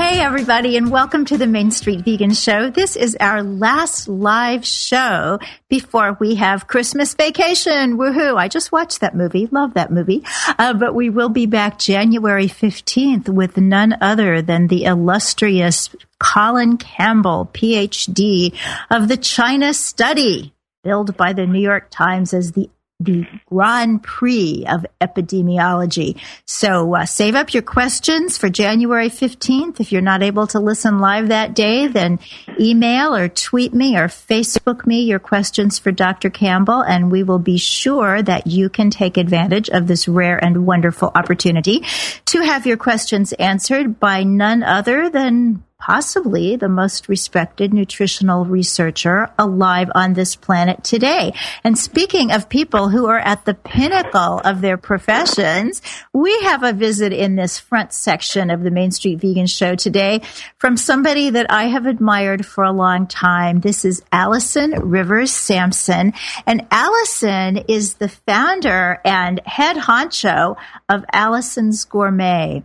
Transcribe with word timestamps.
Hey, 0.00 0.20
everybody, 0.20 0.76
and 0.76 0.92
welcome 0.92 1.24
to 1.24 1.36
the 1.36 1.48
Main 1.48 1.72
Street 1.72 2.04
Vegan 2.04 2.32
Show. 2.32 2.70
This 2.70 2.94
is 2.94 3.16
our 3.18 3.42
last 3.42 4.06
live 4.06 4.64
show 4.64 5.40
before 5.68 6.16
we 6.20 6.36
have 6.36 6.68
Christmas 6.68 7.14
vacation. 7.14 7.98
Woohoo! 7.98 8.36
I 8.36 8.46
just 8.46 8.70
watched 8.70 9.00
that 9.00 9.16
movie. 9.16 9.48
Love 9.50 9.74
that 9.74 9.90
movie. 9.90 10.22
Uh, 10.56 10.72
but 10.74 10.94
we 10.94 11.10
will 11.10 11.30
be 11.30 11.46
back 11.46 11.80
January 11.80 12.46
15th 12.46 13.28
with 13.28 13.56
none 13.56 13.96
other 14.00 14.40
than 14.40 14.68
the 14.68 14.84
illustrious 14.84 15.90
Colin 16.20 16.76
Campbell, 16.76 17.50
PhD 17.52 18.54
of 18.92 19.08
the 19.08 19.16
China 19.16 19.74
Study, 19.74 20.54
billed 20.84 21.16
by 21.16 21.32
the 21.32 21.44
New 21.44 21.60
York 21.60 21.88
Times 21.90 22.32
as 22.32 22.52
the 22.52 22.70
the 23.00 23.28
Grand 23.46 24.02
Prix 24.02 24.64
of 24.68 24.84
epidemiology. 25.00 26.20
So 26.46 26.96
uh, 26.96 27.06
save 27.06 27.36
up 27.36 27.54
your 27.54 27.62
questions 27.62 28.36
for 28.36 28.48
January 28.48 29.08
15th. 29.08 29.78
If 29.78 29.92
you're 29.92 30.02
not 30.02 30.24
able 30.24 30.48
to 30.48 30.58
listen 30.58 30.98
live 30.98 31.28
that 31.28 31.54
day, 31.54 31.86
then 31.86 32.18
email 32.58 33.14
or 33.14 33.28
tweet 33.28 33.72
me 33.72 33.96
or 33.96 34.08
Facebook 34.08 34.84
me 34.84 35.02
your 35.02 35.20
questions 35.20 35.78
for 35.78 35.92
Dr. 35.92 36.28
Campbell, 36.28 36.82
and 36.82 37.12
we 37.12 37.22
will 37.22 37.38
be 37.38 37.56
sure 37.56 38.20
that 38.20 38.48
you 38.48 38.68
can 38.68 38.90
take 38.90 39.16
advantage 39.16 39.68
of 39.68 39.86
this 39.86 40.08
rare 40.08 40.42
and 40.44 40.66
wonderful 40.66 41.12
opportunity 41.14 41.84
to 42.24 42.40
have 42.40 42.66
your 42.66 42.76
questions 42.76 43.32
answered 43.34 44.00
by 44.00 44.24
none 44.24 44.64
other 44.64 45.08
than 45.08 45.62
possibly 45.78 46.56
the 46.56 46.68
most 46.68 47.08
respected 47.08 47.72
nutritional 47.72 48.44
researcher 48.44 49.30
alive 49.38 49.88
on 49.94 50.12
this 50.12 50.34
planet 50.34 50.82
today. 50.82 51.32
And 51.62 51.78
speaking 51.78 52.32
of 52.32 52.48
people 52.48 52.88
who 52.88 53.06
are 53.06 53.18
at 53.18 53.44
the 53.44 53.54
pinnacle 53.54 54.40
of 54.44 54.60
their 54.60 54.76
professions, 54.76 55.80
we 56.12 56.36
have 56.42 56.64
a 56.64 56.72
visit 56.72 57.12
in 57.12 57.36
this 57.36 57.58
front 57.58 57.92
section 57.92 58.50
of 58.50 58.62
the 58.62 58.70
Main 58.70 58.90
Street 58.90 59.20
Vegan 59.20 59.46
Show 59.46 59.76
today 59.76 60.20
from 60.58 60.76
somebody 60.76 61.30
that 61.30 61.50
I 61.50 61.64
have 61.64 61.86
admired 61.86 62.44
for 62.44 62.64
a 62.64 62.72
long 62.72 63.06
time. 63.06 63.60
This 63.60 63.84
is 63.84 64.02
Allison 64.10 64.72
Rivers 64.72 65.32
Sampson. 65.32 66.12
And 66.44 66.66
Allison 66.72 67.58
is 67.68 67.94
the 67.94 68.08
founder 68.08 69.00
and 69.04 69.40
head 69.46 69.76
honcho 69.76 70.56
of 70.88 71.04
Allison's 71.12 71.84
Gourmet. 71.84 72.64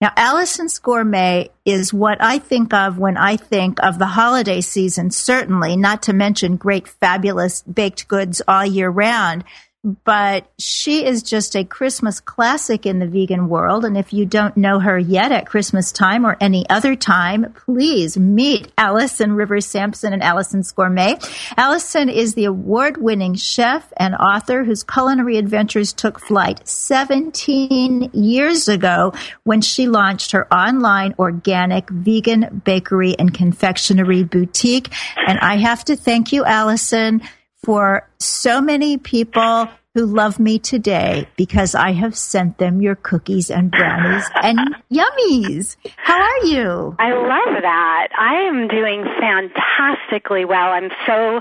Now, 0.00 0.12
Allison's 0.16 0.78
Gourmet 0.78 1.50
is 1.64 1.94
what 1.94 2.18
I 2.20 2.38
think 2.38 2.74
of 2.74 2.98
when 2.98 3.16
I 3.16 3.36
think 3.36 3.82
of 3.82 3.98
the 3.98 4.06
holiday 4.06 4.60
season, 4.60 5.10
certainly, 5.10 5.76
not 5.76 6.02
to 6.02 6.12
mention 6.12 6.56
great, 6.56 6.88
fabulous 6.88 7.62
baked 7.62 8.08
goods 8.08 8.42
all 8.46 8.66
year 8.66 8.90
round 8.90 9.44
but 9.84 10.50
she 10.58 11.04
is 11.04 11.22
just 11.22 11.54
a 11.54 11.64
Christmas 11.64 12.18
classic 12.18 12.86
in 12.86 12.98
the 12.98 13.06
vegan 13.06 13.48
world. 13.48 13.84
And 13.84 13.98
if 13.98 14.12
you 14.12 14.24
don't 14.24 14.56
know 14.56 14.78
her 14.78 14.98
yet 14.98 15.30
at 15.30 15.46
Christmas 15.46 15.92
time 15.92 16.24
or 16.24 16.38
any 16.40 16.68
other 16.70 16.96
time, 16.96 17.52
please 17.52 18.16
meet 18.16 18.72
Allison 18.78 19.34
Rivers 19.34 19.66
Sampson 19.66 20.14
and 20.14 20.22
Allison's 20.22 20.72
Gourmet. 20.72 21.18
Allison 21.56 22.08
is 22.08 22.34
the 22.34 22.46
award 22.46 22.96
winning 22.96 23.34
chef 23.34 23.92
and 23.98 24.14
author 24.14 24.64
whose 24.64 24.82
culinary 24.82 25.36
adventures 25.36 25.92
took 25.92 26.18
flight 26.18 26.66
17 26.66 28.10
years 28.14 28.68
ago 28.68 29.12
when 29.42 29.60
she 29.60 29.86
launched 29.86 30.32
her 30.32 30.52
online 30.52 31.14
organic 31.18 31.90
vegan 31.90 32.62
bakery 32.64 33.14
and 33.18 33.34
confectionery 33.34 34.24
boutique. 34.24 34.88
And 35.16 35.38
I 35.40 35.56
have 35.56 35.84
to 35.84 35.96
thank 35.96 36.32
you, 36.32 36.44
Allison 36.44 37.20
for 37.64 38.08
so 38.18 38.60
many 38.60 38.98
people 38.98 39.68
who 39.94 40.06
love 40.06 40.40
me 40.40 40.58
today 40.58 41.28
because 41.36 41.76
I 41.76 41.92
have 41.92 42.16
sent 42.16 42.58
them 42.58 42.82
your 42.82 42.96
cookies 42.96 43.48
and 43.48 43.70
brownies 43.70 44.28
and 44.42 44.58
yummies. 44.92 45.76
How 45.96 46.20
are 46.20 46.44
you? 46.44 46.96
I 46.98 47.12
love 47.12 47.62
that. 47.62 48.08
I 48.18 48.42
am 48.48 48.66
doing 48.66 49.04
fantastically 49.20 50.44
well. 50.44 50.72
I'm 50.72 50.90
so 51.06 51.40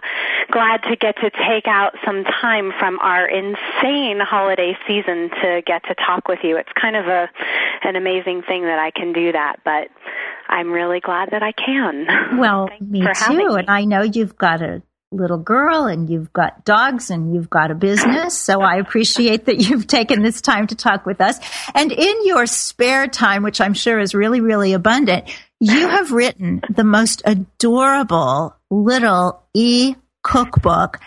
glad 0.51 0.83
to 0.83 0.95
get 0.95 1.15
to 1.17 1.31
take 1.31 1.65
out 1.67 1.95
some 2.05 2.23
time 2.25 2.71
from 2.77 2.99
our 2.99 3.27
insane 3.27 4.19
holiday 4.19 4.77
season 4.87 5.31
to 5.41 5.63
get 5.65 5.83
to 5.85 5.95
talk 5.95 6.27
with 6.27 6.39
you. 6.43 6.55
It's 6.55 6.71
kind 6.79 6.95
of 6.95 7.07
a 7.07 7.29
an 7.81 7.95
amazing 7.95 8.43
thing 8.43 8.63
that 8.63 8.77
I 8.77 8.91
can 8.91 9.13
do 9.13 9.31
that, 9.31 9.61
but 9.65 9.89
I'm 10.47 10.71
really 10.71 10.99
glad 10.99 11.31
that 11.31 11.41
I 11.41 11.53
can. 11.53 12.37
Well, 12.37 12.69
me 12.79 13.01
too. 13.01 13.33
Me. 13.35 13.59
And 13.59 13.69
I 13.69 13.85
know 13.85 14.03
you've 14.03 14.37
got 14.37 14.61
a 14.61 14.83
little 15.13 15.37
girl 15.37 15.85
and 15.85 16.09
you've 16.09 16.33
got 16.33 16.65
dogs 16.65 17.09
and 17.09 17.33
you've 17.33 17.49
got 17.49 17.71
a 17.71 17.75
business. 17.75 18.37
So 18.37 18.61
I 18.61 18.77
appreciate 18.77 19.45
that 19.45 19.57
you've 19.57 19.87
taken 19.87 20.23
this 20.23 20.41
time 20.41 20.67
to 20.67 20.75
talk 20.75 21.05
with 21.05 21.21
us. 21.21 21.39
And 21.73 21.91
in 21.91 22.25
your 22.25 22.45
spare 22.45 23.07
time, 23.07 23.43
which 23.43 23.61
I'm 23.61 23.73
sure 23.73 23.99
is 23.99 24.13
really, 24.13 24.41
really 24.41 24.73
abundant, 24.73 25.29
you 25.59 25.87
have 25.87 26.11
written 26.11 26.61
the 26.69 26.83
most 26.83 27.21
adorable 27.25 28.55
little 28.69 29.41
e 29.53 29.95
cookbook. 30.23 30.99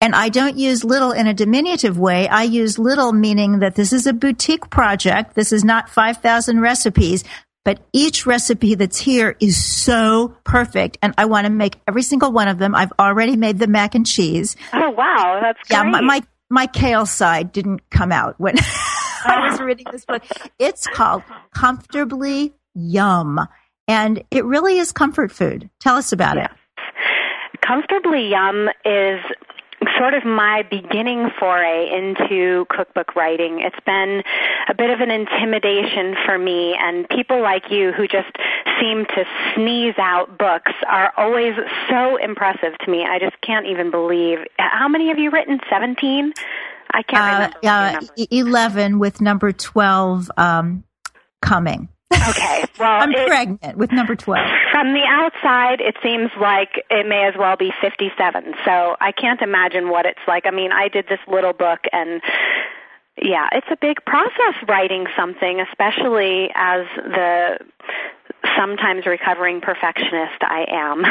And 0.00 0.14
I 0.14 0.28
don't 0.28 0.56
use 0.56 0.84
little 0.84 1.10
in 1.10 1.26
a 1.26 1.34
diminutive 1.34 1.98
way. 1.98 2.28
I 2.28 2.44
use 2.44 2.78
little 2.78 3.12
meaning 3.12 3.58
that 3.58 3.74
this 3.74 3.92
is 3.92 4.06
a 4.06 4.12
boutique 4.12 4.70
project. 4.70 5.34
This 5.34 5.52
is 5.52 5.64
not 5.64 5.90
5,000 5.90 6.60
recipes, 6.60 7.24
but 7.68 7.80
each 7.92 8.24
recipe 8.24 8.76
that's 8.76 8.96
here 8.96 9.36
is 9.40 9.62
so 9.62 10.34
perfect. 10.42 10.96
And 11.02 11.12
I 11.18 11.26
want 11.26 11.46
to 11.46 11.52
make 11.52 11.76
every 11.86 12.00
single 12.00 12.32
one 12.32 12.48
of 12.48 12.56
them. 12.56 12.74
I've 12.74 12.94
already 12.98 13.36
made 13.36 13.58
the 13.58 13.66
mac 13.66 13.94
and 13.94 14.06
cheese. 14.06 14.56
Oh, 14.72 14.88
wow. 14.88 15.38
That's 15.42 15.58
great. 15.68 15.76
Yeah, 15.76 15.82
my, 15.82 16.00
my, 16.00 16.22
my 16.48 16.66
kale 16.66 17.04
side 17.04 17.52
didn't 17.52 17.90
come 17.90 18.10
out 18.10 18.36
when 18.38 18.54
I 19.26 19.50
was 19.50 19.60
oh. 19.60 19.64
reading 19.64 19.84
this 19.92 20.06
book. 20.06 20.22
It's 20.58 20.86
called 20.86 21.24
Comfortably 21.54 22.54
Yum. 22.74 23.38
And 23.86 24.24
it 24.30 24.46
really 24.46 24.78
is 24.78 24.90
comfort 24.90 25.30
food. 25.30 25.68
Tell 25.78 25.96
us 25.96 26.10
about 26.10 26.36
yes. 26.38 26.50
it. 26.50 27.60
Comfortably 27.60 28.30
Yum 28.30 28.70
is 28.86 29.20
sort 29.96 30.14
of 30.14 30.24
my 30.24 30.62
beginning 30.70 31.30
foray 31.38 31.88
into 31.90 32.66
cookbook 32.68 33.14
writing. 33.14 33.60
It's 33.60 33.78
been 33.84 34.22
a 34.68 34.74
bit 34.74 34.90
of 34.90 35.00
an 35.00 35.10
intimidation 35.10 36.16
for 36.26 36.38
me, 36.38 36.76
and 36.80 37.08
people 37.08 37.40
like 37.40 37.70
you 37.70 37.92
who 37.92 38.06
just 38.08 38.30
seem 38.80 39.04
to 39.06 39.24
sneeze 39.54 39.94
out 39.98 40.38
books 40.38 40.72
are 40.88 41.12
always 41.16 41.54
so 41.88 42.16
impressive 42.16 42.76
to 42.84 42.90
me. 42.90 43.04
I 43.04 43.18
just 43.18 43.40
can't 43.40 43.66
even 43.66 43.90
believe. 43.90 44.38
How 44.58 44.88
many 44.88 45.08
have 45.08 45.18
you 45.18 45.30
written? 45.30 45.60
17? 45.70 46.32
I 46.90 47.02
can't 47.02 47.62
uh, 47.64 47.66
remember. 47.66 48.08
Uh, 48.16 48.26
11 48.30 48.98
with 48.98 49.20
number 49.20 49.52
12 49.52 50.30
um, 50.36 50.84
coming. 51.42 51.88
Okay. 52.12 52.64
Well, 52.78 53.02
I'm 53.02 53.12
it, 53.12 53.26
pregnant 53.26 53.76
with 53.76 53.92
number 53.92 54.14
12. 54.16 54.46
From 54.72 54.92
the 54.92 55.04
outside, 55.08 55.80
it 55.80 55.96
seems 56.02 56.30
like 56.40 56.82
it 56.90 57.06
may 57.06 57.26
as 57.28 57.34
well 57.38 57.56
be 57.56 57.70
57. 57.80 58.54
So 58.64 58.96
I 59.00 59.12
can't 59.12 59.40
imagine 59.42 59.88
what 59.88 60.06
it's 60.06 60.20
like. 60.26 60.44
I 60.46 60.50
mean, 60.50 60.72
I 60.72 60.88
did 60.88 61.06
this 61.08 61.20
little 61.26 61.52
book 61.52 61.80
and 61.92 62.20
yeah, 63.22 63.48
it's 63.52 63.66
a 63.70 63.76
big 63.76 64.04
process 64.04 64.54
writing 64.66 65.06
something, 65.16 65.60
especially 65.60 66.50
as 66.54 66.86
the 66.96 67.58
sometimes 68.56 69.06
recovering 69.06 69.60
perfectionist 69.60 70.42
I 70.42 70.64
am. 70.68 71.04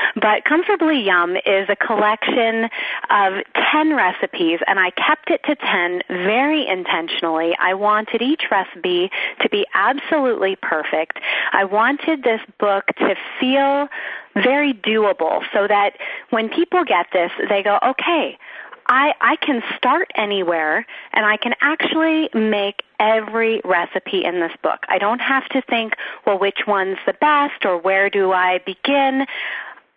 but 0.20 0.44
Comfortably 0.44 1.00
Yum 1.00 1.36
is 1.36 1.68
a 1.68 1.76
collection 1.76 2.68
of 3.10 3.42
10 3.72 3.94
recipes, 3.94 4.60
and 4.66 4.78
I 4.78 4.90
kept 4.90 5.30
it 5.30 5.42
to 5.44 5.56
10 5.56 6.02
very 6.08 6.66
intentionally. 6.66 7.56
I 7.58 7.74
wanted 7.74 8.22
each 8.22 8.44
recipe 8.50 9.10
to 9.40 9.48
be 9.48 9.66
absolutely 9.74 10.56
perfect. 10.56 11.18
I 11.52 11.64
wanted 11.64 12.22
this 12.22 12.40
book 12.58 12.86
to 12.98 13.14
feel 13.40 13.88
very 14.34 14.74
doable 14.74 15.42
so 15.52 15.68
that 15.68 15.96
when 16.30 16.48
people 16.48 16.84
get 16.84 17.06
this, 17.12 17.30
they 17.48 17.62
go, 17.62 17.78
okay, 17.84 18.36
I, 18.86 19.14
I 19.20 19.36
can 19.36 19.62
start 19.76 20.10
anywhere 20.14 20.86
and 21.12 21.24
I 21.24 21.36
can 21.36 21.54
actually 21.60 22.28
make 22.34 22.82
every 23.00 23.60
recipe 23.64 24.24
in 24.24 24.40
this 24.40 24.52
book. 24.62 24.84
I 24.88 24.98
don't 24.98 25.20
have 25.20 25.48
to 25.50 25.62
think, 25.62 25.94
well, 26.26 26.38
which 26.38 26.66
one's 26.66 26.98
the 27.06 27.14
best 27.14 27.64
or 27.64 27.78
where 27.78 28.10
do 28.10 28.32
I 28.32 28.58
begin? 28.58 29.26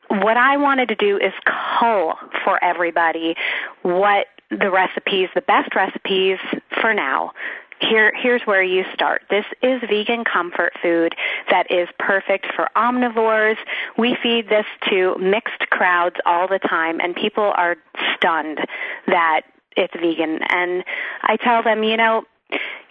What 0.09 0.37
I 0.37 0.57
wanted 0.57 0.87
to 0.89 0.95
do 0.95 1.17
is 1.17 1.33
cull 1.45 2.17
for 2.43 2.63
everybody 2.63 3.35
what 3.81 4.27
the 4.49 4.71
recipes, 4.71 5.29
the 5.35 5.41
best 5.41 5.75
recipes 5.75 6.39
for 6.81 6.93
now 6.93 7.33
here, 7.81 8.11
here's 8.15 8.41
where 8.43 8.63
you 8.63 8.83
start. 8.93 9.23
This 9.29 9.45
is 9.61 9.81
vegan 9.89 10.23
comfort 10.23 10.73
food 10.81 11.15
that 11.49 11.69
is 11.71 11.87
perfect 11.99 12.47
for 12.55 12.69
omnivores. 12.75 13.57
We 13.97 14.17
feed 14.21 14.49
this 14.49 14.65
to 14.89 15.17
mixed 15.19 15.69
crowds 15.69 16.15
all 16.25 16.47
the 16.47 16.59
time, 16.59 16.99
and 16.99 17.15
people 17.15 17.53
are 17.55 17.77
stunned 18.15 18.59
that 19.07 19.41
it's 19.75 19.93
vegan. 19.93 20.39
And 20.49 20.83
I 21.21 21.37
tell 21.37 21.63
them, 21.63 21.83
you 21.83 21.97
know, 21.97 22.23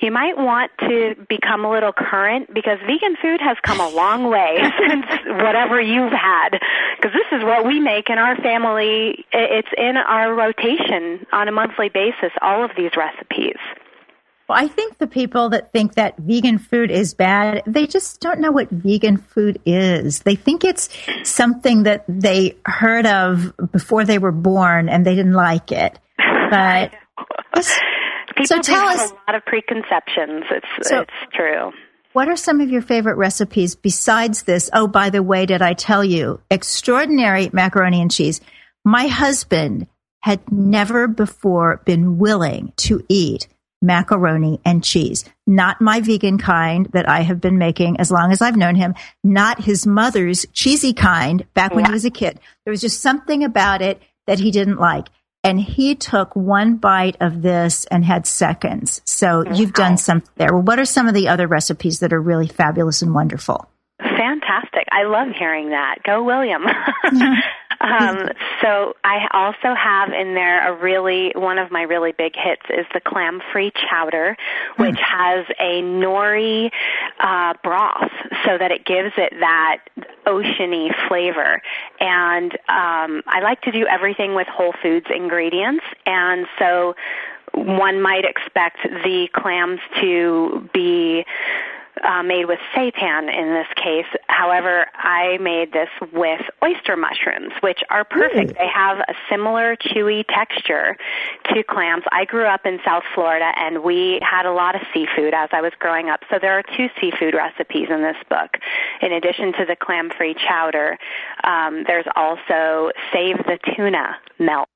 you 0.01 0.11
might 0.11 0.37
want 0.37 0.71
to 0.81 1.15
become 1.29 1.65
a 1.65 1.71
little 1.71 1.93
current 1.93 2.53
because 2.53 2.79
vegan 2.87 3.17
food 3.21 3.41
has 3.41 3.57
come 3.63 3.81
a 3.81 3.89
long 3.89 4.29
way 4.29 4.59
since 4.89 5.07
whatever 5.27 5.81
you've 5.81 6.13
had. 6.13 6.51
Because 6.97 7.13
this 7.13 7.27
is 7.39 7.43
what 7.43 7.67
we 7.67 7.81
make 7.81 8.11
in 8.11 8.19
our 8.19 8.37
family. 8.37 9.25
It's 9.33 9.69
in 9.77 9.97
our 9.97 10.35
rotation 10.35 11.27
on 11.33 11.49
a 11.49 11.53
monthly 11.53 11.89
basis, 11.89 12.33
all 12.43 12.65
of 12.65 12.71
these 12.77 12.91
recipes. 12.97 13.57
Well, 14.49 14.59
I 14.59 14.69
think 14.69 14.99
the 14.99 15.09
people 15.09 15.49
that 15.51 15.73
think 15.73 15.95
that 15.95 16.17
vegan 16.19 16.59
food 16.59 16.91
is 16.93 17.15
bad, 17.15 17.63
they 17.67 17.87
just 17.87 18.21
don't 18.21 18.41
know 18.41 18.53
what 18.53 18.71
vegan 18.71 19.17
food 19.17 19.61
is. 19.67 20.21
They 20.21 20.37
think 20.37 20.63
it's 20.63 20.89
something 21.25 21.83
that 21.83 22.05
they 22.09 22.57
heard 22.65 23.07
of 23.07 23.53
before 23.73 24.05
they 24.05 24.19
were 24.19 24.33
born 24.33 24.89
and 24.89 25.05
they 25.05 25.17
didn't 25.17 25.33
like 25.33 25.73
it. 25.73 25.99
But 26.51 26.93
so 28.45 28.61
tell 28.61 28.89
us 28.89 29.11
a 29.11 29.15
lot 29.15 29.35
of 29.35 29.45
preconceptions. 29.47 30.45
It's 30.51 30.89
so, 30.89 31.01
it's 31.01 31.35
true. 31.35 31.73
What 32.13 32.29
are 32.29 32.37
some 32.37 32.61
of 32.61 32.71
your 32.71 32.83
favorite 32.83 33.17
recipes 33.17 33.75
besides 33.75 34.45
this? 34.45 34.71
Oh, 34.73 34.87
by 34.87 35.11
the 35.11 35.25
way, 35.25 35.47
did 35.47 35.61
I 35.61 35.75
tell 35.75 36.05
you 36.05 36.41
extraordinary 36.51 37.51
macaroni 37.53 38.01
and 38.01 38.13
cheese? 38.13 38.41
My 38.85 39.09
husband 39.09 39.89
had 40.21 40.51
never 40.51 41.09
before 41.09 41.83
been 41.85 42.19
willing 42.19 42.73
to 42.77 43.05
eat 43.09 43.49
macaroni 43.83 44.61
and 44.65 44.83
cheese. 44.83 45.25
Not 45.47 45.81
my 45.81 46.01
vegan 46.01 46.39
kind 46.39 46.87
that 46.93 47.09
I 47.09 47.21
have 47.21 47.41
been 47.41 47.59
making 47.59 48.01
as 48.01 48.11
long 48.11 48.33
as 48.33 48.43
I've 48.43 48.57
known 48.57 48.75
him, 48.75 48.95
not 49.23 49.63
his 49.63 49.87
mother's 49.87 50.47
cheesy 50.53 50.93
kind 50.93 51.47
back 51.55 51.73
when 51.73 51.85
yeah. 51.85 51.89
he 51.89 51.93
was 51.93 52.05
a 52.05 52.11
kid. 52.11 52.41
There 52.65 52.73
was 52.73 52.81
just 52.81 53.03
something 53.03 53.45
about 53.45 53.83
it 53.83 54.01
that 54.27 54.39
he 54.39 54.51
didn't 54.51 54.79
like. 54.79 55.09
And 55.45 55.61
he 55.61 55.95
took 55.95 56.35
one 56.35 56.77
bite 56.77 57.17
of 57.21 57.41
this 57.41 57.85
and 57.85 58.05
had 58.05 58.27
seconds. 58.27 59.01
So 59.05 59.45
you've 59.53 59.73
done 59.73 59.97
something 59.97 60.29
there. 60.37 60.53
Well, 60.53 60.63
what 60.63 60.81
are 60.81 60.85
some 60.85 61.07
of 61.07 61.15
the 61.15 61.29
other 61.29 61.47
recipes 61.47 62.01
that 62.01 62.13
are 62.13 62.21
really 62.21 62.49
fabulous 62.49 63.01
and 63.01 63.15
wonderful? 63.15 63.69
Fantastic. 64.01 64.89
I 64.91 65.05
love 65.05 65.29
hearing 65.39 65.71
that. 65.71 65.99
Go, 66.05 66.25
William. 66.25 66.63
Um, 67.81 68.29
so 68.63 68.97
I 69.05 69.29
also 69.33 69.75
have 69.75 70.13
in 70.13 70.35
there 70.35 70.73
a 70.73 70.77
really 70.77 71.33
one 71.35 71.59
of 71.59 71.71
my 71.71 71.83
really 71.83 72.13
big 72.13 72.35
hits 72.37 72.63
is 72.71 72.87
the 72.95 73.01
clam 73.01 73.41
free 73.53 73.73
chowder, 73.89 74.37
which 74.77 74.95
mm. 74.95 74.99
has 74.99 75.47
a 75.59 75.83
nori 75.83 76.71
uh, 77.21 77.55
broth, 77.63 78.11
so 78.45 78.59
that 78.59 78.71
it 78.71 78.85
gives 78.85 79.13
it 79.17 79.33
that 79.41 79.79
oceany 80.27 80.91
flavor. 81.09 81.61
And 82.01 82.53
um, 82.69 83.23
I 83.27 83.41
like 83.43 83.63
to 83.63 83.73
do 83.73 83.87
everything 83.87 84.35
with 84.35 84.47
whole 84.49 84.75
foods 84.83 85.07
ingredients, 85.15 85.85
and 86.07 86.47
so 86.59 86.95
one 87.55 88.01
might 88.01 88.25
expect 88.25 88.79
the 88.83 89.29
clams 89.35 89.81
to 90.01 90.69
be 90.73 91.25
uh, 92.05 92.23
made 92.23 92.47
with 92.47 92.59
seitan 92.75 93.33
in 93.33 93.53
this 93.53 93.67
case. 93.77 94.07
However, 94.29 94.87
I 94.95 95.39
made 95.39 95.73
this 95.73 95.89
with 96.13 96.43
oyster 96.63 96.97
mushrooms, 96.97 97.53
which 97.61 97.81
are 97.91 98.05
perfect. 98.05 98.55
They 98.59 98.69
have 98.69 98.99
a 99.01 99.15
similar 99.31 99.77
chewy 99.77 100.25
texture 100.29 100.97
to 101.53 101.63
clams. 101.65 102.05
I 102.13 102.25
grew 102.25 102.47
up 102.47 102.67
in 102.67 102.81
South 102.85 103.05
Florida 103.15 103.53
and 103.57 103.83
we 103.83 104.21
had 104.23 104.47
a 104.47 104.53
lot 104.53 104.75
of 104.75 104.83
seafood 104.93 105.35
as 105.35 105.49
I 105.53 105.61
was 105.61 105.73
growing 105.79 106.09
up. 106.11 106.21
So 106.31 106.39
there 106.39 106.53
are 106.53 106.63
two 106.77 106.89
seafood 107.01 107.35
recipes 107.35 107.89
in 107.91 108.03
this 108.03 108.17
book. 108.29 108.59
In 109.01 109.13
addition 109.13 109.53
to 109.55 109.65
the 109.65 109.77
clam 109.77 110.11
free 110.11 110.35
chowder, 110.35 110.99
um, 111.45 111.85
there's 111.87 112.07
also 112.15 112.91
save 113.13 113.39
the 113.39 113.59
tuna 113.75 114.17
melt 114.39 114.69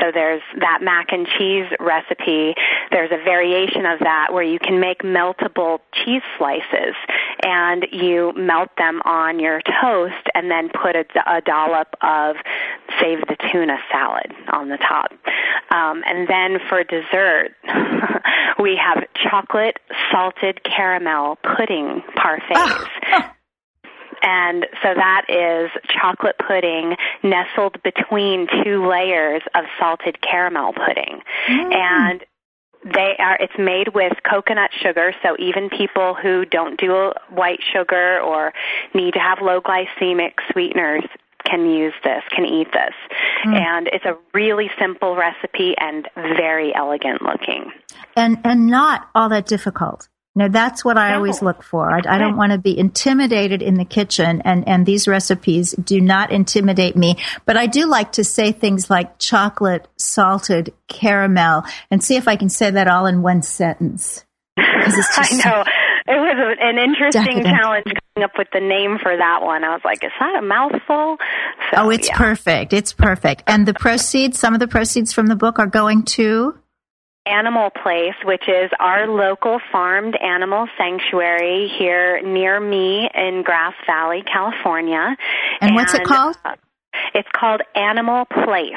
so 0.00 0.10
there's 0.12 0.42
that 0.58 0.80
mac 0.82 1.12
and 1.12 1.26
cheese 1.26 1.66
recipe. 1.78 2.54
There's 2.90 3.10
a 3.10 3.22
variation 3.22 3.86
of 3.86 3.98
that 4.00 4.32
where 4.32 4.42
you 4.42 4.58
can 4.58 4.80
make 4.80 5.02
meltable 5.02 5.80
cheese 5.92 6.22
slices 6.38 6.94
and 7.42 7.86
you 7.92 8.32
melt 8.36 8.70
them 8.78 9.00
on 9.04 9.38
your 9.38 9.60
toast 9.80 10.26
and 10.34 10.50
then 10.50 10.70
put 10.70 10.96
a, 10.96 11.04
a 11.26 11.40
dollop 11.42 11.94
of 12.02 12.36
save 13.00 13.20
the 13.28 13.36
tuna 13.52 13.78
salad 13.90 14.32
on 14.52 14.68
the 14.68 14.78
top. 14.78 15.12
Um, 15.70 16.02
and 16.06 16.28
then 16.28 16.58
for 16.68 16.82
dessert, 16.84 17.50
we 18.58 18.76
have 18.76 19.04
chocolate 19.14 19.78
salted 20.10 20.62
caramel 20.64 21.38
pudding 21.42 22.02
parfaits. 22.16 22.88
Ah. 23.12 23.34
And 24.22 24.66
so 24.82 24.94
that 24.94 25.26
is 25.28 25.70
chocolate 25.88 26.36
pudding 26.38 26.96
nestled 27.22 27.82
between 27.82 28.46
two 28.62 28.86
layers 28.88 29.42
of 29.54 29.64
salted 29.78 30.20
caramel 30.20 30.72
pudding. 30.72 31.20
Mm. 31.48 31.74
And 31.74 32.24
they 32.84 33.14
are 33.18 33.36
it's 33.40 33.58
made 33.58 33.94
with 33.94 34.14
coconut 34.28 34.70
sugar 34.82 35.12
so 35.22 35.36
even 35.38 35.68
people 35.68 36.14
who 36.14 36.44
don't 36.46 36.80
do 36.80 37.12
white 37.28 37.60
sugar 37.72 38.20
or 38.20 38.52
need 38.94 39.12
to 39.12 39.20
have 39.20 39.38
low 39.42 39.60
glycemic 39.60 40.32
sweeteners 40.50 41.04
can 41.44 41.68
use 41.68 41.92
this 42.04 42.22
can 42.30 42.46
eat 42.46 42.68
this 42.72 42.94
mm. 43.44 43.54
and 43.54 43.88
it's 43.92 44.04
a 44.06 44.16
really 44.32 44.70
simple 44.78 45.14
recipe 45.14 45.74
and 45.78 46.08
very 46.16 46.74
elegant 46.74 47.20
looking 47.20 47.70
and 48.16 48.38
and 48.44 48.66
not 48.66 49.08
all 49.14 49.28
that 49.28 49.46
difficult 49.46 50.08
no, 50.40 50.48
that's 50.48 50.82
what 50.82 50.96
I 50.96 51.16
always 51.16 51.42
look 51.42 51.62
for. 51.62 51.92
I, 51.92 52.00
I 52.08 52.16
don't 52.16 52.34
want 52.34 52.52
to 52.52 52.58
be 52.58 52.78
intimidated 52.78 53.60
in 53.60 53.74
the 53.74 53.84
kitchen, 53.84 54.40
and, 54.42 54.66
and 54.66 54.86
these 54.86 55.06
recipes 55.06 55.72
do 55.72 56.00
not 56.00 56.32
intimidate 56.32 56.96
me. 56.96 57.16
But 57.44 57.58
I 57.58 57.66
do 57.66 57.84
like 57.84 58.12
to 58.12 58.24
say 58.24 58.50
things 58.50 58.88
like 58.88 59.18
chocolate, 59.18 59.86
salted, 59.98 60.72
caramel, 60.88 61.64
and 61.90 62.02
see 62.02 62.16
if 62.16 62.26
I 62.26 62.36
can 62.36 62.48
say 62.48 62.70
that 62.70 62.88
all 62.88 63.04
in 63.04 63.20
one 63.20 63.42
sentence. 63.42 64.24
I 64.56 65.42
know. 65.44 65.62
it 66.06 66.18
was 66.18 66.56
an 66.58 66.78
interesting 66.78 67.44
challenge 67.44 67.84
coming 67.84 68.24
up 68.24 68.32
with 68.38 68.48
the 68.54 68.60
name 68.60 68.98
for 68.98 69.14
that 69.14 69.42
one. 69.42 69.62
I 69.62 69.74
was 69.74 69.82
like, 69.84 70.02
is 70.02 70.10
that 70.18 70.38
a 70.38 70.42
mouthful? 70.42 71.18
So, 71.70 71.76
oh, 71.76 71.90
it's 71.90 72.08
yeah. 72.08 72.16
perfect. 72.16 72.72
It's 72.72 72.94
perfect. 72.94 73.42
And 73.46 73.68
the 73.68 73.74
proceeds, 73.74 74.38
some 74.38 74.54
of 74.54 74.60
the 74.60 74.68
proceeds 74.68 75.12
from 75.12 75.26
the 75.26 75.36
book 75.36 75.58
are 75.58 75.66
going 75.66 76.04
to 76.04 76.58
Animal 77.26 77.70
Place, 77.70 78.14
which 78.24 78.48
is 78.48 78.70
our 78.80 79.06
local 79.06 79.60
farmed 79.70 80.16
animal 80.16 80.66
sanctuary 80.78 81.70
here 81.78 82.20
near 82.22 82.58
me 82.58 83.08
in 83.14 83.42
Grass 83.42 83.74
Valley, 83.86 84.22
California. 84.22 85.16
And, 85.60 85.70
and 85.70 85.74
what's 85.74 85.94
it 85.94 86.04
called? 86.04 86.36
Uh, 86.44 86.56
it's 87.14 87.28
called 87.34 87.62
Animal 87.74 88.24
Place. 88.24 88.72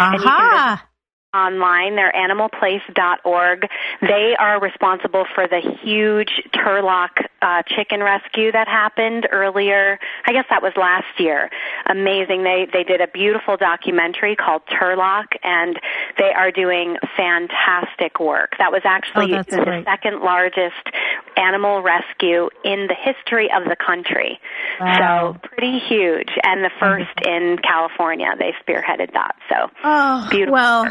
Aha 0.00 0.88
online. 1.34 1.96
They're 1.96 2.12
animalplace.org. 2.12 3.66
They 4.00 4.36
are 4.38 4.60
responsible 4.60 5.26
for 5.34 5.46
the 5.46 5.60
huge 5.82 6.42
Turlock 6.54 7.10
uh, 7.42 7.62
chicken 7.66 8.02
rescue 8.02 8.50
that 8.52 8.66
happened 8.66 9.28
earlier. 9.30 9.98
I 10.26 10.32
guess 10.32 10.46
that 10.50 10.62
was 10.62 10.72
last 10.76 11.18
year. 11.18 11.50
Amazing. 11.86 12.44
They 12.44 12.66
they 12.72 12.82
did 12.82 13.00
a 13.00 13.06
beautiful 13.06 13.56
documentary 13.56 14.36
called 14.36 14.62
Turlock, 14.66 15.26
and 15.42 15.78
they 16.18 16.32
are 16.32 16.50
doing 16.50 16.96
fantastic 17.16 18.18
work. 18.20 18.54
That 18.58 18.72
was 18.72 18.82
actually 18.84 19.34
oh, 19.34 19.42
the 19.42 19.64
great. 19.64 19.84
second 19.84 20.20
largest 20.20 20.88
animal 21.36 21.82
rescue 21.82 22.48
in 22.64 22.88
the 22.88 22.94
history 22.94 23.50
of 23.54 23.64
the 23.64 23.76
country. 23.76 24.40
Wow. 24.80 25.34
So 25.34 25.48
pretty 25.48 25.78
huge, 25.78 26.30
and 26.42 26.64
the 26.64 26.70
1st 26.80 27.26
in 27.26 27.58
California. 27.58 28.30
They 28.38 28.54
spearheaded 28.64 29.12
that. 29.12 29.36
So 29.48 29.70
oh, 29.84 30.26
beautiful. 30.30 30.54
Well, 30.54 30.90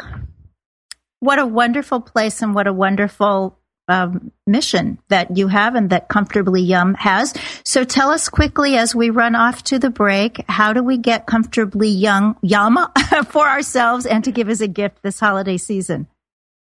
what 1.19 1.39
a 1.39 1.45
wonderful 1.45 2.01
place 2.01 2.41
and 2.41 2.53
what 2.53 2.67
a 2.67 2.73
wonderful 2.73 3.57
um, 3.87 4.31
mission 4.45 4.99
that 5.07 5.37
you 5.37 5.47
have 5.47 5.75
and 5.75 5.91
that 5.91 6.09
Comfortably 6.09 6.61
Yum 6.61 6.93
has. 6.95 7.33
So 7.63 7.83
tell 7.83 8.11
us 8.11 8.29
quickly 8.29 8.75
as 8.75 8.93
we 8.93 9.09
run 9.09 9.35
off 9.35 9.63
to 9.65 9.79
the 9.79 9.89
break, 9.89 10.43
how 10.49 10.73
do 10.73 10.83
we 10.83 10.97
get 10.97 11.25
Comfortably 11.25 11.89
Young 11.89 12.35
Yum 12.41 12.77
for 13.29 13.47
ourselves 13.47 14.05
and 14.05 14.23
to 14.25 14.31
give 14.31 14.49
as 14.49 14.61
a 14.61 14.67
gift 14.67 15.01
this 15.03 15.19
holiday 15.19 15.57
season? 15.57 16.07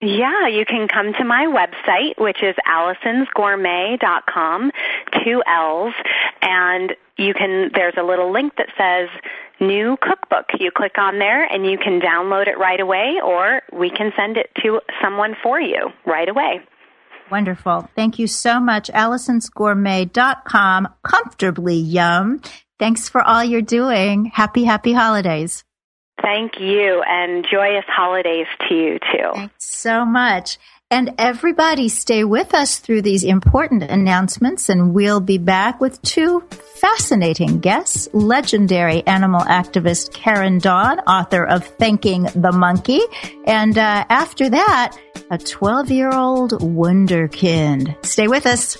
Yeah, 0.02 0.49
you 0.49 0.64
can 0.64 0.88
come 0.88 1.12
to 1.18 1.25
my 1.25 1.44
website, 1.44 2.18
which 2.18 2.42
is 2.42 2.54
allisonsgourmet.com, 2.66 4.70
two 5.23 5.42
L's, 5.47 5.92
and 6.40 6.97
you 7.18 7.35
can, 7.35 7.70
there's 7.75 7.92
a 7.99 8.02
little 8.02 8.32
link 8.32 8.54
that 8.56 8.68
says 8.78 9.11
new 9.61 9.97
cookbook. 10.00 10.47
You 10.59 10.71
click 10.75 10.99
on 10.99 11.19
there 11.19 11.45
and 11.45 11.67
you 11.67 11.79
can 11.79 12.00
download 12.00 12.49
it 12.49 12.59
right 12.59 12.81
away 12.81 13.21
or 13.23 13.62
we 13.73 13.90
can 13.90 14.12
send 14.17 14.37
it 14.37 14.50
to 14.62 14.81
someone 15.02 15.37
for 15.43 15.61
you 15.61 15.90
right 16.07 16.29
away. 16.29 16.61
Wonderful. 17.31 17.88
Thank 17.95 18.19
you 18.19 18.26
so 18.26 18.59
much. 18.59 18.90
Allison'sGourmet.com. 18.90 20.88
Comfortably 21.05 21.76
yum. 21.76 22.40
Thanks 22.79 23.09
for 23.09 23.23
all 23.23 23.45
you're 23.45 23.62
doing. 23.62 24.25
Happy, 24.25 24.64
happy 24.64 24.93
holidays. 24.93 25.64
Thank 26.23 26.59
you 26.59 27.02
and 27.07 27.47
joyous 27.50 27.85
holidays 27.87 28.47
to 28.69 28.75
you 28.75 28.99
too. 29.12 29.31
Thanks 29.35 29.55
so 29.59 30.05
much. 30.05 30.59
And 30.92 31.14
everybody 31.18 31.88
stay 31.88 32.25
with 32.25 32.52
us 32.52 32.78
through 32.78 33.02
these 33.02 33.23
important 33.23 33.85
announcements 33.85 34.68
and 34.68 34.92
we'll 34.92 35.20
be 35.20 35.38
back 35.38 35.80
with 35.80 36.02
two 36.02 36.40
fascinating 36.80 37.61
guests, 37.61 38.09
legendary 38.12 39.06
animal 39.06 39.42
activist 39.42 40.12
Karen 40.12 40.59
Dawn, 40.59 40.99
author 41.00 41.47
of 41.47 41.64
Thanking 41.64 42.25
the 42.35 42.50
Monkey. 42.50 43.02
And 43.44 43.78
uh, 43.78 44.04
after 44.09 44.50
that, 44.50 44.97
a 45.30 45.38
12 45.38 45.92
year 45.92 46.11
old 46.11 46.54
wonderkind. 46.54 48.04
Stay 48.04 48.26
with 48.26 48.47
us. 48.47 48.76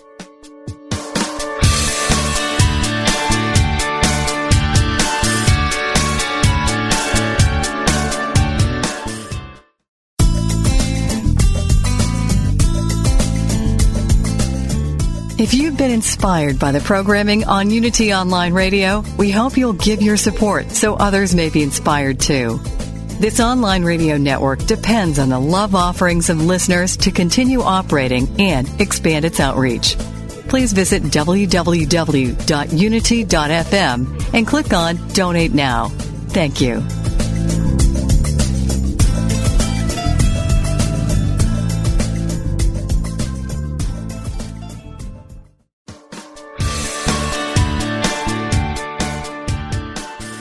If 15.41 15.55
you've 15.55 15.79
been 15.79 15.91
inspired 15.91 16.59
by 16.59 16.71
the 16.71 16.81
programming 16.81 17.47
on 17.47 17.71
Unity 17.71 18.13
Online 18.13 18.53
Radio, 18.53 19.03
we 19.17 19.31
hope 19.31 19.57
you'll 19.57 19.73
give 19.73 20.03
your 20.03 20.19
support 20.19 20.71
so 20.71 20.97
others 20.97 21.35
may 21.35 21.49
be 21.49 21.63
inspired 21.63 22.21
too. 22.21 22.61
This 23.21 23.41
online 23.41 23.83
radio 23.83 24.19
network 24.19 24.63
depends 24.67 25.19
on 25.19 25.31
the 25.31 25.41
love 25.41 25.75
offerings 25.75 26.29
of 26.29 26.43
listeners 26.43 26.95
to 26.99 27.11
continue 27.11 27.63
operating 27.63 28.39
and 28.39 28.69
expand 28.83 29.25
its 29.25 29.41
outreach. 29.41 29.97
Please 30.49 30.75
visit 30.75 31.05
www.unity.fm 31.05 31.55
and 34.35 34.47
click 34.47 34.73
on 34.75 35.09
Donate 35.15 35.55
Now. 35.55 35.89
Thank 36.29 36.61
you. 36.61 36.83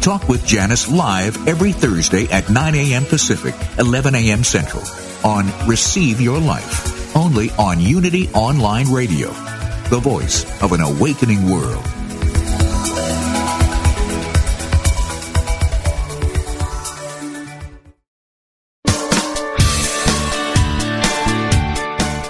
Talk 0.00 0.28
with 0.28 0.46
Janice 0.46 0.88
live 0.90 1.48
every 1.48 1.72
Thursday 1.72 2.26
at 2.28 2.48
9 2.48 2.74
a.m. 2.74 3.04
Pacific, 3.04 3.54
11 3.78 4.14
a.m. 4.14 4.44
Central 4.44 4.84
on 5.24 5.50
Receive 5.66 6.20
Your 6.20 6.38
Life, 6.38 7.16
only 7.16 7.50
on 7.58 7.80
Unity 7.80 8.28
Online 8.28 8.90
Radio, 8.90 9.28
the 9.90 10.00
voice 10.00 10.44
of 10.62 10.72
an 10.72 10.80
awakening 10.80 11.50
world. 11.50 11.84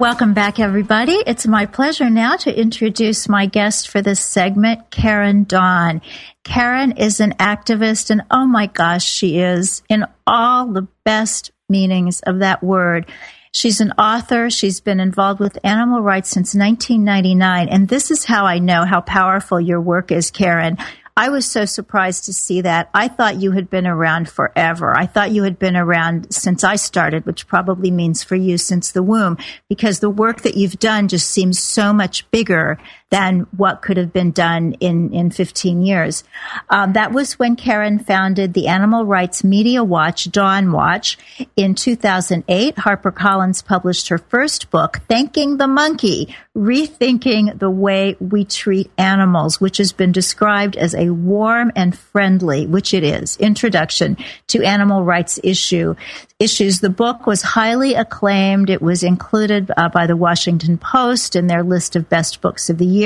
Welcome 0.00 0.32
back, 0.32 0.58
everybody. 0.58 1.22
It's 1.26 1.46
my 1.46 1.66
pleasure 1.66 2.08
now 2.08 2.36
to 2.36 2.58
introduce 2.58 3.28
my 3.28 3.44
guest 3.44 3.90
for 3.90 4.00
this 4.00 4.18
segment, 4.18 4.90
Karen 4.90 5.44
Dawn. 5.44 6.00
Karen 6.42 6.92
is 6.92 7.20
an 7.20 7.32
activist, 7.32 8.08
and 8.08 8.22
oh 8.30 8.46
my 8.46 8.64
gosh, 8.64 9.04
she 9.04 9.40
is 9.40 9.82
in 9.90 10.06
all 10.26 10.72
the 10.72 10.88
best 11.04 11.50
meanings 11.68 12.20
of 12.22 12.38
that 12.38 12.62
word. 12.62 13.12
She's 13.52 13.82
an 13.82 13.92
author. 13.98 14.48
She's 14.48 14.80
been 14.80 15.00
involved 15.00 15.38
with 15.38 15.58
animal 15.64 16.00
rights 16.00 16.30
since 16.30 16.54
1999. 16.54 17.68
And 17.68 17.86
this 17.86 18.10
is 18.10 18.24
how 18.24 18.46
I 18.46 18.58
know 18.58 18.86
how 18.86 19.02
powerful 19.02 19.60
your 19.60 19.82
work 19.82 20.10
is, 20.10 20.30
Karen. 20.30 20.78
I 21.16 21.28
was 21.28 21.44
so 21.44 21.64
surprised 21.64 22.24
to 22.24 22.32
see 22.32 22.60
that. 22.62 22.88
I 22.94 23.08
thought 23.08 23.40
you 23.40 23.50
had 23.50 23.68
been 23.68 23.86
around 23.86 24.28
forever. 24.28 24.96
I 24.96 25.06
thought 25.06 25.32
you 25.32 25.42
had 25.42 25.58
been 25.58 25.76
around 25.76 26.32
since 26.32 26.64
I 26.64 26.76
started, 26.76 27.26
which 27.26 27.46
probably 27.46 27.90
means 27.90 28.22
for 28.22 28.36
you 28.36 28.56
since 28.56 28.92
the 28.92 29.02
womb, 29.02 29.36
because 29.68 29.98
the 29.98 30.10
work 30.10 30.42
that 30.42 30.56
you've 30.56 30.78
done 30.78 31.08
just 31.08 31.28
seems 31.28 31.58
so 31.58 31.92
much 31.92 32.30
bigger 32.30 32.78
than 33.10 33.40
what 33.56 33.82
could 33.82 33.96
have 33.96 34.12
been 34.12 34.30
done 34.30 34.74
in, 34.74 35.12
in 35.12 35.30
15 35.30 35.82
years. 35.82 36.24
Um, 36.68 36.92
that 36.92 37.12
was 37.12 37.38
when 37.38 37.56
Karen 37.56 37.98
founded 37.98 38.54
the 38.54 38.68
Animal 38.68 39.04
Rights 39.04 39.42
Media 39.42 39.82
Watch, 39.82 40.30
Dawn 40.30 40.70
Watch. 40.70 41.18
In 41.56 41.74
2008, 41.74 42.76
HarperCollins 42.76 43.64
published 43.64 44.08
her 44.08 44.18
first 44.18 44.70
book, 44.70 45.00
Thanking 45.08 45.56
the 45.56 45.66
Monkey, 45.66 46.34
Rethinking 46.56 47.58
the 47.58 47.70
Way 47.70 48.16
We 48.20 48.44
Treat 48.44 48.90
Animals, 48.96 49.60
which 49.60 49.78
has 49.78 49.92
been 49.92 50.12
described 50.12 50.76
as 50.76 50.94
a 50.94 51.10
warm 51.10 51.72
and 51.74 51.98
friendly, 51.98 52.66
which 52.66 52.94
it 52.94 53.02
is, 53.02 53.36
introduction 53.38 54.16
to 54.48 54.62
animal 54.62 55.04
rights 55.04 55.40
issue 55.42 55.96
issues. 56.38 56.80
The 56.80 56.90
book 56.90 57.26
was 57.26 57.42
highly 57.42 57.94
acclaimed. 57.94 58.70
It 58.70 58.80
was 58.80 59.02
included 59.02 59.70
uh, 59.76 59.90
by 59.90 60.06
the 60.06 60.16
Washington 60.16 60.78
Post 60.78 61.36
in 61.36 61.46
their 61.46 61.62
list 61.62 61.96
of 61.96 62.08
best 62.08 62.40
books 62.40 62.70
of 62.70 62.78
the 62.78 62.86
year. 62.86 62.99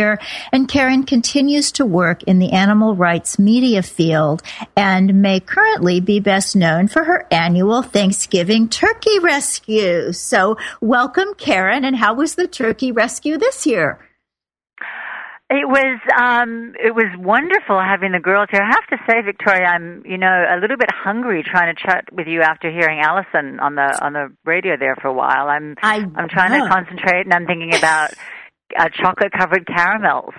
And 0.53 0.69
Karen 0.69 1.05
continues 1.05 1.73
to 1.73 1.87
work 1.87 2.23
in 2.25 2.39
the 2.39 2.53
animal 2.53 2.97
rights 2.97 3.39
media 3.39 3.83
field 3.83 4.43
and 4.77 5.23
may 5.23 5.41
currently 5.41 6.01
be 6.01 6.21
best 6.21 6.57
known 6.57 6.89
for 6.89 7.05
her 7.05 7.27
annual 7.31 7.83
Thanksgiving 7.83 8.69
turkey 8.69 9.19
rescue. 9.21 10.13
So 10.13 10.57
welcome, 10.81 11.35
Karen. 11.35 11.85
And 11.85 11.97
how 11.97 12.15
was 12.15 12.35
the 12.35 12.49
turkey 12.49 12.93
rescue 12.93 13.39
this 13.39 13.67
year? 13.67 14.01
It 15.51 15.69
was 15.69 16.01
um 16.19 16.75
it 16.83 16.95
was 16.95 17.13
wonderful 17.19 17.79
having 17.79 18.13
the 18.13 18.19
girls 18.19 18.49
here. 18.51 18.63
I 18.63 18.75
have 18.75 18.87
to 18.89 19.05
say, 19.07 19.21
Victoria, 19.21 19.69
I'm 19.69 20.03
you 20.07 20.17
know 20.17 20.27
a 20.27 20.59
little 20.59 20.79
bit 20.79 20.89
hungry 20.91 21.45
trying 21.45 21.75
to 21.75 21.81
chat 21.81 22.07
with 22.11 22.27
you 22.27 22.41
after 22.41 22.71
hearing 22.71 23.01
Allison 23.01 23.61
on 23.61 23.75
the 23.75 23.99
on 24.03 24.15
the 24.15 24.33
radio 24.47 24.77
there 24.79 24.97
for 25.03 25.09
a 25.09 25.13
while. 25.13 25.49
I'm 25.49 25.77
I, 25.83 25.97
I'm 26.17 26.29
trying 26.31 26.59
to 26.59 26.67
concentrate 26.67 27.27
and 27.27 27.35
I'm 27.35 27.47
thinking 27.47 27.75
about 27.75 28.15
uh, 28.79 28.89
chocolate 28.91 29.33
covered 29.33 29.67
caramels. 29.67 30.35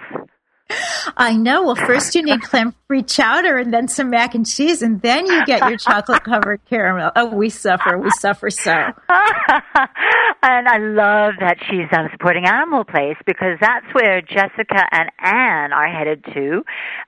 I 1.17 1.36
know. 1.36 1.63
Well, 1.63 1.75
first 1.75 2.15
you 2.15 2.24
need 2.24 2.41
clam-free 2.41 3.03
chowder 3.08 3.58
and 3.58 3.72
then 3.72 3.88
some 3.88 4.10
mac 4.10 4.34
and 4.34 4.46
cheese, 4.46 4.82
and 4.82 5.00
then 5.01 5.27
you 5.27 5.46
get 5.46 5.67
your 5.70 5.77
chocolate-covered 5.77 6.62
caramel. 6.70 7.12
Oh, 7.15 7.36
we 7.36 7.50
suffer. 7.50 7.98
We 8.00 8.10
suffer 8.10 8.50
so. 8.50 8.72
and 9.08 10.67
I 10.67 10.77
love 10.79 11.36
that 11.39 11.58
she's 11.70 11.88
um, 11.96 12.08
supporting 12.12 12.46
Animal 12.46 12.84
Place 12.84 13.17
because 13.27 13.58
that's 13.62 13.86
where 13.94 14.22
Jessica 14.22 14.86
and 14.91 15.12
Anne 15.20 15.72
are 15.72 15.88
headed 15.88 16.25
to. 16.34 16.63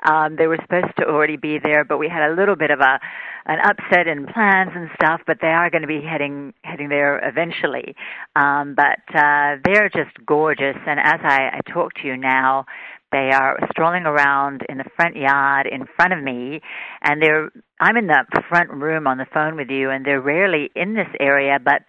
Um, 0.07 0.35
they 0.35 0.45
were 0.45 0.59
supposed 0.61 0.95
to 0.99 1.05
already 1.05 1.37
be 1.37 1.57
there, 1.57 1.83
but 1.83 1.97
we 1.97 2.09
had 2.09 2.29
a 2.29 2.35
little 2.35 2.55
bit 2.55 2.69
of 2.69 2.79
a 2.79 2.99
an 3.47 3.59
upset 3.63 4.07
in 4.07 4.27
plans 4.27 4.71
and 4.75 4.89
stuff, 4.95 5.21
but 5.25 5.37
they 5.41 5.47
are 5.47 5.69
going 5.69 5.81
to 5.81 5.87
be 5.87 6.01
heading 6.01 6.53
heading 6.63 6.89
there 6.89 7.17
eventually. 7.27 7.95
Um, 8.35 8.75
but 8.75 8.99
uh, 9.15 9.55
they're 9.63 9.89
just 9.89 10.13
gorgeous, 10.25 10.75
and 10.85 10.99
as 10.99 11.19
I, 11.23 11.49
I 11.53 11.71
talk 11.71 11.93
to 11.95 12.07
you 12.07 12.17
now, 12.17 12.65
they 13.11 13.31
are 13.31 13.57
strolling 13.71 14.05
around 14.05 14.63
in 14.67 14.77
the 14.77 14.85
front 14.95 15.15
yard 15.15 15.65
in 15.65 15.85
front 15.95 16.13
of 16.13 16.21
me, 16.21 16.61
and 17.01 17.21
they're 17.21 17.49
I'm 17.79 17.95
in 17.95 18.07
the 18.07 18.25
front 18.49 18.69
room 18.71 19.07
on 19.07 19.17
the 19.17 19.27
phone 19.33 19.55
with 19.55 19.69
you, 19.69 19.89
and 19.91 20.05
they're 20.05 20.21
rarely 20.21 20.69
in 20.75 20.93
this 20.93 21.07
area, 21.19 21.57
but 21.63 21.83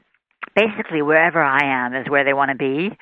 basically 0.54 1.02
wherever 1.02 1.42
I 1.42 1.84
am 1.84 1.94
is 1.94 2.08
where 2.08 2.24
they 2.24 2.32
want 2.32 2.50
to 2.50 2.56
be. 2.56 2.96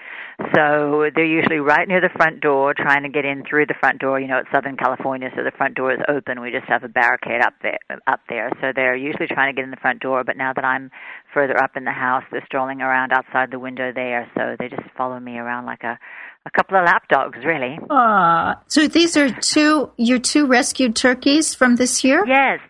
So 0.54 1.09
they're 1.14 1.24
usually 1.24 1.59
right 1.59 1.88
near 1.88 2.00
the 2.00 2.11
front 2.14 2.40
door, 2.40 2.74
trying 2.74 3.02
to 3.02 3.09
get 3.09 3.24
in 3.24 3.42
through 3.48 3.66
the 3.66 3.74
front 3.80 4.00
door. 4.00 4.20
You 4.20 4.28
know, 4.28 4.38
it's 4.38 4.48
Southern 4.52 4.76
California, 4.76 5.30
so 5.35 5.42
the 5.42 5.50
front 5.56 5.74
door 5.74 5.92
is 5.92 6.00
open. 6.09 6.40
We 6.40 6.50
just 6.50 6.66
have 6.66 6.85
a 6.85 6.88
barricade 6.88 7.40
up 7.40 7.54
there. 7.62 7.78
Up 8.06 8.20
there, 8.28 8.50
so 8.61 8.72
they're 8.74 8.96
usually 8.96 9.26
trying 9.26 9.54
to 9.54 9.56
get 9.56 9.64
in 9.64 9.70
the 9.70 9.76
front 9.76 10.00
door. 10.00 10.24
But 10.24 10.37
now 10.37 10.52
that 10.52 10.64
I'm 10.64 10.90
further 11.32 11.56
up 11.56 11.76
in 11.76 11.85
the 11.85 11.92
house, 11.92 12.24
they're 12.30 12.44
strolling 12.46 12.80
around 12.80 13.12
outside 13.12 13.50
the 13.50 13.59
window 13.59 13.92
there. 13.94 14.30
So 14.37 14.56
they 14.59 14.68
just 14.68 14.82
follow 14.96 15.18
me 15.18 15.38
around 15.38 15.66
like 15.66 15.82
a 15.82 15.98
a 16.46 16.50
couple 16.50 16.78
of 16.78 16.85
lap 16.85 17.09
dogs, 17.09 17.38
really. 17.44 17.78
Ah, 17.90 18.62
so 18.68 18.87
these 18.87 19.16
are 19.16 19.30
two 19.30 19.90
your 19.96 20.18
two 20.18 20.46
rescued 20.46 20.94
turkeys 20.94 21.54
from 21.54 21.76
this 21.76 22.04
year? 22.04 22.24
Yes, 22.26 22.61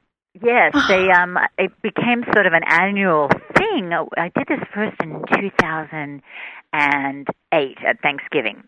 yes. 0.42 0.75
they 0.88 1.11
um, 1.11 1.38
it 1.59 1.72
became 1.83 2.25
sort 2.35 2.46
of 2.46 2.53
an 2.53 2.62
annual 2.68 3.29
thing. 3.57 3.92
I 4.16 4.31
did 4.35 4.49
this 4.49 4.61
first 4.75 4.96
in 5.03 5.22
2008 5.35 7.79
at 7.87 8.01
Thanksgiving 8.03 8.62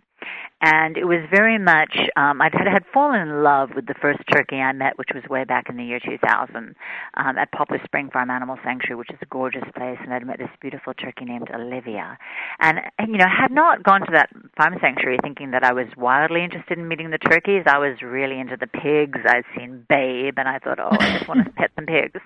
and 0.60 0.96
it 0.96 1.04
was 1.04 1.20
very 1.30 1.58
much 1.58 1.96
um 2.16 2.40
I 2.40 2.50
had 2.52 2.66
had 2.66 2.84
fallen 2.92 3.20
in 3.20 3.42
love 3.42 3.70
with 3.74 3.86
the 3.86 3.94
first 4.00 4.20
turkey 4.32 4.56
I 4.56 4.72
met, 4.72 4.98
which 4.98 5.10
was 5.14 5.24
way 5.28 5.44
back 5.44 5.68
in 5.68 5.76
the 5.76 5.84
year 5.84 6.00
2000 6.00 6.74
um, 7.14 7.38
at 7.38 7.52
Poplar 7.52 7.80
Spring 7.84 8.10
Farm 8.12 8.30
Animal 8.30 8.58
Sanctuary, 8.64 8.96
which 8.96 9.10
is 9.10 9.18
a 9.22 9.26
gorgeous 9.26 9.64
place, 9.76 9.98
and 10.02 10.12
I'd 10.12 10.26
met 10.26 10.38
this 10.38 10.50
beautiful 10.60 10.94
turkey 10.94 11.24
named 11.24 11.48
Olivia, 11.54 12.18
and, 12.60 12.80
you 13.06 13.18
know 13.18 13.28
had 13.28 13.52
not 13.52 13.82
gone 13.82 14.00
to 14.00 14.12
that 14.12 14.30
farm 14.56 14.76
sanctuary 14.80 15.18
thinking 15.22 15.52
that 15.52 15.64
I 15.64 15.72
was 15.72 15.86
wildly 15.96 16.44
interested 16.44 16.78
in 16.78 16.88
meeting 16.88 17.10
the 17.10 17.18
turkeys. 17.18 17.64
I 17.66 17.78
was 17.78 18.02
really 18.02 18.38
into 18.40 18.56
the 18.56 18.66
pigs. 18.66 19.18
I'd 19.26 19.44
seen 19.56 19.86
Babe, 19.88 20.34
and 20.36 20.48
I 20.48 20.58
thought, 20.58 20.78
oh, 20.80 20.88
I 20.90 21.18
just 21.18 21.28
want 21.28 21.44
to 21.44 21.50
pet 21.56 21.70
some 21.76 21.86
pigs. 21.86 22.20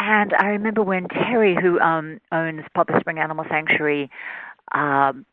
And 0.00 0.32
I 0.38 0.46
remember 0.48 0.82
when 0.82 1.08
Terry, 1.08 1.56
who 1.60 1.80
um, 1.80 2.20
owns 2.30 2.62
Poplar 2.74 3.00
Spring 3.00 3.18
Animal 3.18 3.44
Sanctuary, 3.50 4.10
um, 4.72 5.26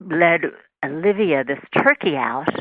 led 0.00 0.42
Olivia 0.84 1.44
this 1.44 1.58
turkey 1.82 2.16
out, 2.16 2.54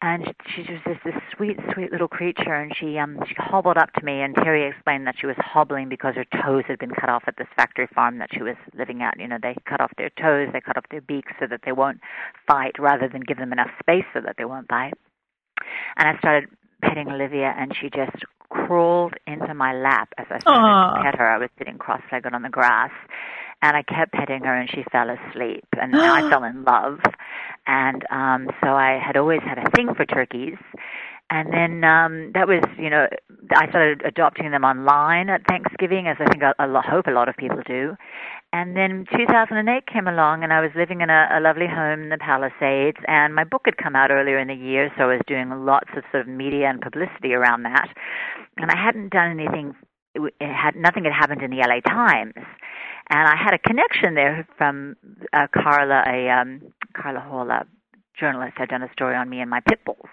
and 0.00 0.32
she 0.54 0.62
was 0.62 0.80
just 0.86 1.04
this 1.04 1.14
sweet, 1.36 1.58
sweet 1.72 1.90
little 1.90 2.08
creature. 2.08 2.54
And 2.54 2.72
she 2.76 2.98
um 2.98 3.18
she 3.26 3.34
hobbled 3.36 3.76
up 3.76 3.92
to 3.94 4.04
me, 4.04 4.20
and 4.20 4.34
Terry 4.34 4.68
explained 4.68 5.06
that 5.06 5.16
she 5.18 5.26
was 5.26 5.36
hobbling 5.38 5.88
because 5.88 6.14
her 6.14 6.26
toes 6.42 6.64
had 6.68 6.78
been 6.78 6.94
cut 6.94 7.10
off 7.10 7.24
at 7.26 7.36
this 7.36 7.48
factory 7.56 7.88
farm 7.94 8.18
that 8.18 8.30
she 8.32 8.42
was 8.42 8.56
living 8.74 9.02
at. 9.02 9.18
You 9.18 9.28
know, 9.28 9.38
they 9.42 9.56
cut 9.68 9.80
off 9.80 9.92
their 9.98 10.10
toes, 10.10 10.48
they 10.52 10.60
cut 10.60 10.76
off 10.76 10.84
their 10.90 11.00
beaks 11.00 11.32
so 11.40 11.46
that 11.46 11.60
they 11.64 11.72
won't 11.72 12.00
fight, 12.46 12.78
rather 12.78 13.08
than 13.08 13.22
give 13.22 13.38
them 13.38 13.52
enough 13.52 13.70
space 13.80 14.06
so 14.14 14.20
that 14.20 14.36
they 14.38 14.44
won't 14.44 14.68
bite. 14.68 14.94
And 15.96 16.08
I 16.08 16.18
started 16.18 16.48
petting 16.82 17.08
Olivia, 17.08 17.54
and 17.58 17.74
she 17.74 17.90
just 17.90 18.24
crawled 18.50 19.14
into 19.26 19.52
my 19.52 19.74
lap 19.74 20.08
as 20.16 20.26
I 20.30 20.38
started 20.38 20.62
Aww. 20.62 20.96
to 20.96 21.02
pet 21.02 21.18
her. 21.18 21.28
I 21.28 21.38
was 21.38 21.50
sitting 21.58 21.76
cross-legged 21.76 22.32
on 22.32 22.42
the 22.42 22.48
grass, 22.48 22.92
and 23.62 23.76
I 23.76 23.82
kept 23.82 24.12
petting 24.12 24.44
her, 24.44 24.54
and 24.54 24.70
she 24.70 24.84
fell 24.90 25.08
asleep, 25.10 25.66
and 25.80 25.94
I 26.00 26.28
fell 26.30 26.44
in 26.44 26.64
love 26.64 27.00
and 27.68 28.02
um 28.10 28.48
so 28.64 28.70
I 28.70 28.98
had 28.98 29.16
always 29.16 29.40
had 29.46 29.58
a 29.58 29.70
thing 29.76 29.94
for 29.94 30.04
turkeys. 30.04 30.56
And 31.30 31.52
then 31.52 31.84
um 31.84 32.32
that 32.32 32.48
was, 32.48 32.64
you 32.78 32.90
know, 32.90 33.06
I 33.54 33.68
started 33.68 34.02
adopting 34.04 34.50
them 34.50 34.64
online 34.64 35.28
at 35.28 35.42
Thanksgiving, 35.46 36.08
as 36.08 36.16
I 36.18 36.28
think 36.30 36.42
I, 36.42 36.52
I 36.58 36.82
hope 36.88 37.06
a 37.06 37.12
lot 37.12 37.28
of 37.28 37.36
people 37.36 37.60
do. 37.66 37.94
And 38.50 38.74
then 38.74 39.04
2008 39.14 39.86
came 39.86 40.08
along, 40.08 40.42
and 40.42 40.54
I 40.54 40.62
was 40.62 40.70
living 40.74 41.02
in 41.02 41.10
a, 41.10 41.28
a 41.36 41.40
lovely 41.40 41.66
home 41.68 42.04
in 42.04 42.08
the 42.08 42.16
Palisades, 42.16 42.96
and 43.06 43.34
my 43.34 43.44
book 43.44 43.62
had 43.66 43.76
come 43.76 43.94
out 43.94 44.10
earlier 44.10 44.38
in 44.38 44.48
the 44.48 44.54
year, 44.54 44.90
so 44.96 45.04
I 45.04 45.20
was 45.20 45.20
doing 45.26 45.50
lots 45.66 45.90
of 45.94 46.02
sort 46.10 46.22
of 46.22 46.28
media 46.28 46.70
and 46.70 46.80
publicity 46.80 47.34
around 47.34 47.64
that. 47.64 47.88
And 48.56 48.70
I 48.70 48.82
hadn't 48.82 49.12
done 49.12 49.38
anything; 49.38 49.76
it 50.26 50.34
had 50.40 50.76
nothing 50.76 51.04
had 51.04 51.12
happened 51.12 51.42
in 51.42 51.50
the 51.50 51.58
LA 51.58 51.80
Times 51.80 52.34
and 53.10 53.28
I 53.28 53.36
had 53.36 53.54
a 53.54 53.58
connection 53.58 54.14
there 54.14 54.46
from 54.56 54.96
uh, 55.32 55.46
Carla, 55.54 56.04
a 56.06 56.28
um, 56.28 56.60
Carla 56.94 57.20
Hall, 57.20 57.50
a 57.50 57.66
journalist, 58.18 58.54
had 58.56 58.68
done 58.68 58.82
a 58.82 58.92
story 58.92 59.16
on 59.16 59.30
me 59.30 59.40
and 59.40 59.48
my 59.50 59.60
pit 59.60 59.80
bulls. 59.84 60.08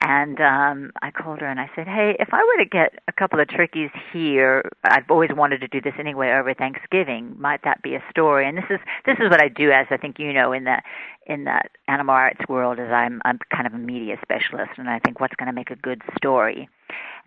And 0.00 0.40
um 0.40 0.92
I 1.02 1.10
called 1.10 1.40
her 1.40 1.46
and 1.46 1.60
I 1.60 1.68
said, 1.76 1.86
"Hey, 1.86 2.16
if 2.18 2.28
I 2.32 2.38
were 2.38 2.64
to 2.64 2.68
get 2.68 3.00
a 3.06 3.12
couple 3.12 3.38
of 3.38 3.48
turkeys 3.48 3.90
here, 4.12 4.62
I've 4.84 5.10
always 5.10 5.30
wanted 5.34 5.60
to 5.60 5.68
do 5.68 5.80
this 5.80 5.92
anyway 5.98 6.32
over 6.32 6.54
Thanksgiving. 6.54 7.34
Might 7.38 7.62
that 7.64 7.82
be 7.82 7.94
a 7.94 8.02
story?" 8.08 8.48
And 8.48 8.56
this 8.56 8.64
is 8.70 8.80
this 9.04 9.18
is 9.18 9.28
what 9.28 9.42
I 9.42 9.48
do, 9.48 9.70
as 9.70 9.86
I 9.90 9.98
think 9.98 10.18
you 10.18 10.32
know, 10.32 10.52
in 10.52 10.64
the 10.64 10.80
in 11.26 11.44
the 11.44 11.60
animal 11.86 12.14
arts 12.14 12.40
world, 12.48 12.78
is 12.78 12.90
I'm 12.90 13.20
I'm 13.26 13.38
kind 13.54 13.66
of 13.66 13.74
a 13.74 13.78
media 13.78 14.16
specialist, 14.22 14.72
and 14.78 14.88
I 14.88 14.98
think 15.00 15.20
what's 15.20 15.34
going 15.36 15.48
to 15.48 15.52
make 15.52 15.70
a 15.70 15.76
good 15.76 16.00
story. 16.16 16.68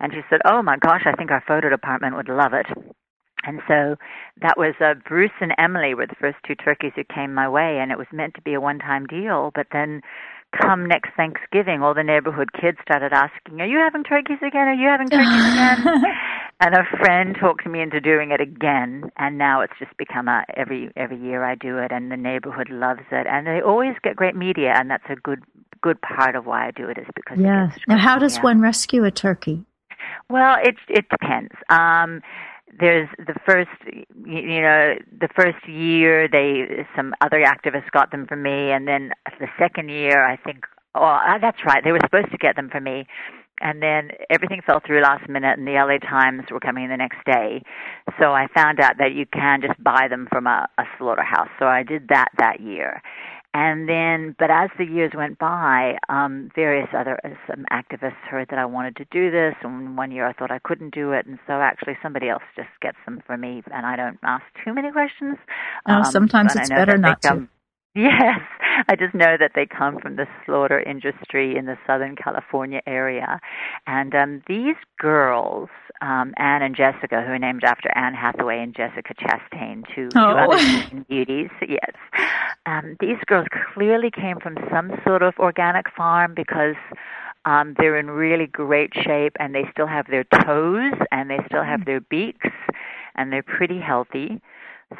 And 0.00 0.12
she 0.12 0.20
said, 0.28 0.40
"Oh 0.44 0.62
my 0.62 0.76
gosh, 0.76 1.02
I 1.06 1.12
think 1.12 1.30
our 1.30 1.42
photo 1.46 1.68
department 1.70 2.16
would 2.16 2.28
love 2.28 2.52
it." 2.52 2.66
And 3.44 3.60
so 3.68 3.96
that 4.42 4.58
was 4.58 4.74
uh, 4.80 4.94
Bruce 5.06 5.36
and 5.40 5.52
Emily 5.56 5.94
were 5.94 6.06
the 6.06 6.16
first 6.20 6.38
two 6.46 6.56
turkeys 6.56 6.92
who 6.96 7.04
came 7.04 7.32
my 7.32 7.48
way, 7.48 7.78
and 7.80 7.92
it 7.92 7.98
was 7.98 8.08
meant 8.12 8.34
to 8.34 8.42
be 8.42 8.54
a 8.54 8.60
one-time 8.60 9.06
deal. 9.06 9.52
But 9.54 9.68
then 9.72 10.00
come 10.60 10.86
next 10.86 11.10
Thanksgiving, 11.16 11.82
all 11.82 11.94
the 11.94 12.02
neighborhood 12.02 12.50
kids 12.52 12.78
started 12.82 13.12
asking, 13.12 13.60
"Are 13.60 13.66
you 13.66 13.78
having 13.78 14.04
turkeys 14.04 14.38
again? 14.38 14.68
Are 14.68 14.74
you 14.74 14.88
having 14.88 15.08
turkeys 15.08 15.46
again?" 15.52 16.04
and 16.60 16.74
a 16.74 16.84
friend 16.98 17.36
talked 17.38 17.66
me 17.66 17.80
into 17.80 18.00
doing 18.00 18.30
it 18.32 18.40
again, 18.40 19.10
and 19.16 19.38
now 19.38 19.60
it's 19.60 19.78
just 19.78 19.96
become 19.96 20.28
a 20.28 20.44
every 20.56 20.90
every 20.96 21.18
year 21.18 21.44
I 21.44 21.54
do 21.54 21.78
it, 21.78 21.92
and 21.92 22.10
the 22.10 22.16
neighborhood 22.16 22.68
loves 22.70 23.06
it, 23.12 23.26
and 23.30 23.46
they 23.46 23.60
always 23.60 23.94
get 24.02 24.16
great 24.16 24.34
media, 24.34 24.72
and 24.74 24.90
that's 24.90 25.08
a 25.08 25.16
good 25.16 25.42
good 25.82 26.00
part 26.00 26.34
of 26.34 26.46
why 26.46 26.66
I 26.66 26.70
do 26.70 26.88
it 26.88 26.98
is 26.98 27.06
because 27.14 27.38
yes. 27.38 27.78
Now, 27.86 27.98
how 27.98 28.18
does 28.18 28.38
one 28.38 28.60
rescue 28.60 29.04
a 29.04 29.10
turkey? 29.10 29.64
Well, 30.28 30.56
it 30.62 30.76
it 30.88 31.06
depends. 31.08 31.52
Um, 31.68 32.20
there's 32.78 33.08
the 33.18 33.34
first 33.46 33.70
you 34.26 34.60
know 34.60 34.94
the 35.20 35.28
first 35.34 35.66
year 35.68 36.28
they 36.28 36.84
some 36.94 37.14
other 37.20 37.42
activists 37.42 37.90
got 37.92 38.10
them 38.10 38.26
for 38.26 38.36
me 38.36 38.70
and 38.72 38.86
then 38.86 39.12
the 39.38 39.46
second 39.58 39.88
year 39.88 40.26
i 40.26 40.36
think 40.36 40.64
oh 40.94 41.04
uh, 41.04 41.38
that's 41.38 41.64
right 41.64 41.84
they 41.84 41.92
were 41.92 42.00
supposed 42.02 42.30
to 42.30 42.36
get 42.36 42.56
them 42.56 42.68
for 42.68 42.80
me 42.80 43.06
and 43.60 43.82
then 43.82 44.10
everything 44.28 44.60
fell 44.66 44.80
through 44.84 45.00
last 45.02 45.28
minute 45.28 45.58
and 45.58 45.66
the 45.66 45.72
LA 45.72 45.98
Times 45.98 46.44
were 46.50 46.60
coming 46.60 46.88
the 46.88 46.96
next 46.96 47.24
day. 47.24 47.62
So 48.20 48.32
I 48.32 48.48
found 48.54 48.80
out 48.80 48.98
that 48.98 49.14
you 49.14 49.24
can 49.26 49.62
just 49.62 49.82
buy 49.82 50.08
them 50.10 50.28
from 50.30 50.46
a, 50.46 50.68
a 50.78 50.84
slaughterhouse. 50.98 51.48
So 51.58 51.66
I 51.66 51.82
did 51.82 52.08
that 52.08 52.28
that 52.38 52.60
year. 52.60 53.02
And 53.58 53.88
then, 53.88 54.36
but 54.38 54.50
as 54.50 54.68
the 54.76 54.84
years 54.84 55.12
went 55.16 55.38
by, 55.38 55.96
um, 56.10 56.50
various 56.54 56.88
other 56.94 57.18
uh, 57.24 57.30
some 57.48 57.64
activists 57.72 58.20
heard 58.28 58.48
that 58.50 58.58
I 58.58 58.66
wanted 58.66 58.96
to 58.96 59.06
do 59.10 59.30
this, 59.30 59.54
and 59.62 59.96
one 59.96 60.10
year 60.10 60.26
I 60.26 60.34
thought 60.34 60.50
I 60.50 60.58
couldn't 60.58 60.92
do 60.92 61.12
it, 61.12 61.24
and 61.24 61.38
so 61.46 61.54
actually 61.54 61.96
somebody 62.02 62.28
else 62.28 62.42
just 62.54 62.68
gets 62.82 62.98
them 63.06 63.22
for 63.26 63.38
me, 63.38 63.62
and 63.72 63.86
I 63.86 63.96
don't 63.96 64.18
ask 64.22 64.44
too 64.62 64.74
many 64.74 64.92
questions. 64.92 65.38
Oh, 65.88 65.94
um, 65.94 66.04
sometimes 66.04 66.54
it's 66.54 66.68
better 66.68 66.98
not 66.98 67.22
to. 67.22 67.48
Yes, 67.96 68.40
I 68.88 68.94
just 68.94 69.14
know 69.14 69.38
that 69.40 69.52
they 69.54 69.64
come 69.64 69.98
from 70.00 70.16
the 70.16 70.26
slaughter 70.44 70.78
industry 70.78 71.56
in 71.56 71.64
the 71.64 71.78
Southern 71.86 72.14
California 72.14 72.82
area. 72.86 73.40
And 73.86 74.14
um, 74.14 74.42
these 74.46 74.76
girls, 75.00 75.70
um, 76.02 76.34
Anne 76.36 76.60
and 76.60 76.76
Jessica, 76.76 77.22
who 77.22 77.32
are 77.32 77.38
named 77.38 77.64
after 77.64 77.90
Anne 77.96 78.12
Hathaway 78.12 78.62
and 78.62 78.76
Jessica 78.76 79.14
Chastain, 79.14 79.82
two, 79.94 80.10
oh. 80.14 80.52
two 80.52 80.92
other 80.92 81.04
beauties, 81.08 81.48
yes. 81.66 81.94
Um, 82.66 82.96
these 83.00 83.18
girls 83.26 83.46
clearly 83.74 84.10
came 84.10 84.38
from 84.40 84.56
some 84.70 84.92
sort 85.06 85.22
of 85.22 85.34
organic 85.38 85.86
farm 85.96 86.34
because 86.34 86.74
um, 87.44 87.74
they're 87.78 87.98
in 87.98 88.10
really 88.10 88.46
great 88.46 88.92
shape 88.92 89.36
and 89.38 89.54
they 89.54 89.64
still 89.70 89.86
have 89.86 90.06
their 90.08 90.24
toes 90.24 90.94
and 91.12 91.30
they 91.30 91.38
still 91.46 91.62
have 91.62 91.80
mm. 91.80 91.86
their 91.86 92.00
beaks 92.00 92.48
and 93.14 93.32
they're 93.32 93.42
pretty 93.42 93.80
healthy. 93.80 94.40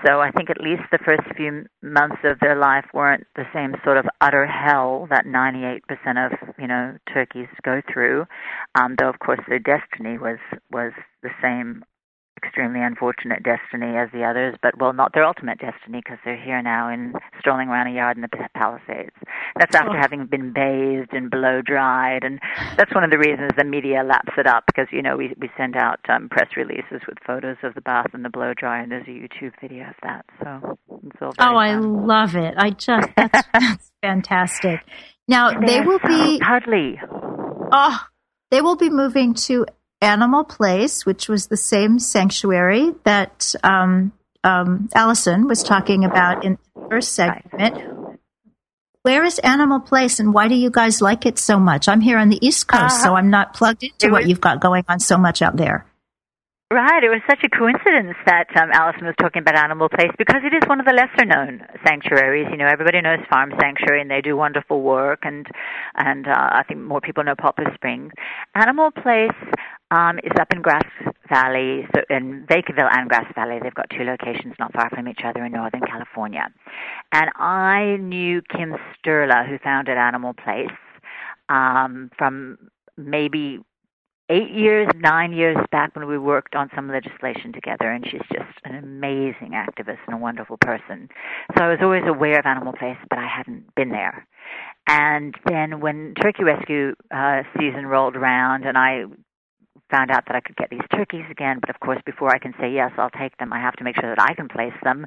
So 0.05 0.20
I 0.20 0.33
think 0.33 0.50
at 0.50 0.61
least 0.61 0.83
the 0.90 0.98
first 0.98 1.22
few 1.37 1.66
months 1.81 2.18
of 2.24 2.40
their 2.40 2.57
life 2.57 2.87
weren't 2.92 3.26
the 3.37 3.46
same 3.52 3.76
sort 3.85 3.98
of 3.98 4.07
utter 4.20 4.46
hell 4.46 5.07
that 5.11 5.26
98% 5.26 5.81
of 6.26 6.33
you 6.59 6.66
know 6.66 6.96
turkeys 7.12 7.46
go 7.62 7.81
through. 7.92 8.26
Um, 8.74 8.96
though 8.98 9.09
of 9.09 9.20
course 9.20 9.40
their 9.48 9.61
destiny 9.61 10.18
was 10.18 10.38
was 10.72 10.92
the 11.22 11.31
same 11.40 11.85
extremely 12.44 12.81
unfortunate 12.81 13.42
destiny 13.42 13.96
as 13.96 14.11
the 14.12 14.25
others, 14.25 14.55
but 14.62 14.77
well, 14.79 14.92
not 14.92 15.12
their 15.14 15.25
ultimate 15.25 15.59
destiny 15.59 16.01
because 16.05 16.18
they're 16.25 16.42
here 16.42 16.61
now 16.62 16.88
and 16.88 17.14
strolling 17.38 17.68
around 17.68 17.88
a 17.88 17.94
yard 17.94 18.16
in 18.16 18.22
the 18.22 18.29
Palisades. 18.55 19.16
That's 19.59 19.75
after 19.75 19.96
oh. 19.96 20.01
having 20.01 20.27
been 20.27 20.53
bathed 20.53 21.12
and 21.12 21.31
blow 21.31 21.62
dried, 21.62 22.25
and 22.25 22.38
that's 22.77 22.94
one 22.94 23.05
of 23.05 23.11
the 23.11 23.18
reasons 23.18 23.53
the 23.57 23.64
media 23.64 24.03
laps 24.03 24.33
it 24.37 24.46
up 24.46 24.64
because 24.66 24.87
you 24.92 25.03
know 25.03 25.16
we 25.16 25.35
we 25.40 25.51
send 25.57 25.77
out 25.77 26.01
um, 26.09 26.29
press 26.29 26.49
releases 26.57 27.01
with 27.09 27.18
photos 27.27 27.57
of 27.62 27.75
the 27.75 27.81
bath 27.81 28.11
and 28.12 28.25
the 28.25 28.31
blow 28.31 28.53
dry, 28.55 28.83
and 28.83 28.92
there's 28.92 29.07
a 29.07 29.11
YouTube 29.11 29.53
video 29.61 29.88
of 29.88 29.96
that. 30.03 30.25
So 30.42 30.79
it's 31.07 31.22
all 31.22 31.33
oh, 31.38 31.57
I 31.57 31.77
love 31.77 32.37
it! 32.37 32.55
I 32.57 32.70
just 32.70 33.09
that's, 33.16 33.49
that's 33.53 33.92
fantastic. 34.03 34.81
Now 35.29 35.59
they 35.59 35.81
will 35.81 36.01
so 36.01 36.09
be 36.09 36.38
hardly. 36.42 37.01
Oh, 37.72 37.99
they 38.51 38.61
will 38.61 38.77
be 38.77 38.90
moving 38.90 39.35
to 39.35 39.66
Animal 40.00 40.44
Place, 40.44 41.06
which 41.06 41.28
was 41.28 41.46
the 41.46 41.56
same 41.56 41.98
sanctuary 41.98 42.92
that 43.04 43.54
um, 43.64 44.12
um, 44.44 44.88
Allison 44.94 45.48
was 45.48 45.62
talking 45.62 46.04
about 46.04 46.44
in 46.44 46.59
the 46.74 46.88
first 46.88 47.12
segment. 47.12 48.20
Where 49.02 49.24
is 49.24 49.38
Animal 49.38 49.80
Place, 49.80 50.18
and 50.18 50.35
why 50.35 50.48
do 50.48 50.54
you 50.54 50.70
guys 50.70 51.00
like 51.00 51.26
it 51.26 51.38
so 51.38 51.59
much? 51.59 51.88
I'm 51.88 52.00
here 52.00 52.18
on 52.18 52.28
the 52.28 52.44
East 52.44 52.66
Coast, 52.66 52.82
uh, 52.82 53.04
so 53.04 53.14
I'm 53.14 53.30
not 53.30 53.54
plugged 53.54 53.85
into 53.85 54.11
what 54.11 54.28
you've 54.28 54.40
got 54.40 54.61
going 54.61 54.85
on 54.88 54.98
so 54.98 55.16
much 55.16 55.42
out 55.42 55.56
there. 55.56 55.87
Right. 56.72 57.04
It 57.04 57.09
was 57.09 57.22
such 57.30 57.44
a 57.44 57.48
coincidence 57.48 58.16
that 58.26 58.48
um, 58.61 58.70
Allison 58.72 59.06
was 59.06 59.14
talking 59.20 59.40
about 59.40 59.54
Animal 59.54 59.88
Place 59.88 60.11
because 60.18 60.42
it 60.42 60.52
is 60.52 60.68
one 60.68 60.80
of 60.80 60.87
the 60.87 60.92
lesser 60.92 61.24
known 61.24 61.62
sanctuaries. 61.87 62.48
You 62.50 62.56
know, 62.56 62.66
everybody 62.66 63.00
knows 63.00 63.20
Farm 63.30 63.52
Sanctuary 63.61 64.00
and 64.00 64.11
they 64.11 64.20
do 64.20 64.37
wonderful 64.37 64.82
work, 64.82 65.20
and 65.22 65.46
and 65.94 66.26
uh, 66.26 66.35
I 66.35 66.64
think 66.66 66.80
more 66.80 67.00
people 67.00 67.22
know 67.22 67.37
Poplar 67.38 67.70
Springs. 67.76 68.11
Animal 68.56 68.90
Place 68.90 69.38
um, 69.90 70.18
is 70.18 70.33
up 70.40 70.53
in 70.53 70.62
Grass 70.62 70.85
Valley, 71.29 71.87
so 71.94 72.03
in 72.11 72.46
Vacaville 72.46 72.90
and 72.90 73.09
Grass 73.09 73.31
Valley. 73.35 73.59
They've 73.62 73.75
got 73.75 73.90
two 73.90 74.05
locations 74.05 74.55
not 74.59 74.72
far 74.72 74.90
from 74.90 75.09
each 75.09 75.20
other 75.25 75.44
in 75.44 75.53
Northern 75.53 75.83
California. 75.83 76.49
And 77.12 77.31
I 77.37 77.96
knew 78.01 78.42
Kim 78.42 78.75
Sturla, 78.94 79.49
who 79.49 79.59
founded 79.59 79.96
Animal 79.96 80.35
Place, 80.35 80.70
um, 81.49 82.11
from 82.16 82.59
maybe 82.96 83.61
eight 84.29 84.51
years, 84.51 84.88
nine 84.96 85.33
years 85.33 85.57
back 85.70 85.94
when 85.94 86.07
we 86.09 86.18
worked 86.18 86.57
on 86.57 86.68
some 86.75 86.90
legislation 86.90 87.53
together, 87.53 87.90
and 87.90 88.05
she's 88.05 88.27
just 88.33 88.59
an 88.64 88.75
amazing 88.75 89.53
activist 89.53 89.99
and 90.07 90.14
a 90.14 90.18
wonderful 90.18 90.57
person. 90.61 91.09
So 91.57 91.64
I 91.64 91.68
was 91.68 91.79
always 91.81 92.03
aware 92.07 92.38
of 92.38 92.46
Animal 92.46 92.72
Place, 92.72 92.99
but 93.09 93.18
I 93.18 93.27
hadn't 93.29 93.72
been 93.77 93.90
there. 93.90 94.27
And 94.88 95.35
then 95.46 95.81
when 95.81 96.14
Turkey 96.20 96.44
Rescue 96.44 96.94
uh, 97.12 97.42
season 97.59 97.87
rolled 97.87 98.16
around, 98.16 98.64
and 98.64 98.77
I 98.77 99.05
found 99.90 100.11
out 100.11 100.25
that 100.27 100.37
I 100.37 100.40
could 100.40 100.57
get 100.57 100.70
these 100.70 100.87
turkeys 100.94 101.25
again. 101.31 101.59
But 101.61 101.70
of 101.70 101.81
course, 101.81 102.01
before 102.05 102.35
I 102.35 102.38
can 102.38 102.55
say 102.61 102.72
yes, 102.72 102.92
I'll 102.96 103.11
take 103.11 103.37
them, 103.38 103.53
I 103.53 103.61
have 103.61 103.75
to 103.77 103.85
make 103.85 103.96
sure 104.01 104.14
that 104.14 104.22
I 104.22 104.35
can 104.35 104.49
place 104.49 104.75
them. 104.83 105.07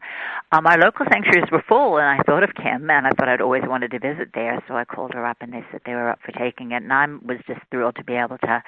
Um, 0.52 0.66
our 0.66 0.78
local 0.78 1.06
sanctuaries 1.12 1.52
were 1.52 1.64
full, 1.68 1.98
and 1.98 2.08
I 2.08 2.24
thought 2.26 2.44
of 2.44 2.56
Kim, 2.56 2.90
and 2.90 3.08
I 3.08 3.12
thought 3.12 3.30
I'd 3.30 3.42
always 3.42 3.64
wanted 3.66 3.92
to 3.92 4.00
visit 4.00 4.30
there. 4.34 4.62
So 4.68 4.76
I 4.76 4.86
called 4.86 5.14
her 5.14 5.26
up, 5.26 5.38
and 5.42 5.54
they 5.54 5.64
said 5.72 5.82
they 5.86 5.94
were 5.94 6.10
up 6.10 6.20
for 6.26 6.32
taking 6.32 6.72
it, 6.72 6.84
and 6.84 6.94
I 6.94 7.06
was 7.06 7.38
just 7.48 7.62
thrilled 7.72 7.96
to 7.98 8.04
be 8.04 8.14
able 8.14 8.38
to 8.40 8.64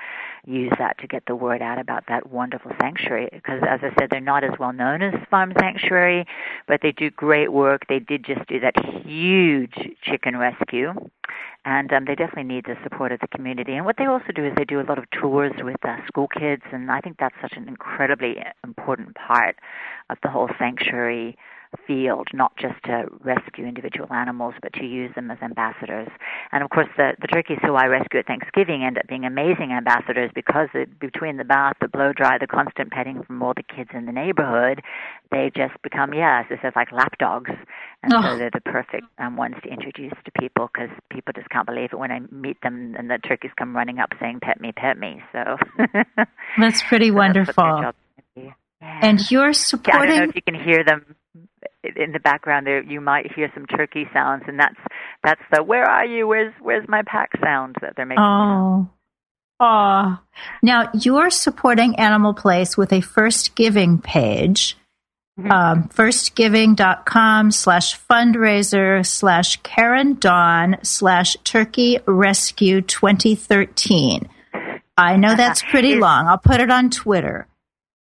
use 0.45 0.74
that 0.80 0.97
to 1.00 1.08
get 1.08 1.24
the 1.28 1.36
word 1.36 1.62
out 1.62 1.80
about 1.80 2.06
that 2.08 2.30
wonderful 2.30 2.71
sanctuary. 2.82 3.30
Because 3.32 3.62
as 3.67 3.80
I 3.84 3.93
said, 4.00 4.10
they're 4.10 4.19
not 4.19 4.43
as 4.43 4.58
well 4.60 4.74
known 4.74 5.02
as 5.02 5.13
Farm 5.30 5.54
Sanctuary, 5.60 6.26
but 6.67 6.82
they 6.82 6.91
do 6.91 7.10
great 7.10 7.52
work. 7.52 7.84
They 7.88 8.00
did 8.00 8.26
just 8.26 8.47
do 8.47 8.60
that 8.60 8.74
huge 9.06 9.74
chicken 10.04 10.38
rescue 10.38 10.93
and 11.65 11.91
um, 11.93 12.06
they 12.06 12.15
definitely 12.15 12.56
need 12.56 12.65
the 12.65 12.76
support 12.84 13.12
of 13.12 13.19
the 13.19 13.28
community. 13.28 13.74
And 13.74 13.86
what 13.86 13.97
they 13.97 14.06
also 14.06 14.32
do 14.34 14.45
is 14.45 14.54
they 14.56 14.65
do 14.65 14.82
a 14.82 14.88
lot 14.88 14.97
of 14.97 15.06
tours 15.12 15.54
with 15.60 15.84
uh, 15.84 15.97
school 16.08 16.28
kids, 16.28 16.63
and 16.71 16.91
I 16.91 17.02
think 17.02 17.17
that's 17.19 17.36
such 17.41 17.54
an 17.56 17.67
incredibly 17.67 18.38
important 18.63 19.15
part 19.15 19.58
of 20.10 20.17
the 20.24 20.30
whole 20.30 20.50
sanctuary 20.58 21.38
field, 21.88 22.27
not 22.34 22.55
just 22.57 22.75
to 22.86 23.05
rescue 23.21 23.65
individual 23.65 24.12
animals, 24.12 24.53
but 24.62 24.73
to 24.73 24.86
use 24.86 25.13
them 25.15 25.31
as 25.31 25.38
ambassadors. 25.41 26.10
And 26.51 26.63
of 26.63 26.69
course, 26.69 26.88
the, 26.97 27.12
the 27.21 27.27
turkeys 27.27 27.60
who 27.62 27.75
I 27.75 27.86
rescue 27.86 28.19
at 28.19 28.27
Thanksgiving 28.27 28.84
end 28.84 28.97
up 28.97 29.07
being 29.07 29.25
amazing 29.25 29.71
ambassadors 29.71 30.31
because 30.36 30.69
it, 30.73 30.99
between 30.99 31.38
the 31.38 31.43
bath, 31.43 31.75
the 31.81 31.88
blow 31.88 32.12
dry, 32.13 32.38
the 32.38 32.47
constant 32.47 32.91
petting 32.91 33.23
from 33.23 33.41
all 33.41 33.53
the 33.55 33.63
kids 33.63 33.89
in 33.93 34.05
the 34.05 34.12
neighborhood, 34.12 34.81
they 35.31 35.51
just 35.55 35.73
become, 35.81 36.13
yeah, 36.13 36.41
as 36.41 36.57
I 36.57 36.62
said, 36.62 36.73
like 36.75 36.91
lap 36.91 37.17
dogs. 37.19 37.51
And 38.03 38.13
oh. 38.13 38.21
so 38.21 38.38
they're 38.38 38.51
the 38.51 38.62
perfect 38.62 39.05
um, 39.19 39.38
ones 39.38 39.55
to 39.63 39.69
introduce 39.69 40.13
to 40.25 40.31
people 40.39 40.69
because 40.73 40.89
people 41.10 41.34
just 41.34 41.49
can't 41.49 41.67
believe 41.67 41.89
it 41.93 41.99
when 41.99 42.12
I 42.12 42.19
meet 42.31 42.60
them 42.62 42.95
and 42.97 43.10
the 43.10 43.17
turkeys 43.17 43.51
come 43.57 43.75
running 43.75 43.99
up 43.99 44.10
saying, 44.19 44.39
pet 44.41 44.60
me, 44.60 44.71
pet 44.71 44.97
me. 44.97 45.21
So 45.31 45.57
that's 46.60 46.81
pretty 46.84 47.10
so 47.10 47.15
wonderful. 47.15 47.81
That's 47.81 47.97
yeah. 48.36 48.99
And 49.03 49.31
you're 49.31 49.53
supporting. 49.53 50.01
I 50.01 50.05
don't 50.07 50.17
know 50.17 50.29
if 50.29 50.36
you 50.36 50.41
can 50.41 50.55
hear 50.55 50.84
them 50.84 51.15
in 51.83 52.11
the 52.11 52.19
background 52.19 52.67
there 52.67 52.83
you 52.83 53.01
might 53.01 53.31
hear 53.33 53.51
some 53.53 53.65
turkey 53.65 54.05
sounds 54.13 54.43
and 54.47 54.59
that's 54.59 54.75
that's 55.23 55.41
the 55.51 55.63
where 55.63 55.85
are 55.85 56.05
you? 56.05 56.27
Where's 56.27 56.53
where's 56.59 56.87
my 56.87 57.01
pack? 57.05 57.31
sound 57.43 57.75
that 57.81 57.93
they're 57.95 58.05
making. 58.05 58.23
Oh. 58.23 58.89
Oh 59.59 60.17
now 60.63 60.89
you're 60.93 61.29
supporting 61.29 61.99
animal 61.99 62.33
place 62.33 62.75
with 62.75 62.91
a 62.91 63.01
first 63.01 63.55
giving 63.55 64.01
page 64.01 64.75
mm-hmm. 65.39 65.51
um, 65.51 65.89
firstgiving.com 65.89 67.51
slash 67.51 67.99
fundraiser 68.09 69.05
slash 69.05 69.57
karen 69.57 70.15
dawn 70.15 70.77
slash 70.81 71.37
turkey 71.43 71.99
rescue 72.07 72.81
2013 72.81 74.27
i 74.97 75.15
know 75.15 75.35
that's 75.35 75.61
pretty 75.69 75.95
long. 75.95 76.27
I'll 76.27 76.39
put 76.39 76.59
it 76.59 76.71
on 76.71 76.89
twitter. 76.89 77.47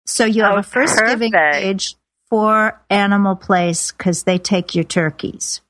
So 0.06 0.24
you 0.24 0.42
have 0.42 0.54
oh, 0.54 0.58
a 0.58 0.62
first 0.62 0.96
perfect. 0.96 1.20
giving 1.20 1.32
page 1.32 1.96
for 2.32 2.80
Animal 2.88 3.36
Place 3.36 3.92
because 3.92 4.22
they 4.22 4.38
take 4.38 4.74
your 4.74 4.84
turkeys. 4.84 5.60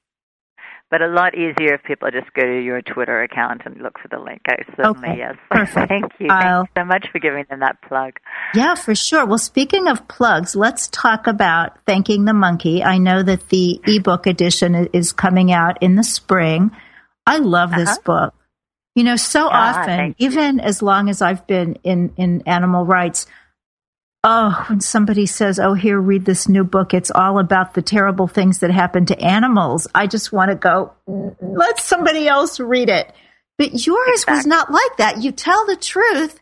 But 0.92 1.02
a 1.02 1.08
lot 1.08 1.34
easier 1.34 1.74
if 1.74 1.82
people 1.82 2.08
just 2.12 2.32
go 2.34 2.42
to 2.42 2.62
your 2.62 2.80
Twitter 2.82 3.20
account 3.20 3.62
and 3.64 3.82
look 3.82 3.98
for 3.98 4.06
the 4.06 4.20
link. 4.22 4.42
I 4.46 4.58
certainly 4.76 5.08
okay, 5.08 5.18
yes. 5.18 5.34
Perfect. 5.50 5.88
Thank 5.88 6.12
you. 6.20 6.28
Thank 6.28 6.68
you 6.68 6.80
so 6.80 6.84
much 6.84 7.08
for 7.10 7.18
giving 7.18 7.46
them 7.50 7.60
that 7.60 7.82
plug. 7.82 8.12
Yeah, 8.54 8.76
for 8.76 8.94
sure. 8.94 9.26
Well, 9.26 9.38
speaking 9.38 9.88
of 9.88 10.06
plugs, 10.06 10.54
let's 10.54 10.86
talk 10.86 11.26
about 11.26 11.78
thanking 11.84 12.26
the 12.26 12.32
monkey. 12.32 12.84
I 12.84 12.98
know 12.98 13.24
that 13.24 13.48
the 13.48 13.80
ebook 13.84 14.28
edition 14.28 14.88
is 14.92 15.12
coming 15.12 15.50
out 15.50 15.82
in 15.82 15.96
the 15.96 16.04
spring. 16.04 16.70
I 17.26 17.38
love 17.38 17.72
this 17.72 17.88
uh-huh. 17.88 18.02
book. 18.04 18.34
You 18.94 19.02
know, 19.02 19.16
so 19.16 19.48
ah, 19.50 19.80
often, 19.80 20.14
even 20.18 20.60
as 20.60 20.80
long 20.80 21.08
as 21.08 21.22
I've 21.22 21.44
been 21.48 21.80
in, 21.82 22.12
in 22.16 22.42
animal 22.46 22.84
rights, 22.84 23.26
oh, 24.24 24.64
when 24.68 24.80
somebody 24.80 25.26
says, 25.26 25.58
oh, 25.58 25.74
here, 25.74 26.00
read 26.00 26.24
this 26.24 26.48
new 26.48 26.64
book, 26.64 26.94
it's 26.94 27.10
all 27.10 27.38
about 27.38 27.74
the 27.74 27.82
terrible 27.82 28.28
things 28.28 28.60
that 28.60 28.70
happen 28.70 29.06
to 29.06 29.20
animals, 29.20 29.88
I 29.94 30.06
just 30.06 30.32
want 30.32 30.50
to 30.50 30.54
go, 30.54 30.92
let 31.06 31.80
somebody 31.80 32.28
else 32.28 32.60
read 32.60 32.88
it. 32.88 33.12
But 33.58 33.86
yours 33.86 34.22
exactly. 34.22 34.36
was 34.36 34.46
not 34.46 34.70
like 34.70 34.96
that. 34.98 35.22
You 35.22 35.32
tell 35.32 35.66
the 35.66 35.76
truth, 35.76 36.40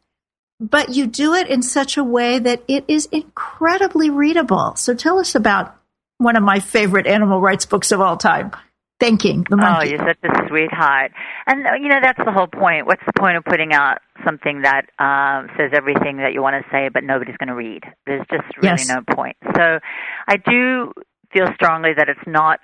but 0.61 0.91
you 0.91 1.07
do 1.07 1.35
it 1.35 1.49
in 1.49 1.63
such 1.63 1.97
a 1.97 2.05
way 2.05 2.39
that 2.39 2.63
it 2.69 2.85
is 2.89 3.07
incredibly 3.07 4.11
readable. 4.11 4.75
So 4.77 4.95
tell 4.95 5.19
us 5.19 5.35
about 5.35 5.77
one 6.19 6.37
of 6.37 6.43
my 6.43 6.61
favorite 6.61 7.07
animal 7.07 7.41
rights 7.41 7.67
books 7.67 7.93
of 7.93 8.01
all 8.01 8.17
time 8.17 8.53
thanking 9.01 9.47
the 9.49 9.57
monkey. 9.57 9.89
Oh, 9.89 9.91
you're 9.91 10.07
such 10.07 10.19
a 10.23 10.49
sweetheart. 10.49 11.13
And 11.47 11.83
you 11.83 11.89
know 11.89 12.01
that's 12.01 12.19
the 12.25 12.33
whole 12.33 12.47
point. 12.47 12.87
What's 12.87 13.03
the 13.07 13.13
point 13.19 13.37
of 13.37 13.45
putting 13.45 13.73
out 13.73 13.99
something 14.25 14.63
that 14.63 14.87
uh, 14.99 15.47
says 15.57 15.71
everything 15.75 16.19
that 16.19 16.33
you 16.33 16.43
want 16.43 16.63
to 16.63 16.71
say, 16.71 16.89
but 16.93 17.03
nobody's 17.05 17.37
going 17.37 17.49
to 17.49 17.55
read? 17.55 17.83
There's 18.07 18.27
just 18.31 18.45
really 18.63 18.79
yes. 18.79 18.89
no 18.89 19.03
point. 19.15 19.37
So, 19.57 19.81
I 20.29 20.37
do 20.37 20.93
feel 21.33 21.47
strongly 21.55 21.91
that 21.97 22.09
it's 22.09 22.27
not. 22.27 22.61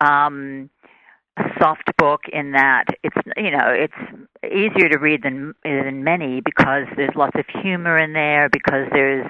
Um, 0.00 0.70
a 1.38 1.44
soft 1.58 1.90
book 1.96 2.22
in 2.30 2.52
that 2.52 2.84
it's 3.02 3.16
you 3.38 3.50
know 3.50 3.68
it's 3.68 3.94
easier 4.44 4.88
to 4.90 4.98
read 4.98 5.22
than 5.22 5.54
than 5.64 6.04
many 6.04 6.42
because 6.44 6.84
there's 6.96 7.14
lots 7.16 7.34
of 7.36 7.46
humor 7.62 7.96
in 7.96 8.12
there 8.12 8.50
because 8.50 8.86
there's 8.92 9.26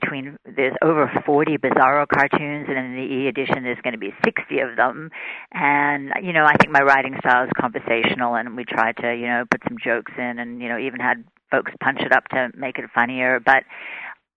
between 0.00 0.36
there's 0.44 0.74
over 0.82 1.10
40 1.24 1.58
Bizarro 1.58 2.06
cartoons, 2.08 2.66
and 2.68 2.78
in 2.78 2.96
the 2.96 3.14
E 3.14 3.28
edition 3.28 3.62
there's 3.62 3.80
going 3.82 3.92
to 3.92 3.98
be 3.98 4.12
60 4.24 4.58
of 4.60 4.76
them. 4.76 5.10
And 5.52 6.12
you 6.22 6.32
know, 6.32 6.44
I 6.44 6.54
think 6.56 6.72
my 6.72 6.80
writing 6.80 7.16
style 7.20 7.44
is 7.44 7.50
conversational, 7.58 8.34
and 8.34 8.56
we 8.56 8.64
try 8.64 8.92
to 8.92 9.14
you 9.14 9.26
know 9.26 9.44
put 9.50 9.62
some 9.68 9.78
jokes 9.82 10.12
in, 10.18 10.38
and 10.38 10.60
you 10.60 10.68
know 10.68 10.78
even 10.78 11.00
had 11.00 11.24
folks 11.50 11.72
punch 11.82 12.00
it 12.00 12.12
up 12.12 12.28
to 12.28 12.50
make 12.56 12.78
it 12.78 12.90
funnier. 12.94 13.40
But 13.40 13.64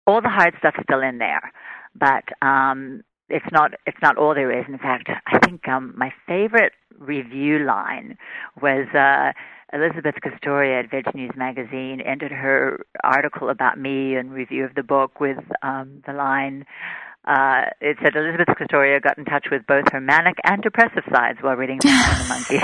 all 0.06 0.22
the 0.22 0.30
hard 0.30 0.54
stuff's 0.60 0.80
still 0.84 1.02
in 1.02 1.18
there. 1.18 1.52
But 1.96 2.26
um, 2.46 3.04
it's 3.30 3.46
not 3.52 3.72
it's 3.88 3.98
not 4.02 4.18
all 4.18 4.36
there 4.36 4.58
is. 4.58 4.66
In 4.68 4.78
fact, 4.78 5.10
I 5.10 5.40
think 5.40 5.68
um, 5.68 5.94
my 5.96 6.14
favorite 6.28 6.74
review 7.00 7.60
line 7.60 8.18
was. 8.62 8.88
Uh, 8.94 9.32
Elizabeth 9.76 10.16
Castoria 10.24 10.80
at 10.80 10.90
Veg 10.90 11.14
News 11.14 11.32
Magazine 11.36 12.00
ended 12.00 12.32
her 12.32 12.86
article 13.04 13.50
about 13.50 13.78
me 13.78 14.16
and 14.16 14.32
review 14.32 14.64
of 14.64 14.74
the 14.74 14.84
book 14.84 15.20
with 15.20 15.38
um, 15.62 16.02
the 16.08 16.14
line, 16.14 16.66
uh, 17.28 17.66
it 17.82 17.98
said 18.02 18.16
Elizabeth 18.16 18.48
Castoria 18.56 19.02
got 19.02 19.18
in 19.18 19.26
touch 19.26 19.48
with 19.52 19.66
both 19.68 19.84
her 19.92 20.00
manic 20.00 20.36
and 20.46 20.62
depressive 20.62 21.04
sides 21.12 21.40
while 21.42 21.56
reading 21.56 21.80
the 21.82 22.26
Monkey. 22.30 22.58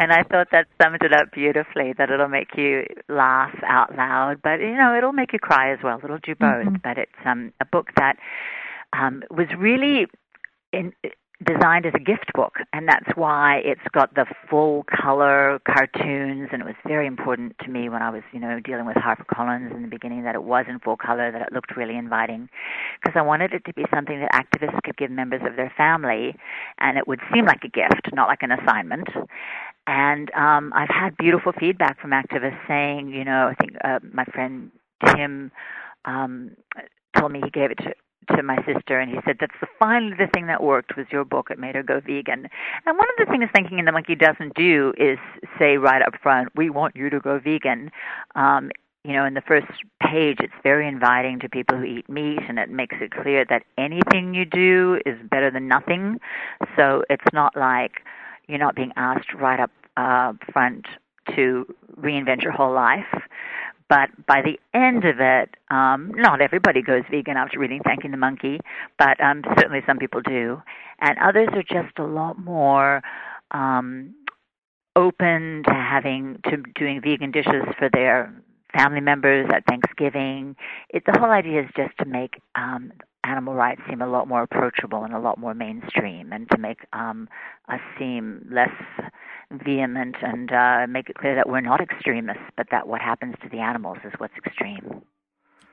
and 0.00 0.12
I 0.12 0.22
thought 0.22 0.48
that 0.52 0.66
summed 0.80 1.02
it 1.02 1.12
up 1.12 1.32
beautifully, 1.32 1.94
that 1.98 2.10
it'll 2.10 2.28
make 2.28 2.56
you 2.56 2.84
laugh 3.08 3.54
out 3.66 3.96
loud, 3.96 4.40
but, 4.42 4.60
you 4.60 4.76
know, 4.76 4.94
it'll 4.96 5.12
make 5.12 5.32
you 5.32 5.38
cry 5.40 5.72
as 5.72 5.78
well. 5.82 5.98
It'll 6.02 6.18
do 6.18 6.34
both. 6.34 6.66
Mm-hmm. 6.66 6.76
But 6.84 6.98
it's 6.98 7.12
um, 7.24 7.52
a 7.60 7.64
book 7.64 7.88
that 7.96 8.18
um, 8.92 9.22
was 9.30 9.48
really 9.58 10.06
in, 10.72 10.92
designed 11.46 11.86
as 11.86 11.92
a 11.94 12.00
gift 12.00 12.32
book, 12.34 12.54
and 12.72 12.88
that's 12.88 13.08
why 13.14 13.60
it's 13.64 13.80
got 13.92 14.14
the 14.14 14.26
full 14.50 14.84
color 14.84 15.60
cartoons. 15.66 16.48
And 16.52 16.60
it 16.60 16.64
was 16.64 16.74
very 16.86 17.06
important 17.06 17.56
to 17.60 17.70
me 17.70 17.88
when 17.88 18.02
I 18.02 18.10
was, 18.10 18.22
you 18.32 18.40
know, 18.40 18.58
dealing 18.58 18.86
with 18.86 18.96
HarperCollins 18.96 19.74
in 19.74 19.82
the 19.82 19.88
beginning 19.88 20.24
that 20.24 20.34
it 20.34 20.42
was 20.42 20.66
in 20.68 20.80
full 20.80 20.96
color, 20.96 21.30
that 21.30 21.42
it 21.42 21.52
looked 21.52 21.76
really 21.76 21.96
inviting, 21.96 22.48
because 23.00 23.16
I 23.16 23.22
wanted 23.22 23.52
it 23.52 23.64
to 23.66 23.72
be 23.72 23.84
something 23.94 24.20
that 24.20 24.32
activists 24.32 24.82
could 24.82 24.96
give 24.96 25.10
members 25.10 25.42
of 25.46 25.56
their 25.56 25.72
family, 25.76 26.34
and 26.78 26.98
it 26.98 27.06
would 27.06 27.20
seem 27.32 27.46
like 27.46 27.62
a 27.62 27.68
gift, 27.68 28.12
not 28.12 28.26
like 28.26 28.42
an 28.42 28.50
assignment. 28.50 29.08
And 29.86 30.30
um, 30.34 30.72
I've 30.74 30.90
had 30.90 31.16
beautiful 31.16 31.52
feedback 31.58 32.00
from 32.00 32.10
activists 32.10 32.58
saying, 32.66 33.10
you 33.10 33.24
know, 33.24 33.48
I 33.48 33.54
think 33.54 33.76
uh, 33.84 34.00
my 34.12 34.24
friend 34.24 34.70
Tim 35.06 35.50
um, 36.04 36.50
told 37.16 37.32
me 37.32 37.40
he 37.42 37.50
gave 37.50 37.70
it 37.70 37.78
to 37.78 37.94
to 38.36 38.42
my 38.42 38.56
sister 38.64 38.98
and 38.98 39.10
he 39.10 39.16
said 39.24 39.36
that's 39.40 39.54
the 39.60 39.66
finally 39.78 40.14
the 40.18 40.28
thing 40.34 40.46
that 40.46 40.62
worked 40.62 40.96
was 40.96 41.06
your 41.10 41.24
book. 41.24 41.50
It 41.50 41.58
made 41.58 41.74
her 41.74 41.82
go 41.82 42.00
vegan. 42.00 42.48
And 42.86 42.98
one 42.98 43.06
of 43.10 43.26
the 43.26 43.30
things 43.30 43.48
thinking 43.54 43.78
in 43.78 43.84
the 43.84 43.92
monkey 43.92 44.14
doesn't 44.14 44.54
do 44.54 44.92
is 44.98 45.18
say 45.58 45.76
right 45.76 46.02
up 46.02 46.14
front 46.22 46.50
we 46.56 46.70
want 46.70 46.96
you 46.96 47.10
to 47.10 47.20
go 47.20 47.38
vegan. 47.38 47.90
Um 48.34 48.70
you 49.04 49.12
know 49.12 49.24
in 49.24 49.34
the 49.34 49.42
first 49.42 49.66
page 50.02 50.38
it's 50.40 50.52
very 50.62 50.88
inviting 50.88 51.38
to 51.40 51.48
people 51.48 51.76
who 51.76 51.84
eat 51.84 52.08
meat 52.08 52.40
and 52.48 52.58
it 52.58 52.70
makes 52.70 52.96
it 53.00 53.10
clear 53.10 53.44
that 53.48 53.62
anything 53.76 54.34
you 54.34 54.44
do 54.44 55.00
is 55.06 55.16
better 55.30 55.50
than 55.50 55.68
nothing. 55.68 56.18
So 56.76 57.04
it's 57.10 57.32
not 57.32 57.56
like 57.56 58.02
you're 58.48 58.58
not 58.58 58.74
being 58.74 58.92
asked 58.96 59.34
right 59.34 59.60
up 59.60 59.70
uh 59.96 60.32
front 60.52 60.86
to 61.34 61.66
reinvent 62.00 62.42
your 62.42 62.52
whole 62.52 62.72
life 62.72 63.04
but 63.88 64.10
by 64.26 64.42
the 64.42 64.58
end 64.78 65.04
of 65.04 65.16
it, 65.20 65.56
um, 65.70 66.12
not 66.14 66.40
everybody 66.40 66.82
goes 66.82 67.02
vegan 67.10 67.36
after 67.36 67.58
reading 67.58 67.80
Thanking 67.84 68.10
the 68.10 68.16
Monkey, 68.16 68.60
but 68.98 69.20
um, 69.20 69.42
certainly 69.56 69.80
some 69.86 69.98
people 69.98 70.20
do. 70.20 70.62
And 71.00 71.18
others 71.18 71.48
are 71.52 71.62
just 71.62 71.98
a 71.98 72.04
lot 72.04 72.38
more 72.38 73.02
um, 73.50 74.14
open 74.94 75.62
to 75.66 75.74
having 75.74 76.40
to 76.50 76.58
doing 76.74 77.00
vegan 77.00 77.30
dishes 77.30 77.64
for 77.78 77.88
their 77.92 78.34
family 78.76 79.00
members 79.00 79.48
at 79.52 79.64
Thanksgiving. 79.66 80.56
It, 80.90 81.04
the 81.06 81.18
whole 81.18 81.30
idea 81.30 81.62
is 81.62 81.70
just 81.76 81.96
to 81.98 82.04
make 82.04 82.40
um, 82.54 82.92
animal 83.24 83.54
rights 83.54 83.80
seem 83.88 84.00
a 84.00 84.06
lot 84.06 84.28
more 84.28 84.42
approachable 84.42 85.04
and 85.04 85.14
a 85.14 85.18
lot 85.18 85.38
more 85.38 85.54
mainstream, 85.54 86.32
and 86.32 86.48
to 86.50 86.58
make 86.58 86.80
um, 86.92 87.28
us 87.68 87.80
seem 87.98 88.46
less 88.50 88.70
vehement 89.64 90.16
and 90.22 90.52
uh, 90.52 90.86
make 90.88 91.08
it 91.08 91.16
clear 91.16 91.34
that 91.34 91.48
we're 91.48 91.60
not 91.60 91.80
extremists, 91.80 92.42
but 92.56 92.66
that 92.70 92.86
what 92.86 93.00
happens 93.00 93.34
to 93.42 93.48
the 93.48 93.58
animals 93.58 93.98
is 94.04 94.12
what's 94.18 94.34
extreme. 94.36 95.02